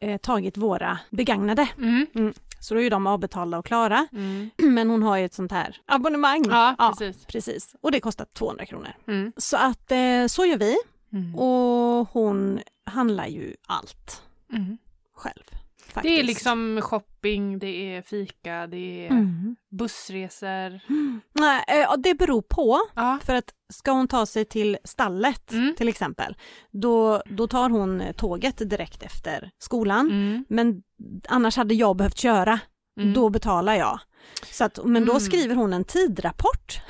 eh, 0.00 0.16
tagit 0.18 0.56
våra 0.56 0.98
begagnade. 1.10 1.68
Mm. 1.78 2.34
Så 2.60 2.74
då 2.74 2.80
är 2.80 2.84
ju 2.84 2.90
de 2.90 3.06
avbetalda 3.06 3.58
och 3.58 3.66
klara. 3.66 4.06
Mm. 4.12 4.50
Men 4.74 4.90
hon 4.90 5.02
har 5.02 5.16
ju 5.16 5.24
ett 5.24 5.34
sånt 5.34 5.52
här 5.52 5.76
abonnemang. 5.86 6.44
Ja, 6.50 6.94
precis. 6.98 7.24
precis. 7.26 7.74
Och 7.80 7.92
det 7.92 8.00
kostar 8.00 8.24
200 8.24 8.66
kronor. 8.66 8.92
Mm. 9.06 9.32
Så 9.36 9.56
att 9.56 9.92
eh, 9.92 10.26
så 10.28 10.44
gör 10.46 10.58
vi 10.58 10.76
Mm. 11.12 11.34
och 11.36 12.08
hon 12.12 12.60
handlar 12.86 13.26
ju 13.26 13.54
allt 13.66 14.22
Själv. 15.20 15.42
Det 15.48 15.90
är 15.90 15.94
faktiskt. 15.94 16.24
liksom 16.24 16.80
shopping, 16.82 17.58
det 17.58 17.66
är 17.96 18.02
fika, 18.02 18.66
det 18.66 19.06
är 19.06 19.10
Mm. 19.10 19.56
bussresor. 19.70 20.80
Nej, 21.32 21.64
eh, 21.68 21.92
det 21.98 22.14
beror 22.14 22.42
på. 22.42 22.80
Ja. 22.94 23.18
För 23.24 23.34
att 23.34 23.50
ska 23.72 23.90
hon 23.90 24.08
ta 24.08 24.26
sig 24.26 24.44
till 24.44 24.78
stallet 24.84 25.52
Mm. 25.52 25.74
till 25.76 25.88
exempel, 25.88 26.36
då, 26.70 27.22
då 27.26 27.46
tar 27.48 27.70
hon 27.70 28.00
eh, 28.00 28.12
tåget 28.12 28.70
direkt 28.70 29.02
efter 29.02 29.50
skolan. 29.58 30.06
Mm. 30.10 30.44
Men 30.48 30.82
annars 31.28 31.56
hade 31.56 31.74
jag 31.74 31.96
behövt 31.96 32.18
köra, 32.18 32.60
Mm. 33.00 33.12
då 33.14 33.30
betalar 33.30 33.74
jag. 33.74 34.00
Så 34.52 34.64
att, 34.64 34.78
men 34.84 35.04
då 35.04 35.12
Mm. 35.12 35.20
skriver 35.20 35.54
hon 35.54 35.72
en 35.72 35.84
tidrapport. 35.84 36.80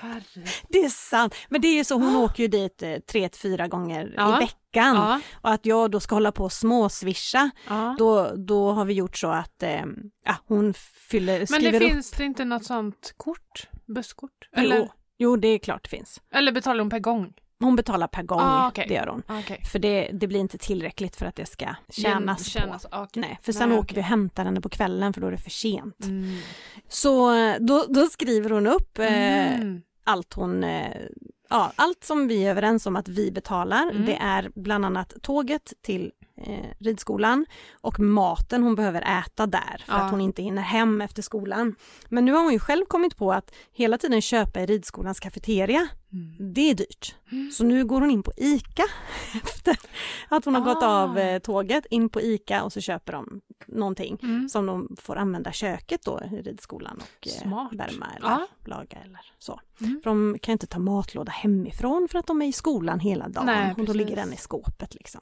Herre. 0.00 0.22
Det 0.68 0.78
är 0.78 0.88
sant, 0.88 1.34
men 1.48 1.60
det 1.60 1.68
är 1.68 1.74
ju 1.74 1.84
så, 1.84 1.94
hon 1.94 2.16
åker 2.16 2.42
ju 2.42 2.48
dit 2.48 2.82
eh, 2.82 2.96
tre 2.98 3.28
till 3.28 3.40
fyra 3.40 3.68
gånger 3.68 4.14
Ja. 4.16 4.36
i 4.36 4.40
veckan. 4.44 4.56
Ja. 4.72 5.20
Och 5.32 5.50
att 5.50 5.66
jag 5.66 5.90
då 5.90 6.00
ska 6.00 6.14
hålla 6.14 6.32
på 6.32 6.44
och 6.44 6.52
småswisha, 6.52 7.50
Ja. 7.68 7.94
då, 7.98 8.30
då 8.36 8.72
har 8.72 8.84
vi 8.84 8.92
gjort 8.94 9.16
så 9.16 9.28
att 9.28 9.62
eh, 9.62 9.82
ja, 10.24 10.36
hon 10.46 10.74
fyller, 11.10 11.38
Men 11.38 11.46
skriver 11.46 11.80
det 11.80 11.86
upp. 11.86 11.92
finns 11.92 12.10
det 12.10 12.24
inte 12.24 12.44
något 12.44 12.64
sånt 12.64 13.14
kort? 13.16 13.68
Busskort? 13.86 14.48
Jo, 14.56 14.62
Eller, 14.62 14.88
jo, 15.18 15.36
det 15.36 15.48
är 15.48 15.58
klart 15.58 15.82
det 15.84 15.88
finns. 15.90 16.20
eller 16.32 16.52
betalar 16.52 16.80
hon 16.80 16.90
per 16.90 16.98
gång? 16.98 17.32
Hon 17.62 17.76
betalar 17.76 18.06
per 18.06 18.22
gång, 18.22 18.38
Ah, 18.42 18.68
okej. 18.68 18.84
det 18.88 18.94
gör 18.94 19.06
hon. 19.06 19.22
Okej. 19.28 19.64
För 19.72 19.78
det, 19.78 20.10
det 20.12 20.26
blir 20.26 20.40
inte 20.40 20.58
tillräckligt 20.58 21.16
för 21.16 21.26
att 21.26 21.36
det 21.36 21.46
ska 21.46 21.66
tjänas 21.88 22.38
på. 22.44 22.50
Tjänas, 22.50 22.86
okej. 22.92 23.20
Nej, 23.20 23.38
för 23.42 23.52
sen 23.52 23.68
Nej, 23.68 23.78
åker 23.78 23.94
vi 23.94 24.00
och 24.00 24.04
hämtar 24.04 24.44
henne 24.44 24.60
på 24.60 24.68
kvällen 24.68 25.12
för 25.12 25.20
då 25.20 25.26
är 25.26 25.30
det 25.30 25.38
för 25.38 25.50
sent. 25.50 26.04
Mm. 26.04 26.38
Så 26.88 27.34
eh, 27.34 27.56
då, 27.60 27.84
då 27.88 28.06
skriver 28.06 28.50
hon 28.50 28.66
upp 28.66 28.98
eh, 28.98 29.54
Mm. 29.54 29.82
allt 30.04 30.32
hon, 30.34 30.64
eh, 30.64 30.96
ja, 31.50 31.72
allt 31.76 32.04
som 32.04 32.28
vi 32.28 32.44
är 32.46 32.50
överens 32.50 32.86
om 32.86 32.96
att 32.96 33.08
vi 33.08 33.30
betalar. 33.32 33.90
Mm. 33.90 34.06
Det 34.06 34.16
är 34.16 34.50
bland 34.54 34.84
annat 34.84 35.14
tåget 35.22 35.72
till 35.82 36.12
eh, 36.46 36.66
ridskolan 36.78 37.46
och 37.80 38.00
maten 38.00 38.62
hon 38.62 38.74
behöver 38.74 39.18
äta 39.18 39.46
där 39.46 39.82
för 39.86 39.92
Ja. 39.92 39.98
att 40.00 40.10
hon 40.10 40.20
inte 40.20 40.42
hinner 40.42 40.62
hem 40.62 41.00
efter 41.00 41.22
skolan. 41.22 41.74
Men 42.08 42.24
nu 42.24 42.32
har 42.32 42.42
hon 42.42 42.52
ju 42.52 42.58
själv 42.58 42.84
kommit 42.84 43.16
på 43.16 43.32
att 43.32 43.52
hela 43.72 43.98
tiden 43.98 44.22
köpa 44.22 44.60
i 44.60 44.66
ridskolans 44.66 45.20
kafeteria, 45.20 45.88
Mm. 46.12 46.54
det 46.54 46.70
är 46.70 46.74
dyrt. 46.74 47.14
Så 47.52 47.64
nu 47.64 47.84
går 47.84 48.00
hon 48.00 48.10
in 48.10 48.22
på 48.22 48.32
ICA 48.36 48.84
efter 49.44 49.76
att 50.28 50.44
hon 50.44 50.54
har 50.54 50.62
gått 50.62 50.82
Ah. 50.82 51.02
av 51.02 51.18
eh, 51.18 51.38
tåget, 51.38 51.86
in 51.90 52.08
på 52.08 52.20
ICA 52.20 52.62
och 52.62 52.72
så 52.72 52.80
köper 52.80 53.12
de 53.12 53.40
någonting 53.66 54.18
Mm. 54.22 54.48
som 54.48 54.66
de 54.66 54.96
får 55.00 55.16
använda 55.16 55.52
köket 55.52 56.02
då 56.04 56.20
i 56.32 56.42
ridskolan 56.42 56.96
och 56.96 57.26
eh, 57.28 57.32
Smart. 57.32 57.72
värma 57.72 58.06
eller 58.16 58.28
Ja. 58.28 58.46
laga 58.64 58.98
eller 59.04 59.20
så. 59.38 59.60
Mm. 59.80 60.00
För 60.02 60.10
de 60.10 60.38
kan 60.42 60.52
inte 60.52 60.66
ta 60.66 60.78
matlåda 60.78 61.32
hemifrån 61.32 62.08
för 62.10 62.18
att 62.18 62.26
de 62.26 62.42
är 62.42 62.46
i 62.46 62.52
skolan 62.52 63.00
hela 63.00 63.28
dagen 63.28 63.46
Nej, 63.46 63.70
och 63.70 63.76
då 63.78 63.84
precis. 63.84 63.96
ligger 63.96 64.16
den 64.16 64.32
i 64.32 64.36
skåpet 64.36 64.94
liksom. 64.94 65.20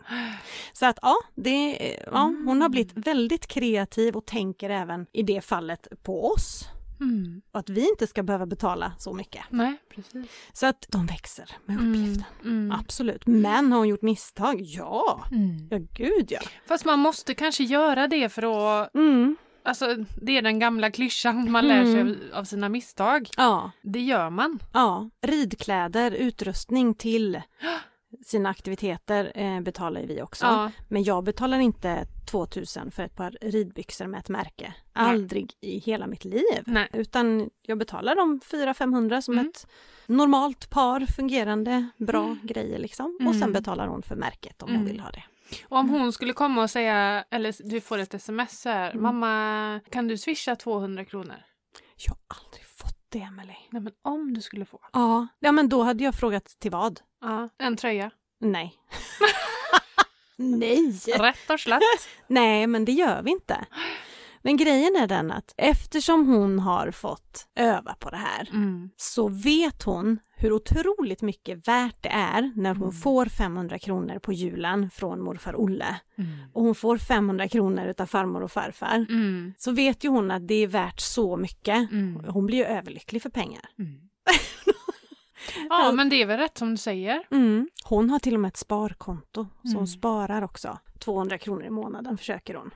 Så 0.72 0.86
att 0.86 0.98
ja, 1.02 1.16
det, 1.34 1.78
ja 2.12 2.20
hon 2.46 2.62
har 2.62 2.68
blivit 2.68 2.92
väldigt 3.06 3.46
kreativ 3.46 4.16
och 4.16 4.26
tänker 4.26 4.70
även 4.70 5.06
i 5.12 5.22
det 5.22 5.40
fallet 5.40 5.88
på 6.02 6.32
oss. 6.32 6.64
Mm. 7.00 7.42
Och 7.52 7.58
att 7.60 7.68
vi 7.70 7.88
inte 7.88 8.06
ska 8.06 8.22
behöva 8.22 8.46
betala 8.46 8.92
så 8.98 9.12
mycket. 9.14 9.42
Nej, 9.50 9.74
precis. 9.94 10.26
Så 10.52 10.66
att 10.66 10.86
de 10.88 11.06
växer 11.06 11.50
med 11.64 11.76
Mm. 11.78 11.90
uppgiften. 11.90 12.24
Mm. 12.44 12.78
Absolut. 12.80 13.26
Men 13.26 13.72
har 13.72 13.78
hon 13.78 13.88
gjort 13.88 14.02
misstag? 14.02 14.60
Ja! 14.60 15.24
Mm. 15.32 15.68
Ja, 15.70 15.78
gud 15.94 16.26
ja. 16.32 16.40
Fast 16.66 16.84
man 16.84 16.98
måste 16.98 17.34
kanske 17.34 17.64
göra 17.64 18.06
det 18.08 18.28
för 18.28 18.42
att, 18.82 18.94
Mm. 18.94 19.36
alltså 19.62 19.96
det 20.22 20.38
är 20.38 20.42
den 20.42 20.58
gamla 20.58 20.90
klyschan 20.90 21.50
man 21.50 21.68
lär 21.68 21.84
sig 21.84 22.00
Mm. 22.00 22.16
av 22.34 22.44
sina 22.44 22.68
misstag. 22.68 23.28
Ja, 23.36 23.70
Det 23.82 24.00
gör 24.00 24.30
man. 24.30 24.58
ja. 24.72 25.10
Ridkläder, 25.22 26.10
utrustning 26.10 26.94
till 26.94 27.40
sina 28.26 28.48
aktiviteter 28.48 29.32
eh, 29.34 29.60
betalar 29.60 30.00
vi 30.02 30.22
också. 30.22 30.46
Ja. 30.46 30.70
Men 30.88 31.02
jag 31.04 31.24
betalar 31.24 31.58
inte 31.58 32.06
2000 32.30 32.90
för 32.90 33.02
ett 33.02 33.14
par 33.16 33.36
ridbyxor 33.40 34.06
med 34.06 34.18
ett 34.20 34.28
märke. 34.28 34.74
Aldrig 34.92 35.52
i 35.60 35.78
hela 35.78 36.06
mitt 36.06 36.24
liv. 36.24 36.62
Nej. 36.66 36.88
Utan 36.92 37.50
jag 37.62 37.78
betalar 37.78 38.16
de 38.16 38.40
400-500 38.40 39.20
som 39.20 39.34
Mm. 39.34 39.46
ett 39.48 39.66
normalt 40.06 40.70
par 40.70 41.00
fungerande 41.06 41.88
bra 41.96 42.36
grejer 42.42 42.78
liksom. 42.78 43.18
Och 43.26 43.32
sen 43.34 43.42
Mm. 43.42 43.52
betalar 43.52 43.86
hon 43.86 44.02
för 44.02 44.16
märket 44.16 44.62
om 44.62 44.68
hon 44.68 44.76
Mm. 44.76 44.86
vill 44.88 45.00
ha 45.00 45.10
det. 45.10 45.22
Och 45.68 45.78
om 45.78 45.88
hon 45.88 46.12
skulle 46.12 46.32
komma 46.32 46.62
och 46.62 46.70
säga, 46.70 47.24
eller 47.30 47.54
du 47.70 47.80
får 47.80 47.98
ett 47.98 48.14
sms 48.14 48.64
här, 48.64 48.90
Mm. 48.90 49.02
mamma 49.02 49.80
kan 49.90 50.08
du 50.08 50.18
swisha 50.18 50.56
200 50.56 51.04
kronor? 51.04 51.36
Jag 52.06 52.12
har 52.12 52.46
aldrig 52.46 52.64
det 53.08 53.18
Emelie. 53.18 53.56
Nej 53.70 53.82
men 53.82 53.92
om 54.02 54.34
du 54.34 54.40
skulle 54.40 54.64
få. 54.64 54.80
Ja. 54.92 55.26
ja, 55.38 55.52
men 55.52 55.68
då 55.68 55.82
hade 55.82 56.04
jag 56.04 56.14
frågat 56.14 56.44
till 56.58 56.70
vad? 56.70 57.00
Ja, 57.20 57.48
en 57.58 57.76
tröja. 57.76 58.10
Nej. 58.40 58.74
Nej! 60.36 60.92
Rätt 61.18 61.50
och 61.50 61.60
slätt. 61.60 61.80
Nej, 62.26 62.66
men 62.66 62.84
det 62.84 62.92
gör 62.92 63.22
vi 63.22 63.30
inte. 63.30 63.66
Men 64.48 64.56
grejen 64.56 64.96
är 64.96 65.06
den 65.06 65.30
att 65.32 65.54
eftersom 65.56 66.26
hon 66.26 66.58
har 66.58 66.90
fått 66.90 67.46
öva 67.56 67.94
på 68.00 68.10
det 68.10 68.16
här 68.16 68.48
Mm. 68.52 68.90
så 68.96 69.28
vet 69.28 69.82
hon 69.82 70.18
hur 70.36 70.52
otroligt 70.52 71.22
mycket 71.22 71.68
värt 71.68 71.96
det 72.02 72.08
är 72.08 72.52
när 72.56 72.74
hon 72.74 72.82
Mm. 72.88 72.92
får 73.00 73.26
500 73.26 73.78
kronor 73.78 74.18
på 74.18 74.32
julen 74.32 74.90
från 74.90 75.20
morfar 75.20 75.54
Olle 75.60 76.00
Mm. 76.18 76.30
och 76.52 76.62
hon 76.64 76.74
får 76.74 76.98
500 76.98 77.48
kronor 77.48 77.84
utav 77.86 78.06
farmor 78.06 78.42
och 78.42 78.52
farfar. 78.52 79.06
Mm. 79.08 79.54
Så 79.58 79.72
vet 79.72 80.04
ju 80.04 80.08
hon 80.08 80.30
att 80.30 80.48
det 80.48 80.54
är 80.54 80.66
värt 80.66 81.00
så 81.00 81.36
mycket. 81.36 81.90
Mm. 81.92 82.24
Hon 82.28 82.46
blir 82.46 82.58
ju 82.58 82.64
överlycklig 82.64 83.22
för 83.22 83.30
pengar. 83.30 83.62
Mm. 83.78 84.00
Ja 85.68 85.92
men 85.92 86.08
det 86.08 86.22
är 86.22 86.26
väl 86.26 86.38
rätt 86.38 86.58
som 86.58 86.70
du 86.70 86.76
säger. 86.76 87.22
Mm. 87.30 87.68
Hon 87.84 88.10
har 88.10 88.18
till 88.18 88.34
och 88.34 88.40
med 88.40 88.48
ett 88.48 88.56
sparkonto 88.56 89.46
så 89.62 89.68
Mm. 89.68 89.76
hon 89.76 89.86
sparar 89.88 90.42
också. 90.42 90.78
200 90.98 91.38
kronor 91.38 91.64
i 91.64 91.70
månaden 91.70 92.18
försöker 92.18 92.54
hon. 92.54 92.70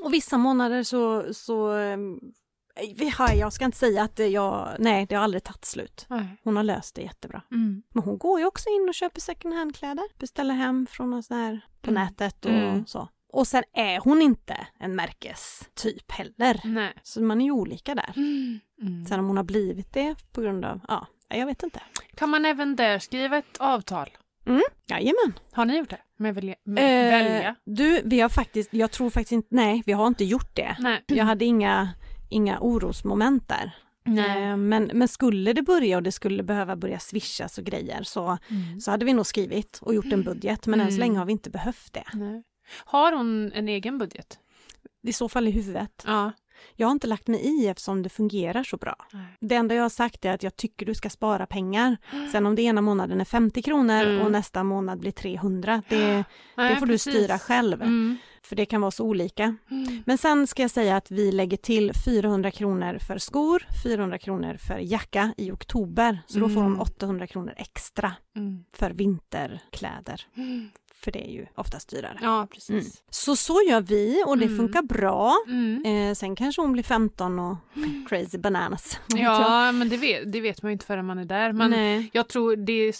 Och 0.00 0.12
vissa 0.14 0.38
månader 0.38 0.82
så, 0.82 1.34
så 1.34 1.70
ehm, 1.70 2.20
har- 3.18 3.32
jag 3.34 3.52
ska 3.52 3.64
inte 3.64 3.78
säga 3.78 4.02
att 4.02 4.18
jag, 4.18 4.76
nej 4.78 5.06
det 5.08 5.14
har 5.14 5.22
aldrig 5.22 5.44
tagit 5.44 5.64
slut. 5.64 6.06
Hon 6.44 6.56
har 6.56 6.62
löst 6.64 6.94
det 6.94 7.02
jättebra. 7.02 7.42
Mm. 7.50 7.82
Men 7.94 8.02
hon 8.02 8.18
går 8.18 8.40
ju 8.40 8.46
också 8.46 8.68
in 8.68 8.88
och 8.88 8.94
köper 8.94 9.20
second 9.20 9.54
hand-kläder. 9.54 10.04
Beställer 10.18 10.54
hem 10.54 10.86
från 10.90 11.10
någon 11.10 11.22
sån 11.22 11.36
här 11.36 11.60
på 11.80 11.90
Mm. 11.90 12.02
nätet 12.04 12.44
och 12.44 12.50
Mm. 12.52 12.86
så. 12.86 13.08
Och 13.32 13.46
sen 13.46 13.62
är 13.72 14.00
hon 14.00 14.22
inte 14.22 14.66
en 14.80 14.96
märkestyp 14.96 16.10
heller. 16.12 16.60
Nej. 16.64 16.92
Så 17.02 17.22
man 17.22 17.40
är 17.40 17.44
ju 17.44 17.50
olika 17.50 17.94
där. 17.94 18.12
Mm. 18.16 18.58
Mm. 18.82 19.04
Sen 19.06 19.20
om 19.20 19.26
hon 19.26 19.36
har 19.36 19.44
blivit 19.44 19.92
det 19.94 20.14
på 20.32 20.40
grund 20.40 20.64
av, 20.64 20.80
ja, 20.88 21.06
jag 21.28 21.46
vet 21.46 21.62
inte. 21.62 21.82
Kan 22.14 22.30
man 22.30 22.44
även 22.44 22.76
där 22.76 22.98
skriva 22.98 23.38
ett 23.38 23.56
avtal? 23.58 24.08
Jajamän. 24.90 25.32
Har 25.52 25.64
ni 25.64 25.78
gjort 25.78 25.90
det? 25.90 25.98
Med 26.16 26.34
välja? 26.34 26.54
Med 26.64 27.06
Eh, 27.06 27.18
välja? 27.24 27.54
Du, 27.64 28.02
vi 28.04 28.20
har 28.20 28.28
faktiskt, 28.28 28.74
jag 28.74 28.90
tror 28.90 29.10
faktiskt 29.10 29.32
inte, 29.32 29.48
nej 29.50 29.82
vi 29.86 29.92
har 29.92 30.06
inte 30.06 30.24
gjort 30.24 30.56
det. 30.56 30.76
Nej. 30.78 31.04
Jag 31.06 31.24
hade 31.24 31.44
inga, 31.44 31.88
inga 32.28 32.58
orosmoment 32.60 33.48
där. 33.48 33.70
Nej. 34.04 34.42
Eh, 34.50 34.56
Men, 34.56 34.90
men 34.94 35.08
skulle 35.08 35.52
det 35.52 35.62
börja 35.62 35.96
och 35.96 36.02
det 36.02 36.12
skulle 36.12 36.42
behöva 36.42 36.76
börja 36.76 36.98
swishas 36.98 37.58
och 37.58 37.64
grejer 37.64 38.02
så, 38.02 38.38
Mm. 38.50 38.80
så 38.80 38.90
hade 38.90 39.04
vi 39.04 39.12
nog 39.12 39.26
skrivit 39.26 39.78
och 39.82 39.94
gjort 39.94 40.12
en 40.12 40.22
budget 40.22 40.66
men 40.66 40.80
än 40.80 40.86
så 40.86 40.90
Mm. 40.96 41.00
länge 41.00 41.18
har 41.18 41.26
vi 41.26 41.32
inte 41.32 41.50
behövt 41.50 41.92
det. 41.92 42.04
Nej. 42.12 42.42
Har 42.84 43.12
hon 43.12 43.52
en 43.52 43.68
egen 43.68 43.98
budget? 43.98 44.38
I 45.02 45.12
så 45.12 45.28
fall 45.28 45.48
i 45.48 45.50
huvudet. 45.50 46.04
Ja. 46.06 46.32
Jag 46.76 46.86
har 46.86 46.92
inte 46.92 47.06
lagt 47.06 47.28
mig 47.28 47.40
i 47.40 47.66
eftersom 47.68 48.02
det 48.02 48.08
fungerar 48.08 48.62
så 48.64 48.76
bra. 48.76 48.96
Nej. 49.12 49.22
Det 49.40 49.54
enda 49.54 49.74
jag 49.74 49.82
har 49.82 49.88
sagt 49.88 50.24
är 50.24 50.32
att 50.34 50.42
jag 50.42 50.56
tycker 50.56 50.86
du 50.86 50.94
ska 50.94 51.10
spara 51.10 51.46
pengar. 51.46 51.96
Sen 52.32 52.46
om 52.46 52.54
det 52.54 52.62
ena 52.62 52.80
månaden 52.80 53.20
är 53.20 53.24
50 53.24 53.62
kronor 53.62 54.02
Mm. 54.04 54.20
och 54.20 54.32
nästa 54.32 54.64
månad 54.64 54.98
blir 55.00 55.12
300, 55.12 55.82
det, 55.88 56.24
Nej, 56.56 56.74
det 56.74 56.80
får 56.80 56.86
du 56.86 56.92
precis. 56.92 57.14
styra 57.14 57.38
själv. 57.38 57.82
Mm. 57.82 58.16
För 58.42 58.56
det 58.56 58.66
kan 58.66 58.80
vara 58.80 58.90
så 58.90 59.04
olika. 59.04 59.56
Mm. 59.70 60.02
Men 60.06 60.18
sen 60.18 60.46
ska 60.46 60.62
jag 60.62 60.70
säga 60.70 60.96
att 60.96 61.10
vi 61.10 61.32
lägger 61.32 61.56
till 61.56 61.92
400 62.04 62.50
kronor 62.50 62.98
för 62.98 63.18
skor, 63.18 63.66
400 63.84 64.18
kronor 64.18 64.56
för 64.68 64.78
jacka 64.78 65.34
i 65.36 65.50
oktober. 65.50 66.18
Så 66.26 66.38
då 66.38 66.48
får 66.48 66.60
Mm. 66.60 66.80
800 66.80 67.26
kronor 67.26 67.54
extra 67.56 68.12
Mm. 68.36 68.64
för 68.72 68.90
vinterkläder. 68.90 70.26
För 71.00 71.12
det 71.12 71.26
är 71.28 71.30
ju 71.32 71.46
oftast 71.54 71.88
dyrare. 71.90 72.18
Ja, 72.22 72.46
precis. 72.50 72.70
Mm. 72.70 72.84
Så 73.10 73.36
så 73.36 73.62
gör 73.68 73.80
vi 73.80 74.22
och 74.26 74.38
det 74.38 74.44
Mm. 74.44 74.56
funkar 74.56 74.82
bra. 74.82 75.34
Mm. 75.46 75.84
Eh, 75.84 76.14
sen 76.14 76.36
kanske 76.36 76.62
hon 76.62 76.72
blir 76.72 76.82
15 76.82 77.38
och 77.38 77.56
crazy 78.08 78.38
bananas. 78.38 79.00
Jag? 79.08 79.20
Ja, 79.42 79.72
men 79.72 79.88
det 79.88 79.96
vet, 79.96 80.32
det 80.32 80.40
vet 80.40 80.62
man 80.62 80.70
ju 80.70 80.72
inte 80.72 80.86
förrän 80.86 81.06
man 81.06 81.18
är 81.18 81.24
där. 81.24 81.52
Men 81.52 81.70
Nej. 81.70 82.10
jag 82.12 82.28
tror 82.28 82.56
det 82.56 82.72
är 82.72 82.94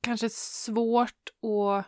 kanske 0.00 0.28
svårt 0.30 1.10
att, 1.42 1.86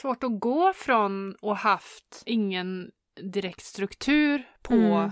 svårt 0.00 0.24
att 0.24 0.40
gå 0.40 0.72
från 0.72 1.34
att 1.42 1.58
haft 1.58 2.22
ingen 2.26 2.90
direkt 3.22 3.64
struktur 3.64 4.42
på 4.62 4.74
Mm. 4.74 5.10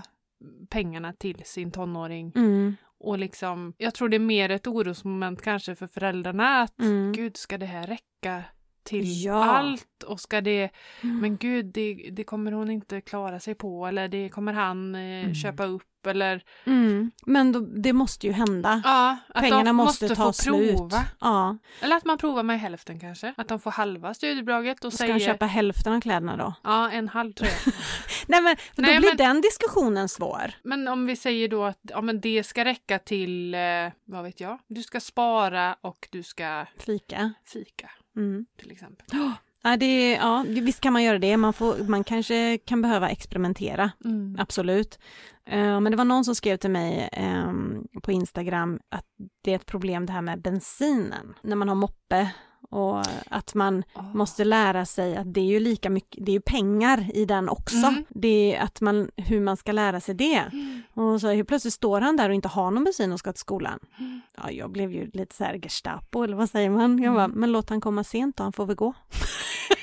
pengarna 0.69 1.13
till 1.13 1.41
sin 1.45 1.71
tonåring. 1.71 2.31
Mm. 2.35 2.75
Och 2.99 3.17
liksom, 3.19 3.73
jag 3.77 3.93
tror 3.93 4.09
det 4.09 4.17
är 4.17 4.19
mer 4.19 4.49
ett 4.51 4.67
orosmoment 4.67 5.41
kanske 5.41 5.75
för 5.75 5.87
föräldrarna 5.87 6.61
att 6.61 6.79
Mm. 6.79 7.11
gud, 7.11 7.37
ska 7.37 7.57
det 7.57 7.65
här 7.65 7.87
räcka 7.87 8.43
till 8.87 9.23
Ja. 9.25 9.45
allt? 9.45 10.03
Och 10.03 10.19
ska 10.19 10.41
det, 10.41 10.69
Mm. 11.03 11.19
men 11.19 11.37
gud, 11.37 11.65
det, 11.65 12.09
det 12.13 12.23
kommer 12.23 12.51
hon 12.51 12.71
inte 12.71 13.01
klara 13.01 13.39
sig 13.39 13.55
på 13.55 13.85
eller 13.87 14.07
det 14.07 14.29
kommer 14.29 14.53
han 14.53 14.95
eh, 14.95 15.01
Mm. 15.01 15.35
köpa 15.35 15.65
upp 15.65 15.83
eller 16.07 16.43
Mm. 16.65 17.11
Men 17.25 17.51
då, 17.51 17.59
det 17.59 17.93
måste 17.93 18.27
ju 18.27 18.33
hända. 18.33 18.81
ja, 18.85 19.17
att 19.29 19.41
Pengarna 19.43 19.63
de 19.63 19.75
måste, 19.75 20.07
ta 20.09 20.15
få 20.15 20.33
slut. 20.33 20.77
prova. 20.77 21.03
Ja. 21.21 21.57
Eller 21.81 21.95
att 21.97 22.05
man 22.05 22.17
provar 22.17 22.43
med 22.43 22.59
hälften 22.59 22.99
kanske. 22.99 23.33
Att 23.37 23.47
de 23.47 23.59
får 23.59 23.71
halva 23.71 24.13
studiebidraget 24.13 24.85
och 24.85 24.93
Ska 24.93 24.97
säger 24.97 25.13
de 25.13 25.19
köpa 25.19 25.45
hälften 25.45 25.93
av 25.93 26.01
kläderna 26.01 26.37
då? 26.37 26.53
ja, 26.63 26.91
en 26.91 27.07
halv 27.09 27.33
tror 27.33 27.49
jag. 27.49 27.73
Nej 28.27 28.41
men 28.41 28.57
för 28.75 28.81
Nej, 28.81 28.93
då 28.95 28.99
blir 28.99 29.09
men- 29.09 29.17
den 29.17 29.41
diskussionen 29.41 30.09
svår. 30.09 30.51
Men 30.63 30.87
om 30.87 31.05
vi 31.05 31.15
säger 31.15 31.47
då 31.47 31.63
att 31.63 31.79
ja, 31.81 32.01
men 32.01 32.21
det 32.21 32.43
ska 32.43 32.65
räcka 32.65 32.99
till, 32.99 33.53
eh, 33.53 33.59
vad 34.05 34.23
vet 34.23 34.39
jag, 34.39 34.59
du 34.67 34.83
ska 34.83 34.99
spara 34.99 35.75
och 35.81 36.07
du 36.11 36.23
ska 36.23 36.65
Fika. 36.85 37.33
fika 37.45 37.89
Mm. 38.17 38.45
till 38.57 38.71
exempel. 38.71 39.05
Ja, 39.63 39.77
det, 39.77 40.11
ja, 40.11 40.45
visst 40.47 40.81
kan 40.81 40.93
man 40.93 41.03
göra 41.03 41.19
det. 41.19 41.37
Man, 41.37 41.53
får, 41.53 41.89
man 41.89 42.03
kanske 42.03 42.57
kan 42.57 42.81
behöva 42.81 43.09
experimentera. 43.09 43.91
Mm. 44.05 44.35
Absolut. 44.39 44.99
Eh, 45.45 45.79
men 45.79 45.91
det 45.91 45.95
var 45.95 46.05
någon 46.05 46.25
som 46.25 46.35
skrev 46.35 46.57
till 46.57 46.71
mig 46.71 47.09
ehm, 47.11 47.87
på 48.03 48.11
Instagram 48.11 48.79
att 48.89 49.05
det 49.43 49.51
är 49.51 49.55
ett 49.55 49.65
problem 49.65 50.05
det 50.05 50.13
här 50.13 50.21
med 50.21 50.41
bensinen 50.41 51.33
när 51.41 51.55
man 51.55 51.69
har 51.69 51.75
moppe 51.75 52.31
och 52.69 53.03
att 53.29 53.53
man 53.53 53.83
Åh. 53.95 54.15
måste 54.15 54.43
lära 54.45 54.85
sig 54.85 55.17
att 55.17 55.33
det 55.33 55.39
är 55.41 55.45
ju 55.45 55.59
lika 55.59 55.89
mycket, 55.89 56.25
det 56.25 56.31
är 56.31 56.33
ju 56.33 56.41
pengar 56.41 57.05
i 57.13 57.25
den 57.25 57.49
också. 57.49 57.75
Mm. 57.87 58.05
Det 58.09 58.55
är 58.55 58.63
att 58.63 58.81
man, 58.81 59.09
hur 59.15 59.41
man 59.41 59.57
ska 59.57 59.71
lära 59.71 59.99
sig 59.99 60.15
det. 60.15 60.43
Mm. 60.53 60.81
Och 60.93 61.21
så 61.21 61.27
helt 61.29 61.47
plötsligt 61.47 61.73
står 61.73 62.01
han 62.01 62.17
där 62.17 62.29
och 62.29 62.35
inte 62.35 62.47
har 62.47 62.71
någon 62.71 62.83
bensin 62.83 63.11
och 63.11 63.19
ska 63.19 63.33
till 63.33 63.39
skolan. 63.39 63.79
Mm. 63.99 64.21
Ja, 64.37 64.51
jag 64.51 64.71
blev 64.71 64.91
ju 64.91 65.09
lite 65.13 65.35
så 65.35 65.43
här 65.43 65.53
Gestapo 65.63 66.23
eller 66.23 66.35
vad 66.35 66.49
säger 66.49 66.69
man? 66.69 66.99
Jag 67.03 67.13
bara, 67.13 67.23
Mm. 67.23 67.39
men 67.39 67.51
låt 67.51 67.69
han 67.69 67.81
komma 67.81 68.03
sent 68.03 68.37
då, 68.37 68.43
han 68.43 68.53
får 68.53 68.65
väl 68.65 68.75
gå. 68.75 68.93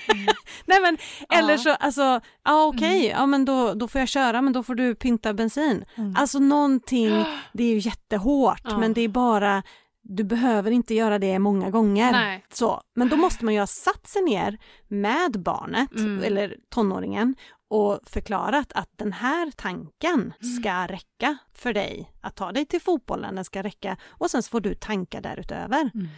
Mm. 0.08 0.26
Nej 0.66 0.80
men, 0.80 0.98
eller 1.38 1.56
så, 1.56 1.70
alltså, 1.70 2.20
ja 2.44 2.64
okej, 2.66 3.06
ja 3.06 3.26
men 3.26 3.44
då, 3.44 3.74
då 3.74 3.88
får 3.88 3.98
jag 3.98 4.08
köra 4.08 4.42
men 4.42 4.52
då 4.52 4.62
får 4.62 4.74
du 4.74 4.94
pynta 4.94 5.34
bensin. 5.34 5.84
Mm. 5.94 6.14
Alltså 6.18 6.38
någonting, 6.38 7.24
det 7.52 7.64
är 7.64 7.68
ju 7.68 7.78
jättehårt 7.78 8.78
men 8.78 8.92
det 8.92 9.00
är 9.00 9.08
bara, 9.08 9.62
du 10.07 10.24
behöver 10.24 10.70
inte 10.70 10.94
göra 10.94 11.18
det 11.18 11.38
många 11.38 11.70
gånger. 11.70 12.12
Nej. 12.12 12.44
Så, 12.52 12.80
men 12.94 13.09
då 13.09 13.16
måste 13.16 13.44
man 13.44 13.55
ju 13.55 13.61
ha 13.61 13.66
satt 13.66 14.07
sig 14.07 14.22
ner 14.22 14.59
med 14.88 15.40
barnet 15.42 15.94
Mm. 15.96 16.24
eller 16.24 16.57
tonåringen 16.70 17.34
och 17.70 18.00
förklarat 18.06 18.72
att 18.72 18.90
den 18.96 19.12
här 19.12 19.50
tanken 19.56 20.34
Mm. 20.42 20.56
ska 20.58 20.86
räcka 20.86 21.36
för 21.54 21.72
dig 21.72 22.10
att 22.20 22.36
ta 22.36 22.52
dig 22.52 22.66
till 22.66 22.80
fotbollen, 22.80 23.34
den 23.34 23.44
ska 23.44 23.62
räcka 23.62 23.96
och 24.10 24.30
sen 24.30 24.42
så 24.42 24.50
får 24.50 24.60
du 24.60 24.74
tanka 24.74 25.20
därutöver. 25.20 25.80
Mm. 25.94 26.08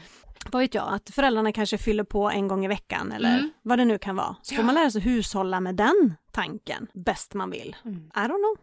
Vad 0.53 0.61
vet 0.63 0.75
jag, 0.75 0.95
att 0.95 1.11
föräldrarna 1.11 1.53
kanske 1.53 1.79
fyller 1.79 2.05
på 2.05 2.31
en 2.31 2.49
gång 2.49 2.65
i 2.65 2.69
veckan 2.69 3.13
eller 3.13 3.35
Mm. 3.39 3.51
vad 3.63 3.79
det 3.79 3.85
nu 3.85 3.99
kan 3.99 4.17
vara. 4.17 4.37
Så 4.43 4.55
får 4.55 4.63
Ja. 4.63 4.67
man 4.67 4.75
lära 4.75 4.91
sig 4.91 5.01
hushålla 5.01 5.61
med 5.61 5.75
den 5.77 6.15
tanken 6.31 6.87
bäst 6.95 7.35
man 7.35 7.51
vill. 7.51 7.77
Mm. 7.85 7.97
I 8.15 8.19
don't 8.19 8.27
know. 8.29 8.57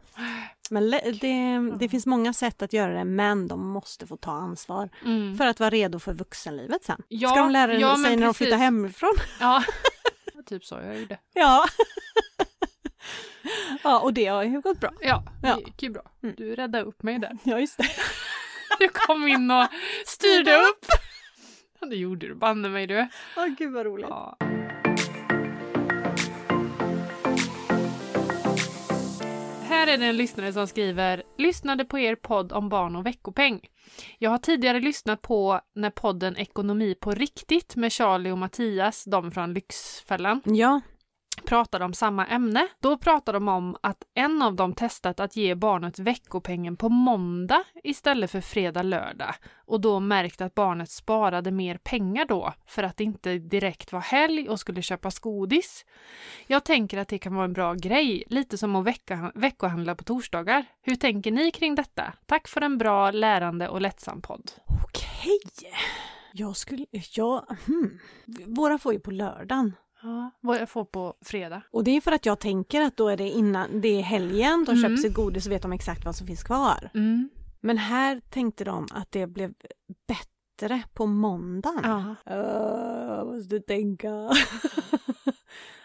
Men 0.70 0.92
det, 0.92 1.78
det 1.80 1.90
finns 1.90 2.06
många 2.06 2.34
sätt 2.34 2.62
att 2.62 2.74
göra 2.74 2.94
det 2.94 3.06
men 3.06 3.48
de 3.48 3.68
måste 3.68 4.08
få 4.08 4.18
ta 4.18 4.32
ansvar 4.32 4.90
Mm. 5.06 5.38
för 5.38 5.48
att 5.48 5.60
vara 5.60 5.70
redo 5.70 6.00
för 6.00 6.14
vuxenlivet 6.14 6.84
sen. 6.84 7.02
Ja, 7.08 7.30
Ska 7.30 7.40
de 7.40 7.52
lära 7.52 7.74
ja, 7.80 7.96
sig 7.96 8.04
när 8.04 8.10
de 8.10 8.22
precis. 8.22 8.38
flyttar 8.38 8.58
hemifrån? 8.58 9.14
Ja, 9.40 9.64
typ 10.46 10.66
så 10.66 10.76
jag 10.76 11.00
gjorde. 11.00 11.18
Ja. 11.34 11.66
ja, 13.84 14.00
och 14.00 14.14
det 14.14 14.26
har 14.26 14.44
ju 14.44 14.62
gått 14.62 14.80
bra. 14.80 14.92
Ja, 15.02 15.24
Ja. 15.44 15.56
det 15.56 15.62
gick 15.62 15.84
ju 15.84 15.90
bra. 15.90 16.02
Mm. 16.24 16.36
Du 16.38 16.56
räddade 16.56 16.84
upp 16.86 17.04
mig 17.04 17.20
där. 17.20 17.38
Ja, 17.44 17.60
just 17.60 17.78
det. 17.78 17.88
Du 18.80 18.90
kom 18.90 19.28
in 19.28 19.52
och 19.52 19.68
styrde 20.06 20.56
upp. 20.56 20.86
Ja, 21.80 21.88
det 21.88 21.96
gjorde 21.96 22.28
du 22.28 22.36
banne 22.36 22.70
mig 22.70 22.88
du. 22.88 23.08
Åh, 23.38 23.46
gud 23.58 23.74
vad 23.74 23.86
roligt. 23.86 24.06
Ja. 24.10 24.38
Här 29.68 29.88
är 29.88 29.98
det 29.98 30.06
en 30.06 30.18
lyssnare 30.18 30.54
som 30.54 30.68
skriver 30.68 31.24
Lyssnade 31.38 31.86
på 31.86 32.00
er 32.00 32.16
podd 32.16 32.52
om 32.54 32.70
barn 32.70 32.96
och 32.96 33.06
veckopeng. 33.06 33.60
Jag 34.20 34.30
har 34.30 34.38
tidigare 34.38 34.80
lyssnat 34.80 35.22
på 35.22 35.60
när 35.76 35.90
podden 35.90 36.38
Ekonomi 36.38 36.96
på 36.96 37.12
riktigt 37.12 37.76
med 37.76 37.92
Charlie 37.94 38.32
och 38.32 38.38
Mattias, 38.38 39.04
de 39.06 39.32
från 39.32 39.54
Lyxfällan, 39.54 40.42
Ja, 40.46 40.82
pratade 41.46 41.86
om 41.86 41.94
samma 41.94 42.26
ämne. 42.26 42.68
Då 42.80 42.98
pratade 42.98 43.36
de 43.36 43.48
om 43.48 43.78
att 43.82 44.04
en 44.14 44.42
av 44.42 44.56
dem 44.56 44.74
testat 44.74 45.20
att 45.20 45.36
ge 45.36 45.56
barnet 45.56 46.00
veckopengen 46.00 46.78
på 46.78 46.90
måndag 46.90 47.64
istället 47.84 48.32
för 48.32 48.42
fredag, 48.42 48.84
lördag 48.84 49.36
och 49.56 49.82
då 49.82 50.00
märkt 50.00 50.42
att 50.42 50.56
barnet 50.56 50.90
sparade 50.90 51.52
mer 51.52 51.78
pengar 51.78 52.26
då 52.26 52.54
för 52.68 52.84
att 52.84 52.98
det 52.98 53.04
inte 53.04 53.38
direkt 53.38 53.92
var 53.92 54.00
helg 54.00 54.50
och 54.50 54.60
skulle 54.60 54.82
köpa 54.82 55.10
godis. 55.22 55.86
Jag 56.48 56.66
tänker 56.66 56.98
att 56.98 57.08
det 57.08 57.20
kan 57.20 57.36
vara 57.36 57.46
en 57.46 57.54
bra 57.54 57.74
grej, 57.74 58.24
lite 58.28 58.58
som 58.58 58.76
att 58.76 58.86
vecka, 58.86 59.32
veckohandla 59.36 59.96
på 59.96 60.04
torsdagar. 60.04 60.66
Hur 60.82 60.96
tänker 60.96 61.32
ni 61.32 61.52
kring 61.52 61.76
detta? 61.76 62.14
Tack 62.26 62.48
för 62.48 62.62
en 62.62 62.78
bra, 62.78 63.12
lärande 63.12 63.70
och 63.70 63.82
lättsam 63.82 64.22
podd. 64.22 64.52
okej. 64.84 65.40
Jag 66.34 66.58
skulle, 66.58 66.86
ja, 66.92 67.48
hmm. 67.66 68.00
Våra 68.46 68.78
får 68.78 68.94
ju 68.94 69.00
på 69.00 69.12
lördagen. 69.12 69.76
Ja, 70.04 70.32
vad 70.42 70.58
jag 70.62 70.70
får 70.70 70.86
på 70.86 71.14
fredag. 71.26 71.62
Och 71.72 71.84
det 71.84 71.92
är 71.98 72.02
för 72.02 72.12
att 72.12 72.26
jag 72.26 72.40
tänker 72.40 72.82
att 72.82 72.98
då 72.98 73.08
är 73.10 73.18
det 73.18 73.30
innan, 73.30 73.82
det 73.82 73.88
är 73.88 74.02
helgen, 74.02 74.66
de 74.66 74.72
Mm. 74.72 74.82
köper 74.82 74.96
sig 74.98 75.10
godis 75.10 75.46
och 75.46 75.52
vet 75.52 75.62
de 75.62 75.74
exakt 75.74 76.06
vad 76.06 76.16
som 76.16 76.28
finns 76.28 76.44
kvar. 76.44 76.90
Mm. 76.94 77.30
Men 77.62 77.78
här 77.78 78.22
tänkte 78.30 78.64
de 78.64 78.88
att 78.92 79.12
det 79.12 79.28
blev 79.28 79.54
bättre 80.08 80.84
på 80.94 81.06
måndagen. 81.06 82.16
Ja. 82.26 82.36
Uh, 82.36 83.26
måste 83.26 83.60
tänka. 83.60 84.10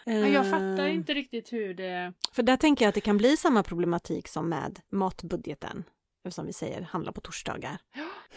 Jag 0.05 0.51
fattar 0.51 0.87
Eh, 0.87 0.95
inte 0.95 1.15
riktigt 1.15 1.53
hur 1.53 1.75
det... 1.75 2.13
För 2.33 2.43
där 2.43 2.57
tänker 2.57 2.85
jag 2.85 2.89
att 2.89 2.95
det 2.95 3.01
kan 3.01 3.17
bli 3.17 3.37
samma 3.37 3.63
problematik 3.63 4.29
som 4.29 4.49
med 4.49 4.81
matbudgeten. 4.93 5.85
Eftersom 6.25 6.47
vi 6.47 6.53
säger 6.53 6.83
handla 6.83 7.13
på 7.13 7.21
torsdagar. 7.21 7.79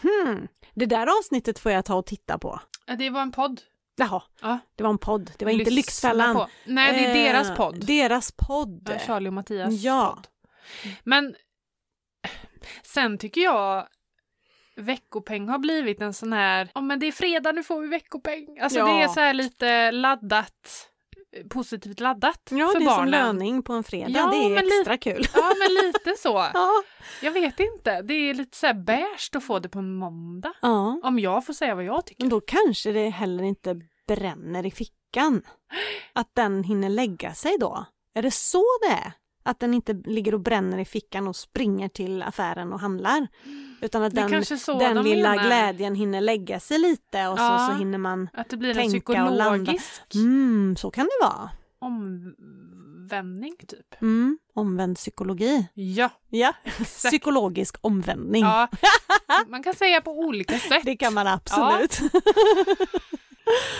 Hmm. 0.02 0.48
Det 0.74 0.86
där 0.86 1.18
avsnittet 1.18 1.58
får 1.58 1.72
jag 1.72 1.84
ta 1.84 1.94
och 1.94 2.06
titta 2.06 2.38
på. 2.38 2.60
Det 2.98 3.10
var 3.10 3.22
en 3.22 3.32
podd. 3.32 3.60
Jaha, 3.96 4.22
Ja. 4.42 4.58
det 4.76 4.82
var 4.82 4.90
en 4.90 4.98
podd. 4.98 5.30
Det 5.38 5.44
var 5.44 5.52
inte 5.52 5.64
Lyssna 5.64 5.76
Lyxfällan. 5.76 6.34
på. 6.34 6.48
Nej, 6.66 6.92
det 6.92 7.06
är 7.06 7.26
Eh, 7.26 7.32
deras 7.32 7.56
podd. 7.56 7.86
Deras 7.86 8.32
podd. 8.32 8.90
Ja, 8.92 8.98
Charlie 9.06 9.28
och 9.28 9.32
Mattias 9.34 9.72
Ja. 9.72 10.12
podd. 10.16 10.26
Men 11.04 11.34
sen 12.82 13.18
tycker 13.18 13.40
jag 13.40 13.86
veckopeng 14.76 15.48
har 15.48 15.58
blivit 15.58 16.00
en 16.00 16.14
sån 16.14 16.32
här, 16.32 16.70
ja 16.74 16.80
men 16.80 16.98
det 17.00 17.06
är 17.06 17.12
fredag 17.12 17.52
nu 17.52 17.62
får 17.62 17.80
vi 17.80 17.88
veckopeng. 17.88 18.58
Alltså 18.60 18.78
Ja. 18.78 18.86
det 18.86 19.02
är 19.02 19.08
så 19.08 19.20
här 19.20 19.34
lite 19.34 19.90
laddat, 19.90 20.88
positivt 21.50 22.00
laddat 22.00 22.40
Ja, 22.50 22.68
för 22.68 22.78
det 22.78 22.84
är 22.84 22.88
som 22.88 22.96
barnen. 22.96 23.10
löning 23.10 23.62
på 23.62 23.72
en 23.72 23.84
fredag. 23.84 24.10
Ja, 24.10 24.30
det 24.30 24.36
är 24.36 24.78
extra 24.78 24.96
kul. 24.98 25.26
Ja 25.34 25.52
men 25.58 25.86
lite 25.86 26.14
så. 26.18 26.32
Ja. 26.54 26.82
Jag 27.22 27.32
vet 27.32 27.60
inte, 27.60 28.02
det 28.02 28.14
är 28.14 28.34
lite 28.34 28.56
så 28.56 28.66
här 28.66 28.74
beige 28.74 29.30
att 29.36 29.44
få 29.44 29.58
det 29.58 29.68
på 29.68 29.78
en 29.78 29.94
måndag. 29.94 30.52
ja. 30.62 31.00
Om 31.02 31.18
jag 31.18 31.46
får 31.46 31.52
säga 31.52 31.74
vad 31.74 31.84
jag 31.84 32.06
tycker. 32.06 32.22
Men 32.22 32.30
då 32.30 32.40
kanske 32.40 32.92
det 32.92 33.08
heller 33.08 33.44
inte 33.44 33.80
bränner 34.08 34.66
i 34.66 34.70
fickan. 34.70 35.42
Att 36.12 36.30
den 36.34 36.64
hinner 36.64 36.88
lägga 36.88 37.34
sig 37.34 37.56
då. 37.60 37.84
Är 38.14 38.22
det 38.22 38.30
så 38.30 38.64
det 38.82 38.92
är? 38.92 39.12
Att 39.42 39.60
den 39.60 39.74
inte 39.74 39.92
ligger 40.04 40.34
och 40.34 40.40
bränner 40.40 40.78
i 40.78 40.84
fickan 40.84 41.28
och 41.28 41.36
springer 41.36 41.88
till 41.88 42.22
affären 42.22 42.72
och 42.72 42.80
handlar. 42.80 43.28
Utan 43.80 44.02
att 44.02 44.14
den, 44.14 44.30
den 44.30 44.44
de 44.96 45.04
lilla 45.04 45.30
menar. 45.30 45.44
glädjen 45.46 45.94
hinner 45.94 46.20
lägga 46.20 46.60
sig 46.60 46.78
lite 46.78 47.28
och 47.28 47.38
Ja. 47.38 47.66
så, 47.68 47.72
så 47.72 47.78
hinner 47.78 47.98
man... 47.98 48.28
Att 48.32 48.48
det 48.48 48.56
blir 48.56 48.74
tänka 48.74 49.24
och 49.24 49.32
landa. 49.32 49.72
psykologisk 49.72 50.14
Mm, 50.14 50.76
så 50.78 50.90
kan 50.90 51.04
det 51.04 51.26
vara. 51.26 51.50
omvändning 51.78 53.56
typ. 53.68 54.02
Mm, 54.02 54.38
omvänd 54.54 54.96
psykologi. 54.96 55.66
Ja, 55.74 56.10
Ja, 56.30 56.52
exakt. 56.64 56.90
psykologisk 57.04 57.76
omvändning. 57.80 58.42
Ja, 58.44 58.68
man 59.48 59.62
kan 59.62 59.74
säga 59.74 60.00
på 60.00 60.10
olika 60.18 60.58
sätt. 60.58 60.82
Det 60.84 60.96
kan 60.96 61.14
man 61.14 61.26
absolut. 61.26 62.00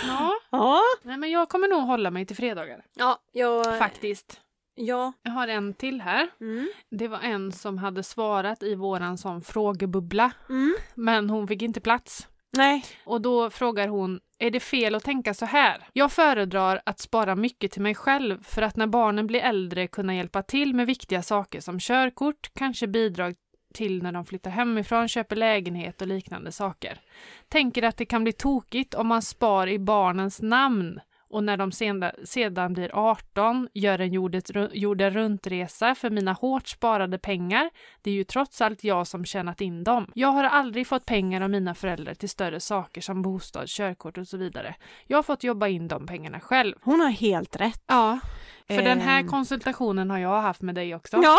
Ja. 0.06 0.32
Ja, 0.50 0.80
Nej, 1.02 1.16
men 1.16 1.30
jag 1.30 1.48
kommer 1.48 1.68
nog 1.68 1.82
hålla 1.82 2.10
mig 2.10 2.26
till 2.26 2.36
fredagar. 2.36 2.84
ja, 2.94 3.18
jag, 3.32 3.78
Faktiskt. 3.78 4.40
Ja. 4.86 5.12
Jag 5.22 5.32
har 5.32 5.48
en 5.48 5.74
till 5.74 6.00
här. 6.00 6.28
Mm. 6.40 6.68
Det 6.90 7.08
var 7.08 7.18
en 7.20 7.52
som 7.52 7.78
hade 7.78 8.02
svarat 8.02 8.62
i 8.62 8.74
våran 8.74 9.18
sån 9.18 9.42
frågebubbla, 9.42 10.32
Mm. 10.48 10.74
men 10.94 11.30
hon 11.30 11.48
fick 11.48 11.62
inte 11.62 11.80
plats. 11.80 12.28
Nej. 12.56 12.84
Och 13.04 13.20
då 13.20 13.50
frågar 13.50 13.88
hon, 13.88 14.20
är 14.38 14.50
det 14.50 14.60
fel 14.60 14.94
att 14.94 15.04
tänka 15.04 15.34
så 15.34 15.44
här? 15.46 15.88
Jag 15.92 16.12
föredrar 16.12 16.80
att 16.86 17.00
spara 17.00 17.36
mycket 17.36 17.72
till 17.72 17.82
mig 17.82 17.94
själv 17.94 18.42
för 18.42 18.62
att 18.62 18.76
när 18.76 18.86
barnen 18.86 19.26
blir 19.26 19.40
äldre 19.40 19.86
kunna 19.86 20.14
hjälpa 20.14 20.42
till 20.42 20.74
med 20.74 20.86
viktiga 20.86 21.22
saker 21.22 21.60
som 21.60 21.78
körkort, 21.78 22.50
kanske 22.54 22.86
bidrag 22.86 23.34
till 23.74 24.02
när 24.02 24.12
de 24.12 24.24
flyttar 24.24 24.50
hemifrån, 24.50 25.08
köper 25.08 25.36
lägenhet 25.36 26.00
och 26.02 26.08
liknande 26.08 26.52
saker. 26.52 27.00
Tänker 27.48 27.82
att 27.82 27.96
det 27.96 28.04
kan 28.06 28.22
bli 28.24 28.32
tokigt 28.32 28.94
om 28.94 29.06
man 29.06 29.22
spar 29.22 29.66
i 29.66 29.78
barnens 29.78 30.42
namn 30.42 31.00
och 31.32 31.44
när 31.44 31.56
de 31.56 31.72
sedan, 31.72 32.10
sedan 32.24 32.72
blir 32.72 32.90
18 32.92 33.68
gör 33.74 33.98
en 33.98 34.12
jordet, 34.12 34.50
jorden 34.72 35.10
runtresa 35.10 35.94
för 35.94 36.10
mina 36.10 36.32
hårt 36.32 36.68
sparade 36.68 37.18
pengar. 37.18 37.70
Det 38.02 38.10
är 38.10 38.14
ju 38.14 38.24
trots 38.24 38.60
allt 38.60 38.84
jag 38.84 39.06
som 39.06 39.24
tjänat 39.24 39.60
in 39.60 39.84
dem. 39.84 40.10
Jag 40.14 40.28
har 40.28 40.44
aldrig 40.44 40.86
fått 40.86 41.04
pengar 41.06 41.40
av 41.40 41.50
mina 41.50 41.74
föräldrar 41.74 42.14
till 42.14 42.28
större 42.28 42.60
saker 42.60 43.00
som 43.00 43.22
bostad, 43.22 43.68
körkort 43.68 44.18
och 44.18 44.28
så 44.28 44.36
vidare. 44.36 44.74
Jag 45.06 45.18
har 45.18 45.22
fått 45.22 45.44
jobba 45.44 45.68
in 45.68 45.88
de 45.88 46.06
pengarna 46.06 46.40
själv. 46.40 46.74
Hon 46.82 47.00
har 47.00 47.10
helt 47.10 47.56
rätt. 47.56 47.82
Ja, 47.86 48.18
för 48.66 48.82
den 48.82 49.00
här 49.00 49.20
Ehm. 49.20 49.28
konsultationen 49.28 50.10
har 50.10 50.18
jag 50.18 50.40
haft 50.42 50.62
med 50.62 50.74
dig 50.74 50.94
också. 50.94 51.20
Ja. 51.22 51.36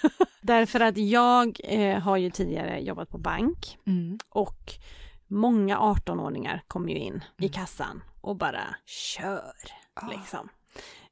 Därför 0.40 0.80
att 0.80 0.96
jag 0.96 1.58
eh, 1.64 1.98
har 1.98 2.16
ju 2.16 2.30
tidigare 2.30 2.80
jobbat 2.80 3.08
på 3.08 3.18
bank 3.18 3.78
Mm. 3.86 4.18
och 4.28 4.72
många 5.28 5.78
18-åringar 5.78 6.60
kommer 6.68 6.88
ju 6.88 6.98
in 6.98 7.24
i 7.38 7.44
Mm. 7.44 7.52
kassan 7.52 8.02
och 8.24 8.36
bara 8.36 8.74
kör 8.86 9.52
Ah. 9.94 10.08
liksom. 10.08 10.48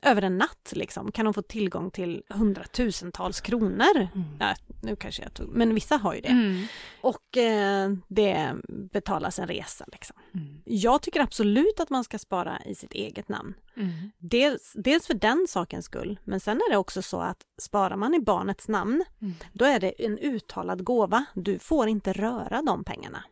Över 0.04 0.22
en 0.22 0.38
natt 0.38 0.72
liksom 0.72 1.12
kan 1.12 1.24
de 1.24 1.34
få 1.34 1.42
tillgång 1.42 1.90
till 1.90 2.22
hundratusentals 2.28 3.40
kronor. 3.40 3.96
Mm. 4.14 4.24
Ja, 4.40 4.54
nu 4.82 4.96
kanske 4.96 5.22
jag 5.22 5.34
tog, 5.34 5.48
men 5.48 5.74
vissa 5.74 5.96
har 5.96 6.14
ju 6.14 6.20
det. 6.20 6.28
Mm. 6.28 6.64
Och 7.00 7.36
eh, 7.36 7.90
det 8.08 8.54
betalas 8.92 9.38
en 9.38 9.46
resa 9.48 9.84
liksom. 9.92 10.16
Mm. 10.34 10.62
Jag 10.64 11.02
tycker 11.02 11.20
absolut 11.20 11.80
att 11.80 11.90
man 11.90 12.04
ska 12.04 12.18
spara 12.18 12.58
i 12.66 12.74
sitt 12.74 12.92
eget 12.92 13.28
namn. 13.28 13.54
Mm. 13.76 13.92
Dels, 14.18 14.72
dels 14.76 15.06
för 15.06 15.14
den 15.14 15.46
sakens 15.48 15.84
skull, 15.84 16.18
men 16.24 16.40
sen 16.40 16.56
är 16.56 16.70
det 16.70 16.76
också 16.76 17.02
så 17.02 17.20
att 17.20 17.38
sparar 17.60 17.96
man 17.96 18.14
i 18.14 18.20
barnets 18.20 18.68
namn, 18.68 19.04
Mm. 19.20 19.34
då 19.52 19.64
är 19.64 19.80
det 19.80 20.04
en 20.04 20.18
uttalad 20.18 20.84
gåva. 20.84 21.24
Du 21.34 21.58
får 21.58 21.88
inte 21.88 22.12
röra 22.12 22.62
de 22.62 22.84
pengarna 22.84 23.24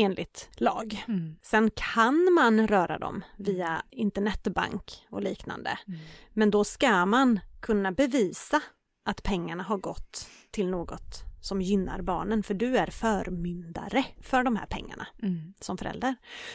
enligt 0.00 0.48
lag. 0.56 1.04
Mm. 1.08 1.36
Sen 1.42 1.70
kan 1.74 2.32
man 2.34 2.68
röra 2.68 2.98
dem 2.98 3.24
via 3.36 3.82
internetbank 3.90 5.06
och 5.10 5.22
liknande. 5.22 5.78
Mm. 5.88 6.00
Men 6.32 6.50
då 6.50 6.64
ska 6.64 7.06
man 7.06 7.40
kunna 7.60 7.92
bevisa 7.92 8.60
att 9.04 9.22
pengarna 9.22 9.62
har 9.62 9.78
gått 9.78 10.28
till 10.50 10.68
något 10.68 11.22
som 11.42 11.62
gynnar 11.62 12.02
barnen, 12.02 12.42
för 12.42 12.54
du 12.54 12.76
är 12.76 12.86
förmyndare 12.86 14.04
för 14.22 14.42
de 14.44 14.56
här 14.56 14.66
pengarna 14.66 15.06
Mm. 15.22 15.54
som 15.60 15.78
förälder. 15.78 16.14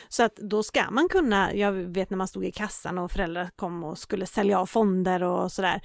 Så 0.10 0.24
att 0.24 0.36
då 0.36 0.64
ska 0.64 0.92
man 0.92 1.10
kunna, 1.10 1.54
jag 1.54 1.72
vet 1.72 2.10
när 2.10 2.18
man 2.18 2.28
stod 2.28 2.46
i 2.46 2.52
kassan 2.52 2.98
och 2.98 3.12
föräldrar 3.12 3.50
kom 3.56 3.84
och 3.84 3.98
skulle 3.98 4.26
sälja 4.26 4.60
av 4.60 4.66
fonder 4.66 5.24
och 5.24 5.52
sådär, 5.52 5.82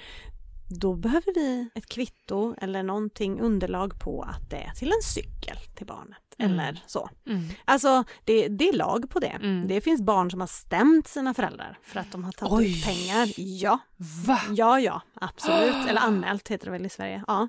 då 0.81 0.95
behöver 0.95 1.35
vi 1.35 1.69
ett 1.75 1.87
kvitto 1.87 2.55
eller 2.59 2.83
någonting 2.83 3.41
underlag 3.41 4.01
på 4.01 4.23
att 4.23 4.51
det 4.51 4.57
är 4.57 4.71
till 4.71 4.89
en 4.93 5.03
cykel 5.03 5.57
till 5.77 5.87
barnet 5.87 6.17
Mm. 6.21 6.30
Eller 6.41 6.83
så. 6.87 7.11
Mm. 7.27 7.49
Alltså 7.65 8.05
det, 8.25 8.49
det 8.49 8.69
är 8.69 8.73
lag 8.73 9.11
på 9.11 9.19
det. 9.19 9.27
Mm. 9.43 9.69
Det 9.69 9.81
finns 9.81 10.01
barn 10.03 10.31
som 10.31 10.41
har 10.41 10.47
stämt 10.47 11.09
sina 11.09 11.35
föräldrar 11.35 11.79
för 11.83 12.01
att 12.01 12.13
de 12.13 12.25
har 12.25 12.33
tagit 12.33 12.53
Oj. 12.53 12.79
ut 12.79 12.85
pengar. 12.85 13.29
Ja, 13.37 13.79
Va? 14.27 14.41
ja, 14.51 14.81
ja, 14.81 15.03
absolut. 15.15 15.89
Eller 15.89 16.01
anmält 16.07 16.49
heter 16.49 16.65
det 16.67 16.71
väl 16.73 16.87
i 16.87 16.89
Sverige. 16.89 17.25
Ja. 17.27 17.49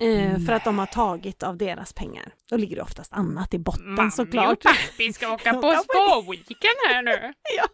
Eh, 0.00 0.38
för 0.46 0.52
att 0.52 0.64
de 0.64 0.78
har 0.78 0.86
tagit 0.86 1.42
av 1.42 1.56
deras 1.56 1.92
pengar. 1.92 2.34
Då 2.50 2.56
ligger 2.56 2.76
det 2.76 2.82
oftast 2.82 3.12
annat 3.12 3.54
i 3.54 3.58
botten 3.58 4.10
såklart. 4.12 4.62
pappi 4.62 5.12
ska 5.12 5.32
åka 5.34 5.52
på 5.54 5.60
spa-weekend 5.84 6.78
här 6.88 7.02
nu. 7.02 7.32
Ja. 7.56 7.64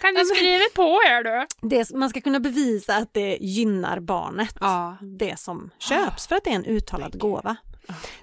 Kan 0.00 0.14
du 0.14 0.24
skriva 0.24 0.64
på 0.74 1.00
här 1.08 1.22
du? 1.24 1.46
Det, 1.68 1.90
man 1.94 2.10
ska 2.10 2.20
kunna 2.20 2.40
bevisa 2.40 2.96
att 2.96 3.14
det 3.14 3.38
gynnar 3.40 4.00
barnet, 4.00 4.54
Ja. 4.60 4.96
det 5.18 5.38
som 5.38 5.70
köps, 5.78 6.26
för 6.26 6.36
att 6.36 6.44
det 6.44 6.50
är 6.50 6.54
en 6.54 6.64
uttalad 6.64 7.18
gåva. 7.20 7.56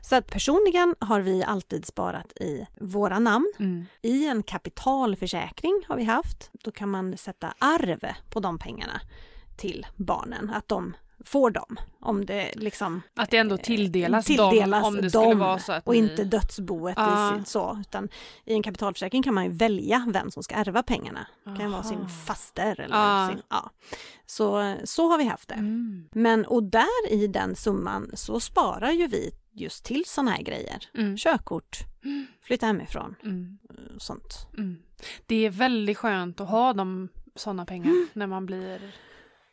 Så 0.02 0.16
att 0.16 0.28
personligen 0.28 0.96
har 1.00 1.20
vi 1.22 1.44
alltid 1.44 1.86
sparat 1.86 2.32
i 2.42 2.68
våra 2.80 3.20
namn. 3.20 3.54
Mm. 3.60 3.86
I 4.02 4.28
en 4.28 4.44
kapitalförsäkring 4.44 5.84
har 5.88 5.96
vi 5.96 6.04
haft. 6.04 6.50
Då 6.64 6.72
kan 6.72 6.90
man 6.90 7.18
sätta 7.18 7.54
arv 7.60 8.00
på 8.30 8.40
de 8.40 8.60
pengarna 8.60 9.02
till 9.58 9.86
barnen. 9.96 10.50
Att 10.50 10.68
de 10.68 10.94
får 11.26 11.52
dem. 11.52 11.78
Om 12.02 12.26
det 12.26 12.52
liksom 12.56 13.02
Att 13.16 13.30
det 13.30 13.38
ändå 13.38 13.58
tilldelas, 13.58 14.26
tilldelas 14.26 14.84
dem 14.84 14.96
om 14.96 15.02
det 15.02 15.10
skulle 15.10 15.36
vara 15.36 15.60
så 15.60 15.72
att 15.72 15.88
och 15.88 15.94
ni... 15.94 16.00
inte 16.00 16.24
dödsboet 16.24 16.98
Ah. 16.98 17.38
i 17.38 17.46
så, 17.46 17.78
utan 17.82 18.10
i 18.46 18.54
en 18.54 18.64
kapitalförsäkring 18.64 19.24
kan 19.24 19.34
man 19.34 19.44
ju 19.44 19.52
välja 19.52 20.06
vem 20.14 20.32
som 20.32 20.44
ska 20.44 20.56
ärva 20.56 20.84
pengarna. 20.84 21.28
Det 21.46 21.58
kan 21.58 21.72
vara 21.72 21.84
sin 21.84 22.10
faster 22.10 22.80
eller 22.80 22.96
Ah. 22.98 23.30
sin, 23.30 23.42
ja. 23.50 23.70
Så, 24.26 24.76
så 24.84 25.10
har 25.10 25.18
vi 25.18 25.24
haft 25.24 25.50
det. 25.50 25.56
Mm. 25.56 26.10
Men 26.12 26.46
och 26.46 26.64
där 26.64 27.12
i 27.12 27.28
den 27.28 27.56
summan 27.56 28.12
så 28.14 28.40
sparar 28.40 28.92
ju 28.92 29.08
vi 29.08 29.32
just 29.54 29.86
till 29.86 30.04
sådana 30.06 30.32
här 30.32 30.42
grejer. 30.44 30.90
Mm. 30.94 31.18
Körkort, 31.18 31.78
Mm. 32.04 32.28
flytta 32.42 32.66
hemifrån, 32.66 33.16
Mm. 33.24 33.58
eh, 33.70 33.98
sånt. 33.98 34.48
Mm. 34.58 34.78
Det 35.26 35.46
är 35.46 35.50
väldigt 35.50 35.98
skönt 35.98 36.40
att 36.42 36.50
ha 36.50 36.74
de 36.74 37.10
sådana 37.36 37.66
pengar 37.66 37.90
Mm. 37.90 38.08
när 38.14 38.28
man 38.28 38.46
blir 38.46 38.82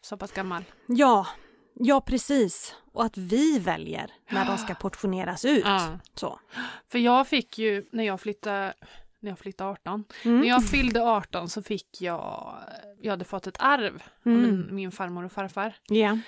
så 0.01 0.17
pass 0.17 0.33
gammal. 0.33 0.65
Ja, 0.87 1.27
ja 1.75 2.01
precis. 2.01 2.75
Och 2.93 3.05
att 3.05 3.17
vi 3.17 3.59
väljer 3.59 4.11
när 4.31 4.47
de 4.47 4.59
ska 4.59 4.75
portioneras 4.81 5.45
ut. 5.45 5.65
Ja. 5.65 5.99
Så. 6.15 6.41
För 6.89 6.99
jag 6.99 7.29
fick 7.29 7.59
ju 7.59 7.85
när 7.93 8.05
jag 8.05 8.21
flyttade 8.21 8.75
när 9.23 9.31
jag 9.31 9.39
flyttade 9.39 9.71
18. 9.71 10.05
Mm. 10.25 10.41
När 10.41 10.49
jag 10.49 10.69
fyllde 10.69 11.03
18 11.03 11.49
så 11.49 11.63
fick 11.63 12.01
jag, 12.01 12.55
jag 13.01 13.11
hade 13.11 13.25
fått 13.25 13.47
ett 13.47 13.57
arv 13.61 13.95
av 13.95 14.33
Mm. 14.33 14.43
min, 14.43 14.75
min 14.75 14.93
farmor 14.93 15.25
och 15.25 15.33
farfar. 15.33 15.75
Ja. 15.89 16.19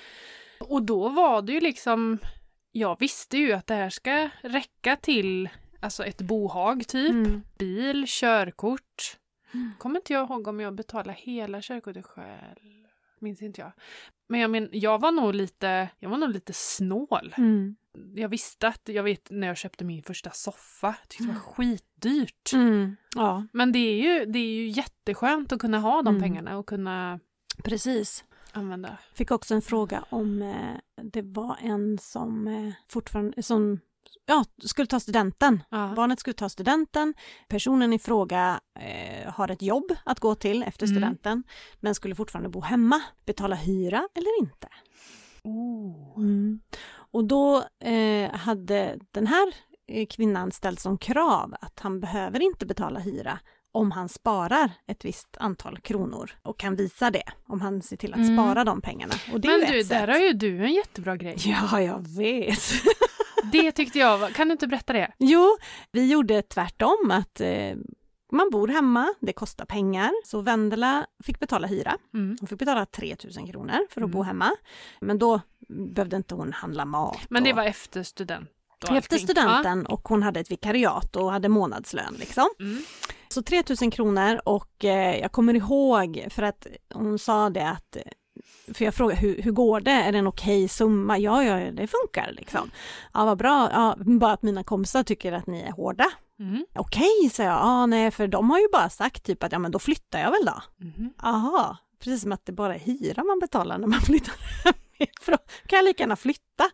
Och 0.60 0.82
då 0.82 1.08
var 1.08 1.42
det 1.42 1.52
ju 1.52 1.60
liksom, 1.60 2.18
jag 2.72 3.00
visste 3.00 3.38
ju 3.38 3.52
att 3.52 3.66
det 3.66 3.74
här 3.74 3.90
ska 3.90 4.28
räcka 4.42 4.96
till 4.96 5.48
alltså 5.80 6.04
ett 6.04 6.20
bohag 6.20 6.86
typ, 6.88 7.10
Mm. 7.10 7.42
bil, 7.58 8.04
körkort. 8.08 9.18
Mm. 9.54 9.70
Kommer 9.78 9.96
inte 10.00 10.12
jag 10.12 10.30
ihåg 10.30 10.48
om 10.48 10.60
jag 10.60 10.74
betalade 10.74 11.18
hela 11.18 11.62
körkortet 11.62 12.06
själv. 12.06 12.86
Minns 13.20 13.42
inte 13.42 13.60
jag. 13.60 13.72
Men 14.28 14.40
jag 14.40 14.50
men, 14.50 14.68
jag 14.72 15.00
var 15.00 15.12
nog 15.12 15.34
lite, 15.34 15.88
jag 15.98 16.10
var 16.10 16.16
nog 16.18 16.30
lite 16.30 16.52
snål. 16.52 17.34
Mm. 17.36 17.76
Jag 18.14 18.28
visste 18.28 18.68
att, 18.68 18.80
jag 18.84 19.02
vet 19.02 19.30
när 19.30 19.46
jag 19.46 19.56
köpte 19.56 19.84
min 19.84 20.02
första 20.02 20.30
soffa, 20.30 20.94
tyckte 21.08 21.24
det 21.24 21.32
var 21.32 21.40
skitdyrt. 21.40 22.52
Mm. 22.52 22.96
Ja, 23.14 23.46
Men 23.52 23.72
det 23.72 23.78
är, 23.78 24.02
ju, 24.02 24.26
det 24.26 24.38
är 24.38 24.52
ju 24.54 24.68
jätteskönt 24.68 25.52
att 25.52 25.58
kunna 25.60 25.78
ha 25.78 26.02
de 26.02 26.08
Mm. 26.08 26.22
pengarna 26.22 26.58
och 26.58 26.66
kunna 26.66 27.20
precis. 27.64 28.24
Använda. 28.52 28.98
Fick 29.14 29.30
också 29.30 29.54
en 29.54 29.62
fråga 29.62 30.04
om 30.10 30.42
eh, 30.42 31.02
det 31.02 31.22
var 31.22 31.56
en 31.60 31.98
som 31.98 32.46
eh, 32.46 32.72
fortfarande 32.88 33.42
som 33.42 33.80
ja, 34.26 34.44
skulle 34.64 34.86
ta 34.86 35.00
studenten. 35.00 35.62
Ja. 35.70 35.92
Barnet 35.96 36.20
skulle 36.20 36.34
ta 36.34 36.48
studenten. 36.48 37.14
Personen 37.48 37.92
i 37.92 37.98
fråga 37.98 38.60
eh, 38.80 39.32
har 39.32 39.50
ett 39.50 39.62
jobb 39.62 39.92
att 40.04 40.20
gå 40.20 40.34
till 40.34 40.62
efter 40.62 40.86
Mm. 40.86 40.96
studenten 40.96 41.42
men 41.80 41.94
skulle 41.94 42.14
fortfarande 42.14 42.48
bo 42.48 42.60
hemma. 42.60 43.02
Betala 43.26 43.56
hyra 43.56 44.08
eller 44.14 44.40
inte? 44.40 44.68
Oh. 45.44 46.18
Och 46.94 47.24
då 47.24 47.64
eh, 47.80 48.30
hade 48.30 48.98
den 49.10 49.26
här 49.26 49.54
eh, 49.88 50.06
kvinnan 50.06 50.52
ställt 50.52 50.80
som 50.80 50.98
krav 50.98 51.54
att 51.60 51.80
han 51.80 52.00
behöver 52.00 52.42
inte 52.42 52.66
betala 52.66 53.00
hyra 53.00 53.38
om 53.72 53.90
han 53.90 54.08
sparar 54.08 54.72
ett 54.86 55.04
visst 55.04 55.36
antal 55.40 55.78
kronor 55.80 56.30
och 56.42 56.58
kan 56.58 56.76
visa 56.76 57.10
det 57.10 57.22
om 57.46 57.60
han 57.60 57.82
ser 57.82 57.96
till 57.96 58.12
att 58.14 58.18
Mm. 58.20 58.36
spara 58.36 58.64
de 58.64 58.80
pengarna. 58.80 59.14
Men 59.32 59.40
du, 59.40 59.82
där 59.82 60.08
har 60.08 60.18
ju 60.18 60.32
du 60.32 60.64
en 60.64 60.72
jättebra 60.72 61.16
grej. 61.16 61.36
Ja, 61.44 61.80
jag 61.80 62.08
vet. 62.08 62.58
Det 63.52 63.72
tyckte 63.72 63.98
jag 63.98 64.18
var, 64.18 64.28
kan 64.28 64.48
du 64.48 64.52
inte 64.52 64.66
berätta 64.66 64.92
det? 64.92 65.12
Jo, 65.18 65.56
vi 65.92 66.10
gjorde 66.12 66.42
tvärtom 66.42 67.10
att 67.10 67.40
eh, 67.40 67.76
man 68.32 68.50
bor 68.50 68.68
hemma, 68.68 69.14
det 69.20 69.32
kostar 69.32 69.64
pengar. 69.64 70.10
Så 70.24 70.40
Vendela 70.40 71.06
fick 71.24 71.38
betala 71.40 71.66
hyra. 71.66 71.96
Mm. 72.14 72.36
Hon 72.40 72.46
fick 72.48 72.58
betala 72.58 72.86
3000 72.86 73.46
kronor 73.46 73.86
för 73.90 74.00
att 74.00 74.04
Mm. 74.06 74.10
bo 74.10 74.22
hemma. 74.22 74.50
Men 75.00 75.18
då 75.18 75.40
behövde 75.68 76.16
inte 76.16 76.34
hon 76.34 76.52
handla 76.52 76.84
mat. 76.84 77.18
Men 77.28 77.44
det 77.44 77.50
och- 77.50 77.56
var 77.56 77.64
efter 77.64 78.02
student? 78.02 78.48
och 78.90 78.96
efter 78.96 79.14
allting. 79.16 79.28
studenten 79.28 79.86
och 79.86 80.08
hon 80.08 80.22
hade 80.22 80.40
ett 80.40 80.50
vikariat 80.50 81.16
och 81.16 81.32
hade 81.32 81.48
månadslön 81.48 82.14
liksom. 82.18 82.48
Ja. 82.58 82.64
Mm. 82.64 82.82
Så 83.32 83.42
3000 83.42 83.90
kronor 83.90 84.40
och 84.44 84.84
eh, 84.84 85.20
jag 85.20 85.32
kommer 85.32 85.54
ihåg 85.54 86.26
för 86.30 86.42
att 86.42 86.66
hon 86.94 87.18
sa 87.18 87.50
det 87.50 87.68
att 87.68 87.96
för 88.74 88.84
jag 88.84 88.94
frågade 88.94 89.20
hur, 89.20 89.42
hur 89.42 89.52
går 89.52 89.80
det, 89.80 89.90
är 89.90 90.12
det 90.12 90.18
en 90.18 90.26
okej 90.26 90.68
summa? 90.68 91.18
Ja, 91.18 91.44
ja, 91.44 91.70
det 91.70 91.86
funkar 91.86 92.32
liksom. 92.32 92.70
Ja, 93.14 93.24
vad 93.24 93.38
bra, 93.38 93.70
ja, 93.72 93.96
bara 93.98 94.32
att 94.32 94.42
mina 94.42 94.64
kompisar 94.64 95.02
tycker 95.02 95.32
att 95.32 95.46
ni 95.46 95.60
är 95.60 95.72
hårda. 95.72 96.04
Mm. 96.40 96.66
Okej, 96.74 97.30
sa 97.32 97.42
jag, 97.42 97.52
ja 97.52 97.86
nej, 97.86 98.10
för 98.10 98.26
de 98.26 98.50
har 98.50 98.58
ju 98.58 98.68
bara 98.72 98.88
sagt 98.90 99.24
typ 99.24 99.42
att 99.42 99.52
ja 99.52 99.58
men 99.58 99.70
då 99.70 99.78
flyttar 99.78 100.20
jag 100.20 100.30
väl 100.30 100.44
då. 100.46 100.84
Mhm. 100.84 101.12
Aha, 101.22 101.76
precis 101.98 102.22
som 102.22 102.32
att 102.32 102.46
det 102.46 102.52
bara 102.52 102.74
är 102.74 102.78
hyra 102.78 103.24
man 103.24 103.38
betalar 103.38 103.78
när 103.78 103.86
man 103.86 104.00
flyttar 104.00 104.34
hemifrån. 105.18 105.38
Kan 105.66 105.76
jag 105.76 105.84
lika 105.84 106.02
gärna 106.02 106.16
flytta? 106.16 106.64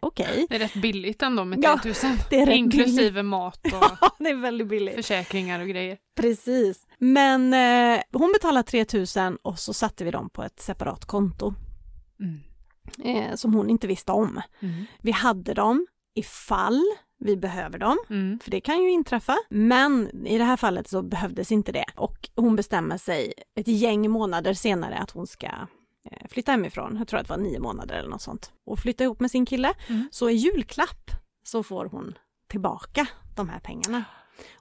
Okej, 0.00 0.46
Det 0.48 0.54
är 0.54 0.58
rätt 0.58 0.74
billigt 0.74 1.22
ändå 1.22 1.44
med 1.44 1.58
Ja, 1.64 1.78
3000. 1.82 2.10
det 2.30 2.40
är 2.40 2.46
rätt 2.46 2.54
Inklusive 2.56 3.22
mat 3.22 3.60
och 3.66 3.72
ja, 4.00 4.10
det 4.18 4.28
är 4.30 4.34
väldigt 4.34 4.66
billigt. 4.68 4.94
försäkringar 4.94 5.60
och 5.60 5.68
grejer. 5.68 5.98
Precis. 6.16 6.86
Men 6.98 7.54
eh, 7.54 8.00
hon 8.12 8.32
betalade 8.32 8.68
3000 8.68 9.36
och 9.42 9.58
så 9.58 9.72
satte 9.72 10.04
vi 10.04 10.10
dem 10.10 10.30
på 10.30 10.42
ett 10.42 10.60
separat 10.60 11.04
konto 11.04 11.54
Mm. 12.20 12.40
eh, 13.04 13.34
som 13.34 13.54
hon 13.54 13.70
inte 13.70 13.86
visste 13.86 14.12
om. 14.12 14.40
Mm. 14.60 14.84
Vi 15.00 15.10
hade 15.10 15.54
dem 15.54 15.86
ifall 16.14 16.82
vi 17.20 17.36
behöver 17.36 17.78
dem, 17.78 17.96
Mm. 18.10 18.38
för 18.42 18.50
det 18.50 18.60
kan 18.60 18.82
ju 18.82 18.90
inträffa. 18.90 19.36
Men 19.50 20.26
i 20.26 20.38
det 20.38 20.44
här 20.44 20.56
fallet 20.56 20.88
så 20.88 21.02
behövdes 21.02 21.52
inte 21.52 21.72
det 21.72 21.84
och 21.96 22.28
hon 22.36 22.56
bestämmer 22.56 22.98
sig 22.98 23.32
ett 23.60 23.68
gäng 23.68 24.10
månader 24.10 24.54
senare 24.54 24.94
att 24.98 25.10
hon 25.10 25.26
ska 25.26 25.48
flytta 26.30 26.52
hemifrån. 26.52 26.96
Jag 26.98 27.08
tror 27.08 27.20
att 27.20 27.26
det 27.28 27.32
var 27.36 27.42
nio 27.42 27.60
månader 27.60 27.94
eller 27.94 28.10
något 28.10 28.22
sånt 28.22 28.52
och 28.66 28.78
flytta 28.78 29.04
ihop 29.04 29.20
med 29.20 29.30
sin 29.30 29.46
kille. 29.46 29.74
Mm. 29.88 30.08
Så 30.12 30.30
i 30.30 30.32
julklapp 30.34 31.10
så 31.42 31.62
får 31.62 31.84
hon 31.86 32.18
tillbaka 32.48 33.06
de 33.36 33.48
här 33.48 33.60
pengarna. 33.60 34.04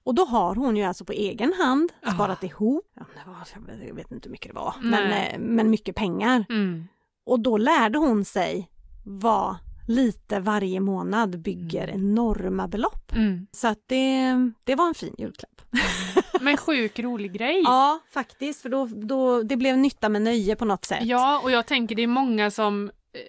Och 0.03 0.15
då 0.15 0.25
har 0.25 0.55
hon 0.55 0.77
ju 0.77 0.83
alltså 0.83 1.05
på 1.05 1.11
egen 1.13 1.53
hand 1.53 1.91
Ah. 2.03 2.11
sparat 2.11 2.43
ihop, 2.43 2.85
ja, 2.95 3.05
det 3.25 3.29
var, 3.31 3.87
jag 3.87 3.95
vet 3.95 4.11
inte 4.11 4.27
hur 4.29 4.31
mycket 4.31 4.47
det 4.53 4.55
var, 4.59 4.75
men, 4.81 5.11
eh, 5.11 5.39
men 5.39 5.69
mycket 5.69 5.95
pengar. 5.95 6.45
Mm. 6.49 6.87
Och 7.25 7.39
då 7.39 7.57
lärde 7.57 7.97
hon 7.99 8.25
sig 8.25 8.69
vad 9.05 9.55
lite 9.87 10.39
varje 10.39 10.79
månad 10.79 11.39
bygger 11.41 11.87
Mm. 11.87 12.01
enorma 12.01 12.67
belopp. 12.67 13.11
Mm. 13.15 13.47
Så 13.51 13.67
att 13.67 13.79
det, 13.85 14.33
det 14.63 14.75
var 14.75 14.87
en 14.87 14.93
fin 14.93 15.15
julklapp. 15.17 15.56
Men 16.41 16.57
sjuk 16.57 16.99
rolig 16.99 17.33
grej. 17.33 17.61
Ja, 17.65 17.99
faktiskt, 18.09 18.61
för 18.61 18.69
då, 18.69 18.85
då, 18.85 19.43
det 19.43 19.57
blev 19.57 19.77
nytta 19.77 20.09
med 20.09 20.21
nöje 20.21 20.55
på 20.55 20.65
något 20.65 20.85
sätt. 20.85 21.03
Ja, 21.03 21.39
och 21.43 21.51
jag 21.51 21.65
tänker 21.65 21.95
det 21.95 22.03
är 22.03 22.07
många 22.07 22.51
som 22.51 22.91
eh, 23.13 23.21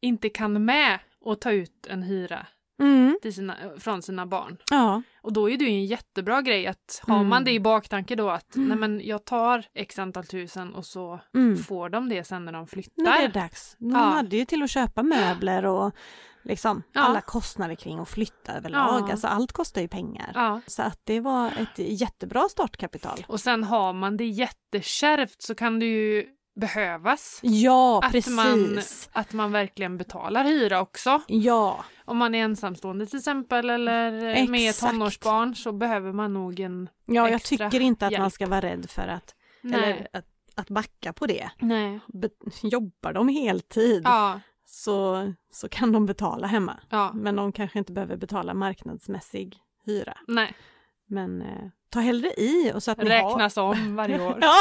inte 0.00 0.28
kan 0.28 0.64
med 0.64 0.98
att 1.26 1.40
ta 1.40 1.52
ut 1.52 1.86
en 1.86 2.02
hyra 2.02 2.46
Mm, 2.80 3.18
sina, 3.32 3.56
från 3.78 4.02
sina 4.02 4.26
barn. 4.26 4.56
ja. 4.70 5.02
Och 5.22 5.32
då 5.32 5.50
är 5.50 5.56
det 5.56 5.64
ju 5.64 5.70
en 5.70 5.84
jättebra 5.86 6.42
grej 6.42 6.66
att 6.66 7.02
har 7.06 7.16
Mm. 7.16 7.28
man 7.28 7.44
det 7.44 7.50
i 7.52 7.60
baktanke 7.60 8.16
då 8.16 8.30
att 8.30 8.56
Mm. 8.56 8.68
nej 8.68 8.78
men 8.78 9.00
jag 9.06 9.24
tar 9.24 9.64
x 9.74 9.98
antal 9.98 10.24
tusen 10.26 10.74
och 10.74 10.86
så 10.86 11.20
Mm. 11.34 11.56
får 11.56 11.88
de 11.88 12.08
det 12.08 12.24
sen 12.24 12.44
när 12.44 12.52
de 12.52 12.66
flyttar. 12.66 13.02
När 13.02 13.18
det 13.18 13.24
är 13.24 13.28
dags. 13.28 13.76
De 13.78 13.90
Ja. 13.90 13.98
hade 13.98 14.36
ju 14.36 14.44
till 14.44 14.62
att 14.62 14.70
köpa 14.70 15.02
möbler 15.02 15.66
och 15.66 15.94
liksom 16.42 16.82
Ja. 16.92 17.00
alla 17.00 17.20
kostnader 17.20 17.74
kring 17.74 17.98
att 17.98 18.08
flytta 18.08 18.52
överlag. 18.52 19.00
Ja. 19.08 19.10
Alltså 19.10 19.26
allt 19.26 19.52
kostar 19.52 19.80
ju 19.80 19.88
pengar. 19.88 20.32
Ja. 20.34 20.60
Så 20.66 20.82
att 20.82 21.00
det 21.04 21.20
var 21.20 21.46
ett 21.46 21.78
jättebra 21.78 22.48
startkapital. 22.50 23.24
Och 23.28 23.40
sen 23.40 23.64
har 23.64 23.92
man 23.92 24.16
det 24.16 24.26
jättekärvt 24.26 25.42
så 25.42 25.54
kan 25.54 25.78
det 25.78 25.86
ju 25.86 26.26
behövas 26.54 27.40
Ja, 27.42 27.98
att 28.04 28.28
man, 28.30 28.54
precis. 28.74 29.08
att 29.12 29.32
man 29.32 29.52
verkligen 29.52 29.96
betalar 29.96 30.44
hyra 30.44 30.80
också. 30.80 31.22
Ja, 31.26 31.84
Om 32.04 32.16
man 32.16 32.34
är 32.34 32.44
ensamstående 32.44 33.06
till 33.06 33.18
exempel 33.18 33.70
eller 33.70 34.10
med 34.48 34.68
Exakt. 34.70 34.92
tonårsbarn 34.92 35.54
så 35.54 35.72
behöver 35.72 36.12
man 36.12 36.34
nog 36.34 36.60
en... 36.60 36.88
ja 37.06 37.28
jag 37.30 37.42
tycker 37.42 37.80
inte 37.80 38.06
att 38.06 38.12
man 38.12 38.20
hjälp. 38.20 38.32
ska 38.32 38.46
vara 38.46 38.60
rädd 38.60 38.90
för 38.90 39.08
att, 39.08 39.34
Nej. 39.62 39.80
eller 39.92 40.08
att, 40.12 40.26
att 40.54 40.68
backa 40.70 41.12
på 41.12 41.26
det. 41.26 41.50
Nej. 41.58 42.00
Be, 42.08 42.28
jobbar 42.62 43.12
de 43.12 43.28
heltid 43.28 44.02
Ja, 44.04 44.40
så, 44.66 45.32
så 45.52 45.68
kan 45.68 45.92
de 45.92 46.06
betala 46.06 46.46
hemma. 46.46 46.80
ja, 46.90 47.10
Men 47.14 47.36
de 47.36 47.52
kanske 47.52 47.78
inte 47.78 47.92
behöver 47.92 48.16
betala 48.16 48.54
marknadsmässig 48.54 49.56
hyra. 49.86 50.18
nej. 50.28 50.54
Men 51.06 51.42
eh, 51.42 51.68
ta 51.90 52.00
hellre 52.00 52.28
i 52.36 52.72
och 52.74 52.82
så 52.82 52.90
att 52.90 52.98
ni 52.98 53.10
har... 53.10 53.28
Räknas 53.30 53.56
om 53.56 53.96
varje 53.96 54.26
år. 54.26 54.38
Ja, 54.42 54.54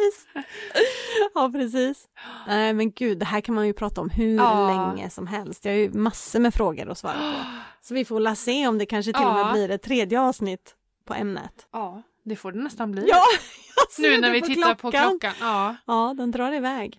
precis. 0.00 0.26
Ja, 1.34 1.50
precis. 1.52 2.08
Nej, 2.46 2.72
men 2.74 2.90
gud, 2.90 3.18
det 3.18 3.24
här 3.24 3.40
kan 3.40 3.54
man 3.54 3.66
ju 3.66 3.72
prata 3.72 4.00
om 4.00 4.10
hur 4.10 4.36
Ja. 4.36 4.66
länge 4.68 5.10
som 5.10 5.26
helst. 5.26 5.64
Jag 5.64 5.72
har 5.72 5.78
ju 5.78 5.92
massor 5.92 6.40
med 6.40 6.54
frågor 6.54 6.90
att 6.90 6.98
svara 6.98 7.14
på. 7.14 7.32
Så 7.86 7.94
vi 7.94 8.04
får 8.04 8.20
la 8.20 8.34
se 8.34 8.66
om 8.68 8.78
det 8.78 8.86
kanske 8.86 9.12
till 9.12 9.24
och 9.26 9.32
med 9.34 9.40
Ja. 9.46 9.52
blir 9.52 9.70
ett 9.70 9.82
tredje 9.82 10.20
avsnitt 10.20 10.74
på 11.06 11.14
ämnet. 11.14 11.66
Ja, 11.72 12.02
det 12.24 12.36
får 12.36 12.52
det 12.52 12.58
nästan 12.58 12.92
bli. 12.92 13.08
Ja, 13.08 13.22
nu 13.98 14.20
när 14.20 14.30
vi 14.32 14.40
på 14.40 14.46
tittar 14.46 14.74
på 14.74 14.90
klockan. 14.90 15.32
Ja. 15.40 15.76
Ja, 15.86 16.14
den 16.18 16.30
drar 16.30 16.52
iväg. 16.52 16.96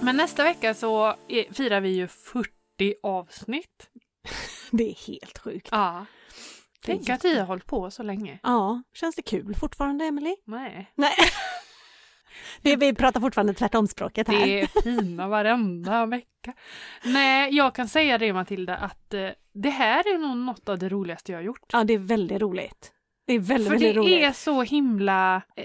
Men 0.00 0.16
nästa 0.16 0.42
vecka 0.44 0.74
så 0.74 1.14
firar 1.52 1.80
vi 1.80 1.88
ju 1.88 2.08
40 2.08 2.48
avsnitt. 3.02 3.90
Det 4.70 4.90
är 4.90 5.06
helt 5.06 5.38
sjukt. 5.38 5.68
Ja. 5.70 6.06
Tänk 6.84 7.08
att 7.08 7.24
vi 7.24 7.38
har 7.38 7.46
hållit 7.46 7.66
på 7.66 7.90
så 7.90 8.02
länge. 8.02 8.38
Ja, 8.42 8.82
känns 8.94 9.16
det 9.16 9.22
kul 9.22 9.54
fortfarande 9.54 10.04
Emily? 10.04 10.36
Nej. 10.44 10.92
Nej. 10.94 11.14
Det, 12.62 12.76
vi 12.76 12.94
pratar 12.94 13.20
fortfarande 13.20 13.54
tvärtomspråket 13.54 14.28
här. 14.28 14.46
Det 14.46 14.60
är 14.60 14.82
pina 14.82 15.28
varenda 15.28 16.06
vecka. 16.06 16.54
Nej, 17.04 17.54
jag 17.56 17.74
kan 17.74 17.88
säga 17.88 18.18
det 18.18 18.32
Matilda 18.32 18.76
att 18.76 19.14
eh, 19.14 19.28
det 19.54 19.70
här 19.70 20.14
är 20.14 20.18
nog 20.18 20.36
något 20.36 20.68
av 20.68 20.78
det 20.78 20.88
roligaste 20.88 21.32
jag 21.32 21.38
har 21.38 21.44
gjort. 21.44 21.70
Ja, 21.72 21.84
det 21.84 21.94
är 21.94 21.98
väldigt 21.98 22.42
roligt. 22.42 22.92
Det 23.26 23.32
är 23.32 23.38
väldigt, 23.38 23.68
För 23.68 23.74
väldigt 23.74 23.94
det 23.94 24.00
roligt. 24.00 24.24
är 24.24 24.32
så 24.32 24.62
himla... 24.62 25.42
Eh, 25.56 25.64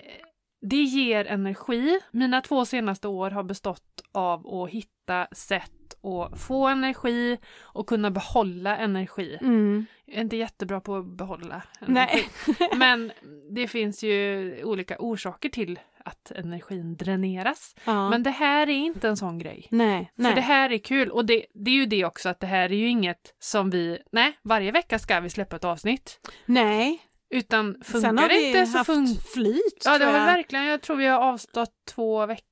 det 0.62 0.84
ger 0.84 1.26
energi. 1.26 2.00
Mina 2.12 2.42
två 2.42 2.66
senaste 2.66 3.08
år 3.08 3.32
har 3.32 3.44
bestått 3.44 4.02
av 4.12 4.48
att 4.48 4.70
hitta 4.70 5.28
sätt 5.32 5.72
att 6.04 6.42
få 6.42 6.68
energi 6.68 7.38
och 7.60 7.88
kunna 7.88 8.12
behålla 8.12 8.78
energi. 8.78 9.38
Mm. 9.42 9.86
Jag 10.10 10.18
är 10.18 10.22
inte 10.22 10.36
jättebra 10.38 10.82
på 10.82 10.96
att 10.96 11.06
behålla 11.06 11.62
Nej. 11.88 12.30
energi. 12.48 12.68
Men 12.78 13.12
det 13.56 13.68
finns 13.68 14.04
ju 14.04 14.64
olika 14.64 14.96
orsaker 15.00 15.50
till 15.50 15.80
att 16.06 16.32
energin 16.32 16.96
dräneras. 16.96 17.76
Ja. 17.86 18.10
Men 18.10 18.24
det 18.24 18.30
här 18.30 18.70
är 18.70 18.74
inte 18.74 19.08
en 19.08 19.18
sån 19.18 19.40
grej. 19.40 19.68
nej, 19.72 20.12
För 20.16 20.24
nej. 20.24 20.36
det 20.36 20.42
här 20.42 20.72
är 20.72 20.78
kul 20.78 21.12
och 21.12 21.26
det, 21.26 21.46
det 21.54 21.72
är 21.72 21.76
ju 21.76 21.86
det 21.86 22.06
också 22.06 22.30
att 22.30 22.40
det 22.40 22.48
här 22.48 22.72
är 22.72 22.76
ju 22.76 22.88
inget 22.88 23.36
som 23.40 23.70
vi, 23.70 24.00
nej 24.12 24.38
varje 24.44 24.72
vecka 24.72 25.00
ska 25.00 25.20
vi 25.20 25.30
släppa 25.30 25.56
ett 25.56 25.66
avsnitt. 25.66 26.20
nej. 26.46 27.02
Utan 27.32 27.74
funkar 27.84 28.00
Sen 28.08 28.18
har 28.18 28.30
vi 28.30 28.48
inte 28.48 28.66
så 28.66 28.78
haft 28.78 28.86
funkar 28.86 29.22
flyt 29.22 29.82
Ja 29.86 29.98
det 29.98 30.06
har 30.06 30.18
jag, 30.18 30.26
verkligen, 30.26 30.66
jag 30.66 30.82
tror 30.82 30.96
vi 30.96 31.06
har 31.06 31.20
avstått 31.20 31.72
två 31.88 32.26
veckor. 32.26 32.46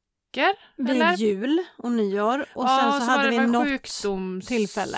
vid 0.76 1.04
jul 1.18 1.64
och 1.78 1.92
nyår 1.92 2.46
och 2.56 2.64
ja, 2.64 2.80
sen 2.92 3.02
så, 3.02 3.08
var 3.08 3.18
hade 3.18 3.30
vi 3.30 3.48
något 3.48 3.68
sjukdoms... 3.68 4.48
tillfälle. 4.48 4.98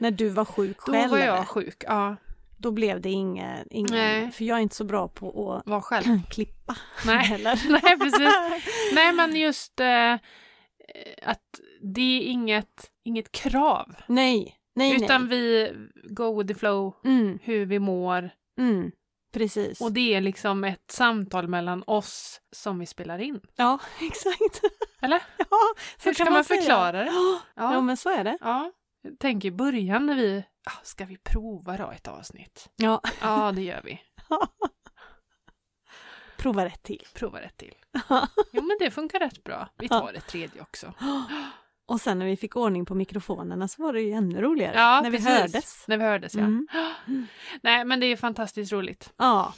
När 0.00 0.10
du 0.10 0.28
var 0.28 0.44
sjuk 0.44 0.76
Då 0.86 0.92
själv. 0.92 1.10
var 1.10 1.18
jag 1.18 1.48
sjuk, 1.48 1.84
ja. 1.86 2.16
Då 2.58 2.70
blev 2.70 3.00
det 3.00 3.10
ingen 3.10 3.66
Nej. 3.72 4.30
för 4.32 4.44
jag 4.44 4.58
är 4.58 4.62
inte 4.62 4.74
så 4.76 4.84
bra 4.84 5.08
på 5.08 5.54
att 5.54 5.66
Var 5.66 5.80
själv. 5.80 6.20
klippa 6.30 6.76
Nej. 7.06 7.18
heller. 7.26 7.60
Nej 7.82 7.98
precis. 7.98 8.34
Nej 8.94 9.12
men 9.12 9.36
just 9.36 9.80
eh, 9.80 10.14
att 11.22 11.60
det 11.82 12.00
är 12.02 12.20
inget, 12.22 12.90
inget 13.04 13.32
krav. 13.32 13.94
nej, 14.06 14.56
nej, 14.74 14.96
utan 15.04 15.26
nej. 15.26 15.30
vi 15.38 15.72
go 16.10 16.38
with 16.38 16.48
the 16.48 16.58
flow, 16.58 16.94
Mm, 17.04 17.38
hur 17.42 17.66
vi 17.66 17.78
mår. 17.78 18.30
mm, 18.58 18.90
precis. 19.32 19.80
Och 19.80 19.92
det 19.92 20.14
är 20.14 20.20
liksom 20.20 20.64
ett 20.64 20.90
samtal 20.90 21.48
mellan 21.48 21.82
oss 21.86 22.40
som 22.52 22.78
vi 22.78 22.86
spelar 22.86 23.18
in. 23.18 23.40
Ja, 23.56 23.78
exakt. 24.00 24.60
Eller? 25.02 25.22
Ja, 25.38 25.46
så 25.98 26.08
Hur 26.08 26.14
kan 26.14 26.26
ska 26.26 26.32
man 26.34 26.44
säga. 26.44 26.60
förklara 26.60 26.92
det? 27.04 27.10
Ja. 27.56 27.72
ja, 27.74 27.80
men 27.80 27.96
så 27.96 28.08
är 28.10 28.24
det. 28.24 28.38
Ja. 28.40 28.72
Tänker 29.18 29.48
i 29.48 29.52
början 29.52 30.06
när 30.06 30.14
vi, 30.14 30.44
ah, 30.64 30.80
ska 30.82 31.04
vi 31.04 31.16
prova 31.16 31.76
då 31.76 31.90
ett 31.90 32.08
avsnitt? 32.08 32.68
Ja, 32.76 33.00
Ja, 33.20 33.52
det 33.52 33.62
gör 33.62 33.80
vi. 33.84 34.00
prova 36.38 36.64
rätt 36.64 36.82
till. 36.82 37.02
Prova 37.14 37.40
ett 37.40 37.56
till. 37.56 37.74
Jo, 38.52 38.62
men 38.62 38.76
det 38.80 38.90
funkar 38.90 39.18
rätt 39.18 39.44
bra. 39.44 39.68
Vi 39.78 39.88
tar 39.88 40.12
ett 40.14 40.26
tredje 40.26 40.62
också. 40.62 40.94
Och 41.86 42.00
sen 42.00 42.18
när 42.18 42.26
vi 42.26 42.36
fick 42.36 42.56
ordning 42.56 42.86
på 42.86 42.94
mikrofonerna 42.94 43.68
så 43.68 43.82
var 43.82 43.92
det 43.92 44.00
ju 44.02 44.12
ännu 44.12 44.40
roligare. 44.40 44.76
Ja, 44.76 45.00
när 45.02 45.10
vi 45.10 45.16
precis. 45.18 45.32
hördes. 45.38 45.84
När 45.88 45.96
vi 45.96 46.04
hördes, 46.04 46.34
ja. 46.34 46.40
Mm. 46.40 46.66
Nej, 47.62 47.84
men 47.84 48.00
det 48.00 48.06
är 48.06 48.16
fantastiskt 48.16 48.72
roligt. 48.72 49.12
Ja. 49.16 49.54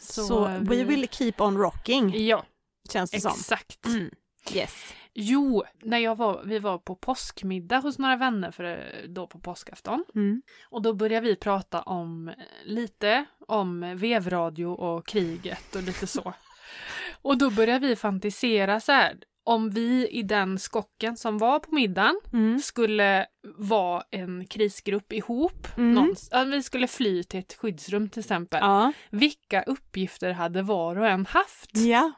Så, 0.00 0.26
Så 0.26 0.44
we 0.44 0.58
vi- 0.76 0.84
will 0.84 1.08
keep 1.08 1.32
on 1.38 1.58
rocking, 1.58 2.26
Ja, 2.26 2.44
känns 2.92 3.10
det 3.10 3.20
som. 3.20 3.30
exakt. 3.30 3.86
Mm. 3.86 4.10
Yes. 4.52 4.92
Jo, 5.16 5.62
när 5.82 5.98
jag 5.98 6.16
var, 6.16 6.42
vi 6.44 6.58
var 6.58 6.78
på 6.78 6.96
påskmiddag 6.96 7.78
hos 7.78 7.98
några 7.98 8.16
vänner 8.16 8.50
för, 8.50 8.84
då 9.08 9.26
på 9.26 9.38
påskafton. 9.38 10.04
Mm. 10.14 10.42
Och 10.70 10.82
då 10.82 10.92
började 10.92 11.26
vi 11.26 11.36
prata 11.36 11.82
om 11.82 12.28
eh, 12.28 12.34
lite 12.64 13.24
om 13.48 13.96
vevradio 13.96 14.66
och 14.66 15.06
kriget 15.06 15.76
och 15.76 15.82
lite 15.82 16.06
så. 16.06 16.34
och 17.22 17.38
då 17.38 17.50
började 17.50 17.86
vi 17.88 17.96
fantisera 17.96 18.80
så 18.80 18.92
här. 18.92 19.16
Om 19.46 19.70
vi 19.70 20.08
i 20.08 20.22
den 20.22 20.58
skocken 20.58 21.16
som 21.16 21.38
var 21.38 21.58
på 21.58 21.74
middagen 21.74 22.20
Mm. 22.32 22.58
skulle 22.58 23.26
vara 23.56 24.02
en 24.10 24.46
krisgrupp 24.46 25.12
ihop. 25.12 25.66
Mm. 25.76 25.94
Någons, 25.94 26.28
att 26.32 26.48
vi 26.48 26.62
skulle 26.62 26.86
fly 26.86 27.24
till 27.24 27.40
ett 27.40 27.54
skyddsrum 27.54 28.08
till 28.08 28.20
exempel. 28.20 28.58
Ja. 28.62 28.92
Vilka 29.10 29.62
uppgifter 29.62 30.30
hade 30.32 30.62
var 30.62 30.96
och 30.98 31.06
en 31.08 31.26
haft? 31.26 31.70
ja. 31.76 32.12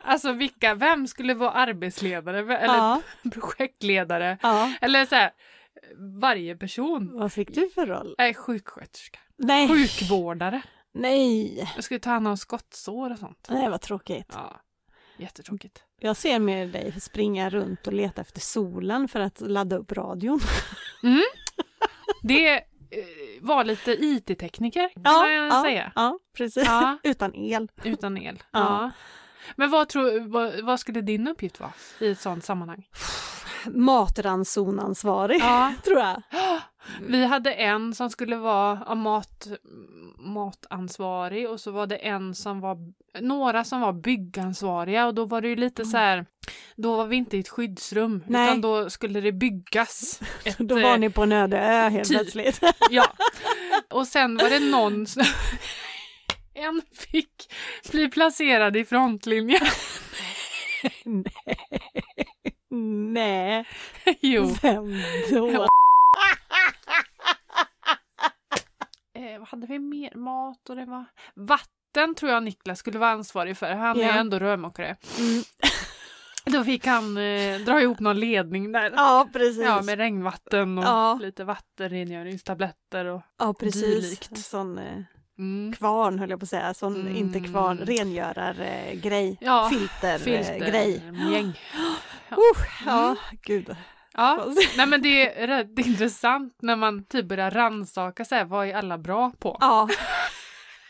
Alltså 0.00 0.32
vilka, 0.32 0.74
vem 0.74 1.06
skulle 1.06 1.34
vara 1.34 1.50
arbetsledare 1.50 2.38
eller 2.38 2.74
Ja. 2.76 3.02
projektledare? 3.32 4.38
ja. 4.42 4.72
Eller 4.80 5.06
så 5.06 5.14
här, 5.14 5.30
varje 6.20 6.56
person. 6.56 7.18
Vad 7.18 7.32
fick 7.32 7.54
du 7.54 7.70
för 7.70 7.86
roll? 7.86 8.14
Nej, 8.18 8.34
sjuksköterska. 8.34 9.18
Nej. 9.36 9.68
Sjukvårdare. 9.68 10.62
Nej. 10.94 11.58
Jag 11.74 11.84
skulle 11.84 12.00
ta 12.00 12.10
hand 12.10 12.28
om 12.28 12.36
skottsår 12.36 13.12
och 13.12 13.18
sånt. 13.18 13.46
Nej, 13.50 13.70
vad 13.70 13.80
tråkigt. 13.80 14.32
Ja, 14.34 14.60
jättetråkigt. 15.16 15.82
Jag 16.00 16.16
ser 16.16 16.38
med 16.38 16.68
dig 16.68 17.00
springa 17.00 17.50
runt 17.50 17.86
och 17.86 17.92
leta 17.92 18.20
efter 18.20 18.40
solen 18.40 19.08
för 19.08 19.20
att 19.20 19.40
ladda 19.40 19.76
upp 19.76 19.92
radion. 19.92 20.40
Det 22.22 22.54
eh, 22.56 22.62
var 23.40 23.64
lite 23.64 23.92
IT-tekniker 23.92 24.88
kan 24.94 25.02
man 25.02 25.32
gärna 25.32 25.54
ja, 25.54 25.62
säga. 25.62 25.92
ja, 25.94 26.18
precis. 26.36 26.64
Ja, 26.66 26.98
Utan 27.04 27.34
el. 27.34 27.68
utan 27.84 28.16
el. 28.18 28.42
Ja. 28.50 28.90
Men 29.56 29.70
vad, 29.70 29.88
tror, 29.88 30.28
vad, 30.28 30.60
vad 30.64 30.80
skulle 30.80 31.00
din 31.00 31.28
uppgift 31.28 31.60
vara 31.60 31.72
i 32.00 32.10
ett 32.10 32.20
sånt 32.20 32.44
sammanhang? 32.44 32.86
Matransonansvarig, 33.66 35.40
Ja, 35.40 35.72
tror 35.84 35.98
jag. 35.98 36.22
vi 37.06 37.24
hade 37.24 37.52
en 37.52 37.94
som 37.94 38.10
skulle 38.10 38.36
vara 38.36 38.94
mat, 38.94 39.46
matansvarig 40.18 41.48
och 41.50 41.60
så 41.60 41.70
var 41.70 41.86
det 41.86 41.96
en 41.96 42.34
som 42.34 42.60
var, 42.60 42.76
några 43.20 43.64
som 43.64 43.80
var 43.80 43.92
byggansvariga 43.92 45.06
och 45.06 45.14
då 45.14 45.24
var 45.24 45.40
det 45.40 45.48
ju 45.48 45.56
lite 45.56 45.84
så 45.84 45.96
här, 45.96 46.26
då 46.76 46.96
var 46.96 47.06
vi 47.06 47.16
inte 47.16 47.36
i 47.36 47.40
ett 47.40 47.48
skyddsrum 47.48 48.24
Nej. 48.26 48.44
utan 48.48 48.60
då 48.60 48.90
skulle 48.90 49.20
det 49.20 49.32
byggas. 49.32 50.20
Ett, 50.44 50.58
Då 50.58 50.80
var 50.80 50.98
ni 50.98 51.10
på 51.10 51.22
en 51.22 51.32
öde 51.32 51.58
ö 51.58 51.88
helt 51.88 52.08
typ. 52.08 52.18
plötsligt. 52.18 52.60
Ja. 52.90 53.06
Och 53.90 54.06
sen 54.06 54.36
var 54.36 54.50
det 54.50 54.70
någon. 54.70 55.06
En 56.58 56.82
fick 56.92 57.52
bli 57.90 58.08
placerad 58.08 58.76
i 58.76 58.84
frontlinjen. 58.84 59.60
Nej, 63.12 63.66
Jo. 64.20 64.56
vem 64.62 64.92
då? 65.30 65.66
Eh, 69.14 69.38
vad 69.38 69.48
hade 69.48 69.66
vi 69.66 69.78
mer? 69.78 70.14
Mat 70.14 70.70
och 70.70 70.76
det 70.76 70.84
var... 70.84 71.04
Vatten 71.34 72.14
tror 72.14 72.32
jag 72.32 72.42
Niklas 72.42 72.78
skulle 72.78 72.98
vara 72.98 73.10
ansvarig 73.10 73.56
för. 73.56 73.70
Han 73.74 73.96
är 74.00 74.02
Ja. 74.04 74.12
ju 74.12 74.18
ändå 74.18 74.38
rörmokare. 74.38 74.96
Mm. 75.18 75.42
Då 76.44 76.64
fick 76.64 76.86
han 76.86 77.16
eh, 77.16 77.58
dra 77.58 77.80
ihop 77.82 78.00
någon 78.00 78.20
ledning 78.20 78.72
där. 78.72 78.92
Ja, 78.96 79.28
precis. 79.32 79.62
Ja, 79.64 79.82
med 79.82 79.98
regnvatten 79.98 80.78
och 80.78 80.84
Ja. 80.84 81.18
lite 81.22 81.44
vattenrengöringstabletter 81.44 83.04
och... 83.04 83.22
ja, 83.38 83.54
precis. 83.54 83.82
dylikt. 83.82 84.30
En 84.30 84.36
sån 84.36 84.78
eh, 84.78 84.98
Mm. 85.38 85.72
kvarn 85.72 86.18
höll 86.18 86.30
jag 86.30 86.40
på 86.40 86.44
att 86.44 86.48
säga, 86.50 86.74
sån, 86.74 86.94
Mm. 87.00 87.16
inte 87.16 87.40
kvarn, 87.40 87.78
rengörare 87.78 88.94
grej, 88.94 89.36
Ja, 89.40 89.68
filter, 89.72 90.14
eh, 90.14 90.18
Filter, 90.18 90.70
grej. 90.70 91.02
gäng. 91.32 91.60
Uh, 92.32 92.66
ja, 92.86 93.16
gud. 93.42 93.76
Ja, 94.14 94.46
nej 94.76 94.86
men 94.86 95.02
det 95.02 95.42
är 95.42 95.46
rätt 95.46 95.78
intressant 95.86 96.56
när 96.62 96.76
man 96.76 97.04
typ 97.04 97.26
börjar 97.28 97.50
rannsaka 97.50 98.24
så 98.24 98.34
här, 98.34 98.44
vad 98.44 98.68
är 98.68 98.74
alla 98.74 98.98
bra 98.98 99.32
på? 99.38 99.56
Ja. 99.60 99.88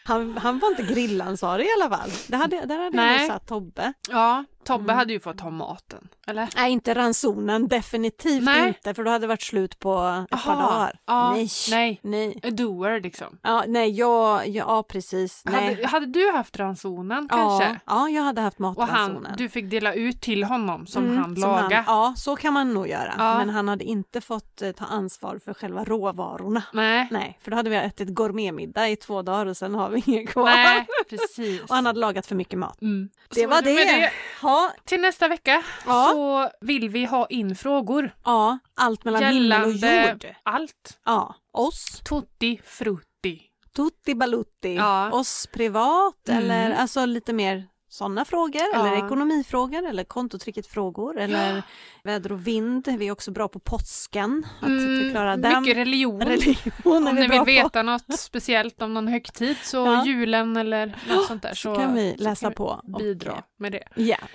Han, 0.04 0.36
han 0.38 0.58
var 0.58 0.68
inte 0.70 0.82
grillansvarig 0.94 1.66
i 1.66 1.68
alla 1.80 1.96
fall. 1.96 2.10
Det 2.28 2.36
hade, 2.36 2.66
där 2.66 2.78
hade 2.78 2.96
Nej. 2.96 3.18
jag 3.18 3.26
satt 3.26 3.46
Tobbe. 3.48 3.92
Ja, 4.10 4.44
Tobbe 4.68 4.84
Mm. 4.84 4.96
hade 4.96 5.12
ju 5.12 5.20
fått 5.20 5.38
ta 5.38 5.50
maten, 5.50 6.08
eller? 6.26 6.48
Nej, 6.56 6.72
inte 6.72 6.94
ransonen, 6.94 7.68
definitivt 7.68 8.44
Nej. 8.44 8.68
inte, 8.68 8.94
för 8.94 9.04
då 9.04 9.10
hade 9.10 9.22
det 9.22 9.26
varit 9.28 9.42
slut 9.42 9.78
på 9.78 10.24
ett 10.32 10.44
par 10.44 10.52
Aha, 10.52 10.62
dagar. 10.72 10.98
ja, 11.06 11.30
nej. 11.32 11.48
nej. 11.70 12.00
nej. 12.02 12.40
A 12.42 12.50
doer 12.50 13.00
liksom. 13.00 13.38
Ja, 13.42 13.64
nej, 13.68 13.90
jag, 13.90 14.48
ja, 14.48 14.64
ja 14.68 14.82
precis. 14.82 15.42
Nej. 15.44 15.74
Hade, 15.74 15.86
hade 15.86 16.06
du 16.06 16.30
haft 16.32 16.56
ransonen 16.58 17.28
ja, 17.30 17.36
kanske? 17.36 17.80
ja, 17.86 18.08
jag 18.08 18.22
hade 18.22 18.40
haft 18.40 18.56
Och 18.56 18.60
matransonen. 18.60 19.26
han, 19.26 19.36
du 19.36 19.48
fick 19.48 19.70
dela 19.70 19.94
ut 19.94 20.20
till 20.20 20.44
honom 20.44 20.86
som 20.86 21.04
Mm, 21.04 21.18
han 21.18 21.34
lagade? 21.34 21.84
ja, 21.86 22.14
så 22.16 22.36
kan 22.36 22.52
man 22.54 22.74
nog 22.74 22.88
göra. 22.88 23.14
Ja. 23.18 23.38
Men 23.38 23.50
han 23.50 23.68
hade 23.68 23.84
inte 23.84 24.20
fått 24.20 24.62
eh, 24.62 24.70
ta 24.72 24.84
ansvar 24.84 25.40
för 25.44 25.54
själva 25.54 25.84
råvarorna. 25.84 26.62
Nej, 26.72 27.08
Nej, 27.10 27.38
för 27.42 27.50
då 27.50 27.56
hade 27.56 27.70
vi 27.70 27.76
ätit 27.76 28.08
gourmetmiddag 28.08 28.88
i 28.88 28.96
två 28.96 29.22
dagar 29.22 29.46
och 29.46 29.56
sen 29.56 29.74
har 29.74 29.88
vi 29.90 30.02
inget 30.06 30.28
kvar. 30.30 30.44
nej, 30.44 30.86
precis. 31.10 31.62
Och 31.68 31.74
han 31.74 31.86
hade 31.86 32.00
lagat 32.00 32.26
för 32.26 32.34
mycket 32.34 32.58
mat. 32.58 32.82
mm. 32.82 33.08
Det 33.28 33.40
Så 33.40 33.48
var 33.48 33.62
med 33.62 33.64
det. 33.74 34.10
Ja, 34.58 34.72
Till 34.84 35.00
nästa 35.00 35.28
vecka 35.28 35.62
Ja. 35.86 36.08
så 36.12 36.50
vill 36.66 36.88
vi 36.88 37.04
ha 37.04 37.26
in 37.26 37.56
frågor 37.56 38.10
ja, 38.24 38.58
allt 38.74 39.04
mellan 39.04 39.24
himmel 39.24 39.64
och 39.64 39.72
jord. 39.72 40.26
allt. 40.42 40.98
Ja, 41.04 41.34
oss, 41.52 42.00
Tutti 42.04 42.60
frutti. 42.64 43.42
tutti 43.76 44.14
balutti, 44.14 44.74
Ja. 44.74 45.10
oss 45.12 45.46
privat 45.52 46.28
Mm. 46.28 46.38
eller 46.44 46.70
alltså 46.74 47.04
lite 47.04 47.32
mer 47.32 47.66
sådana 47.98 48.24
frågor 48.24 48.62
Ja. 48.72 48.86
eller 48.86 49.06
ekonomifrågor 49.06 49.86
eller 49.88 50.04
kontotricket-frågor 50.04 51.18
eller 51.18 51.62
väder 52.04 52.32
och 52.32 52.46
vind. 52.46 52.88
Vi 52.98 53.08
är 53.08 53.12
också 53.12 53.30
bra 53.30 53.48
på 53.48 53.58
påsken, 53.60 54.46
att 54.60 54.68
Mm, 54.68 55.02
förklara 55.04 55.36
den. 55.36 55.62
mycket 55.62 55.76
religion. 55.76 56.20
Religion 56.26 57.06
Om 57.08 57.14
vi 57.16 57.20
ni 57.22 57.28
vill 57.28 57.38
på. 57.38 57.44
veta 57.44 57.82
något 57.82 58.18
speciellt 58.18 58.82
om 58.82 58.94
någon 58.94 59.08
högtid 59.08 59.56
så 59.62 59.76
Ja. 59.76 60.04
julen 60.06 60.56
eller 60.56 60.86
något 61.08 61.26
sånt 61.26 61.42
där 61.42 61.54
Så 61.54 61.74
kan 61.76 61.94
vi 61.94 62.14
läsa 62.18 62.40
kan 62.40 62.50
vi 62.50 62.54
på. 62.56 62.80
bidra 62.98 63.32
eh, 63.32 63.38
med 63.58 63.72
det. 63.72 63.84
Ja, 63.94 64.16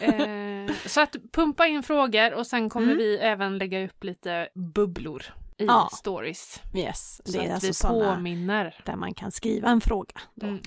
Eh, 0.00 0.72
så 0.86 1.00
att 1.00 1.16
pumpa 1.32 1.66
in 1.66 1.82
frågor 1.82 2.34
och 2.34 2.46
sen 2.46 2.70
kommer 2.70 2.86
Mm. 2.86 2.98
vi 2.98 3.16
även 3.16 3.58
lägga 3.58 3.84
upp 3.84 4.04
lite 4.04 4.48
bubblor 4.74 5.22
i 5.58 5.64
Ja. 5.64 5.88
stories. 5.92 6.60
yes. 6.74 7.20
Så 7.24 7.32
Det 7.32 7.38
är 7.38 7.54
att 7.54 7.64
alltså 7.64 7.88
vi 7.92 8.00
påminner. 8.00 8.80
där 8.86 8.96
man 8.96 9.14
kan 9.14 9.32
skriva 9.32 9.68
en 9.68 9.80
fråga. 9.80 10.20
Då, 10.34 10.46
Mm, 10.46 10.60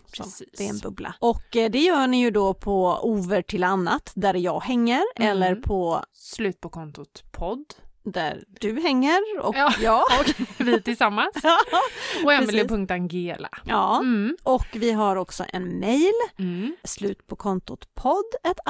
det 0.58 0.66
är 0.66 0.70
en 0.70 0.78
bubbla. 0.80 1.16
Och 1.20 1.56
eh, 1.56 1.70
det 1.72 1.80
gör 1.80 2.08
ni 2.08 2.20
ju 2.22 2.32
då 2.32 2.54
på 2.54 3.00
over 3.04 3.42
till 3.42 3.64
annat 3.64 4.12
där 4.16 4.34
jag 4.34 4.60
hänger 4.60 5.02
Mm. 5.16 5.30
eller 5.32 5.56
på 5.56 6.04
Slut 6.14 6.62
på 6.62 6.70
kontot 6.70 7.24
podd. 7.32 7.66
Där 8.04 8.44
du 8.60 8.82
hänger 8.82 9.20
och 9.42 9.56
Ja. 9.56 9.74
jag. 9.82 10.04
Vi 10.58 10.82
tillsammans. 10.82 11.34
Och 12.24 12.34
Emelie.angela. 12.34 13.50
ja. 13.66 14.00
Mm. 14.00 14.38
Och 14.44 14.66
vi 14.72 14.92
har 14.92 15.16
också 15.16 15.44
en 15.54 15.80
mail, 15.80 16.14
Mm. 16.40 16.76
slut 16.84 17.28
på 17.28 17.36
kontot 17.36 17.96
podd 17.96 18.26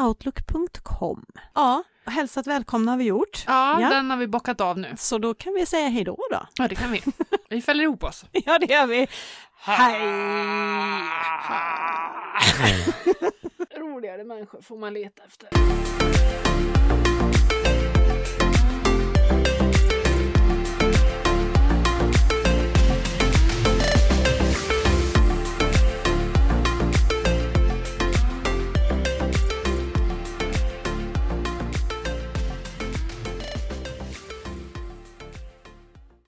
outlook.com. 0.07 1.25
Ja, 1.55 1.84
hälsat 2.05 2.47
välkomna 2.47 2.91
har 2.91 2.97
vi 2.97 3.03
gjort. 3.03 3.43
Ja, 3.47 3.82
Ja. 3.82 3.89
den 3.89 4.09
har 4.09 4.17
vi 4.17 4.27
bockat 4.27 4.61
av 4.61 4.77
nu. 4.80 4.93
Så 4.97 5.17
då 5.17 5.34
kan 5.34 5.53
vi 5.53 5.65
säga 5.65 5.88
hej 5.88 6.03
då 6.03 6.17
då. 6.32 6.47
Ja, 6.57 6.67
det 6.67 6.75
kan 6.75 6.91
vi. 6.91 7.01
Vi 7.49 7.61
fäller 7.61 7.84
ihop 7.84 8.03
oss. 8.03 8.25
Ja, 8.32 8.59
det 8.59 8.73
gör 8.73 8.88
vi. 8.88 9.07
Hej! 9.61 10.01
Roligare 13.77 14.23
människor 14.23 14.61
får 14.61 14.77
man 14.77 14.93
leta 14.93 15.23
efter. 15.27 15.49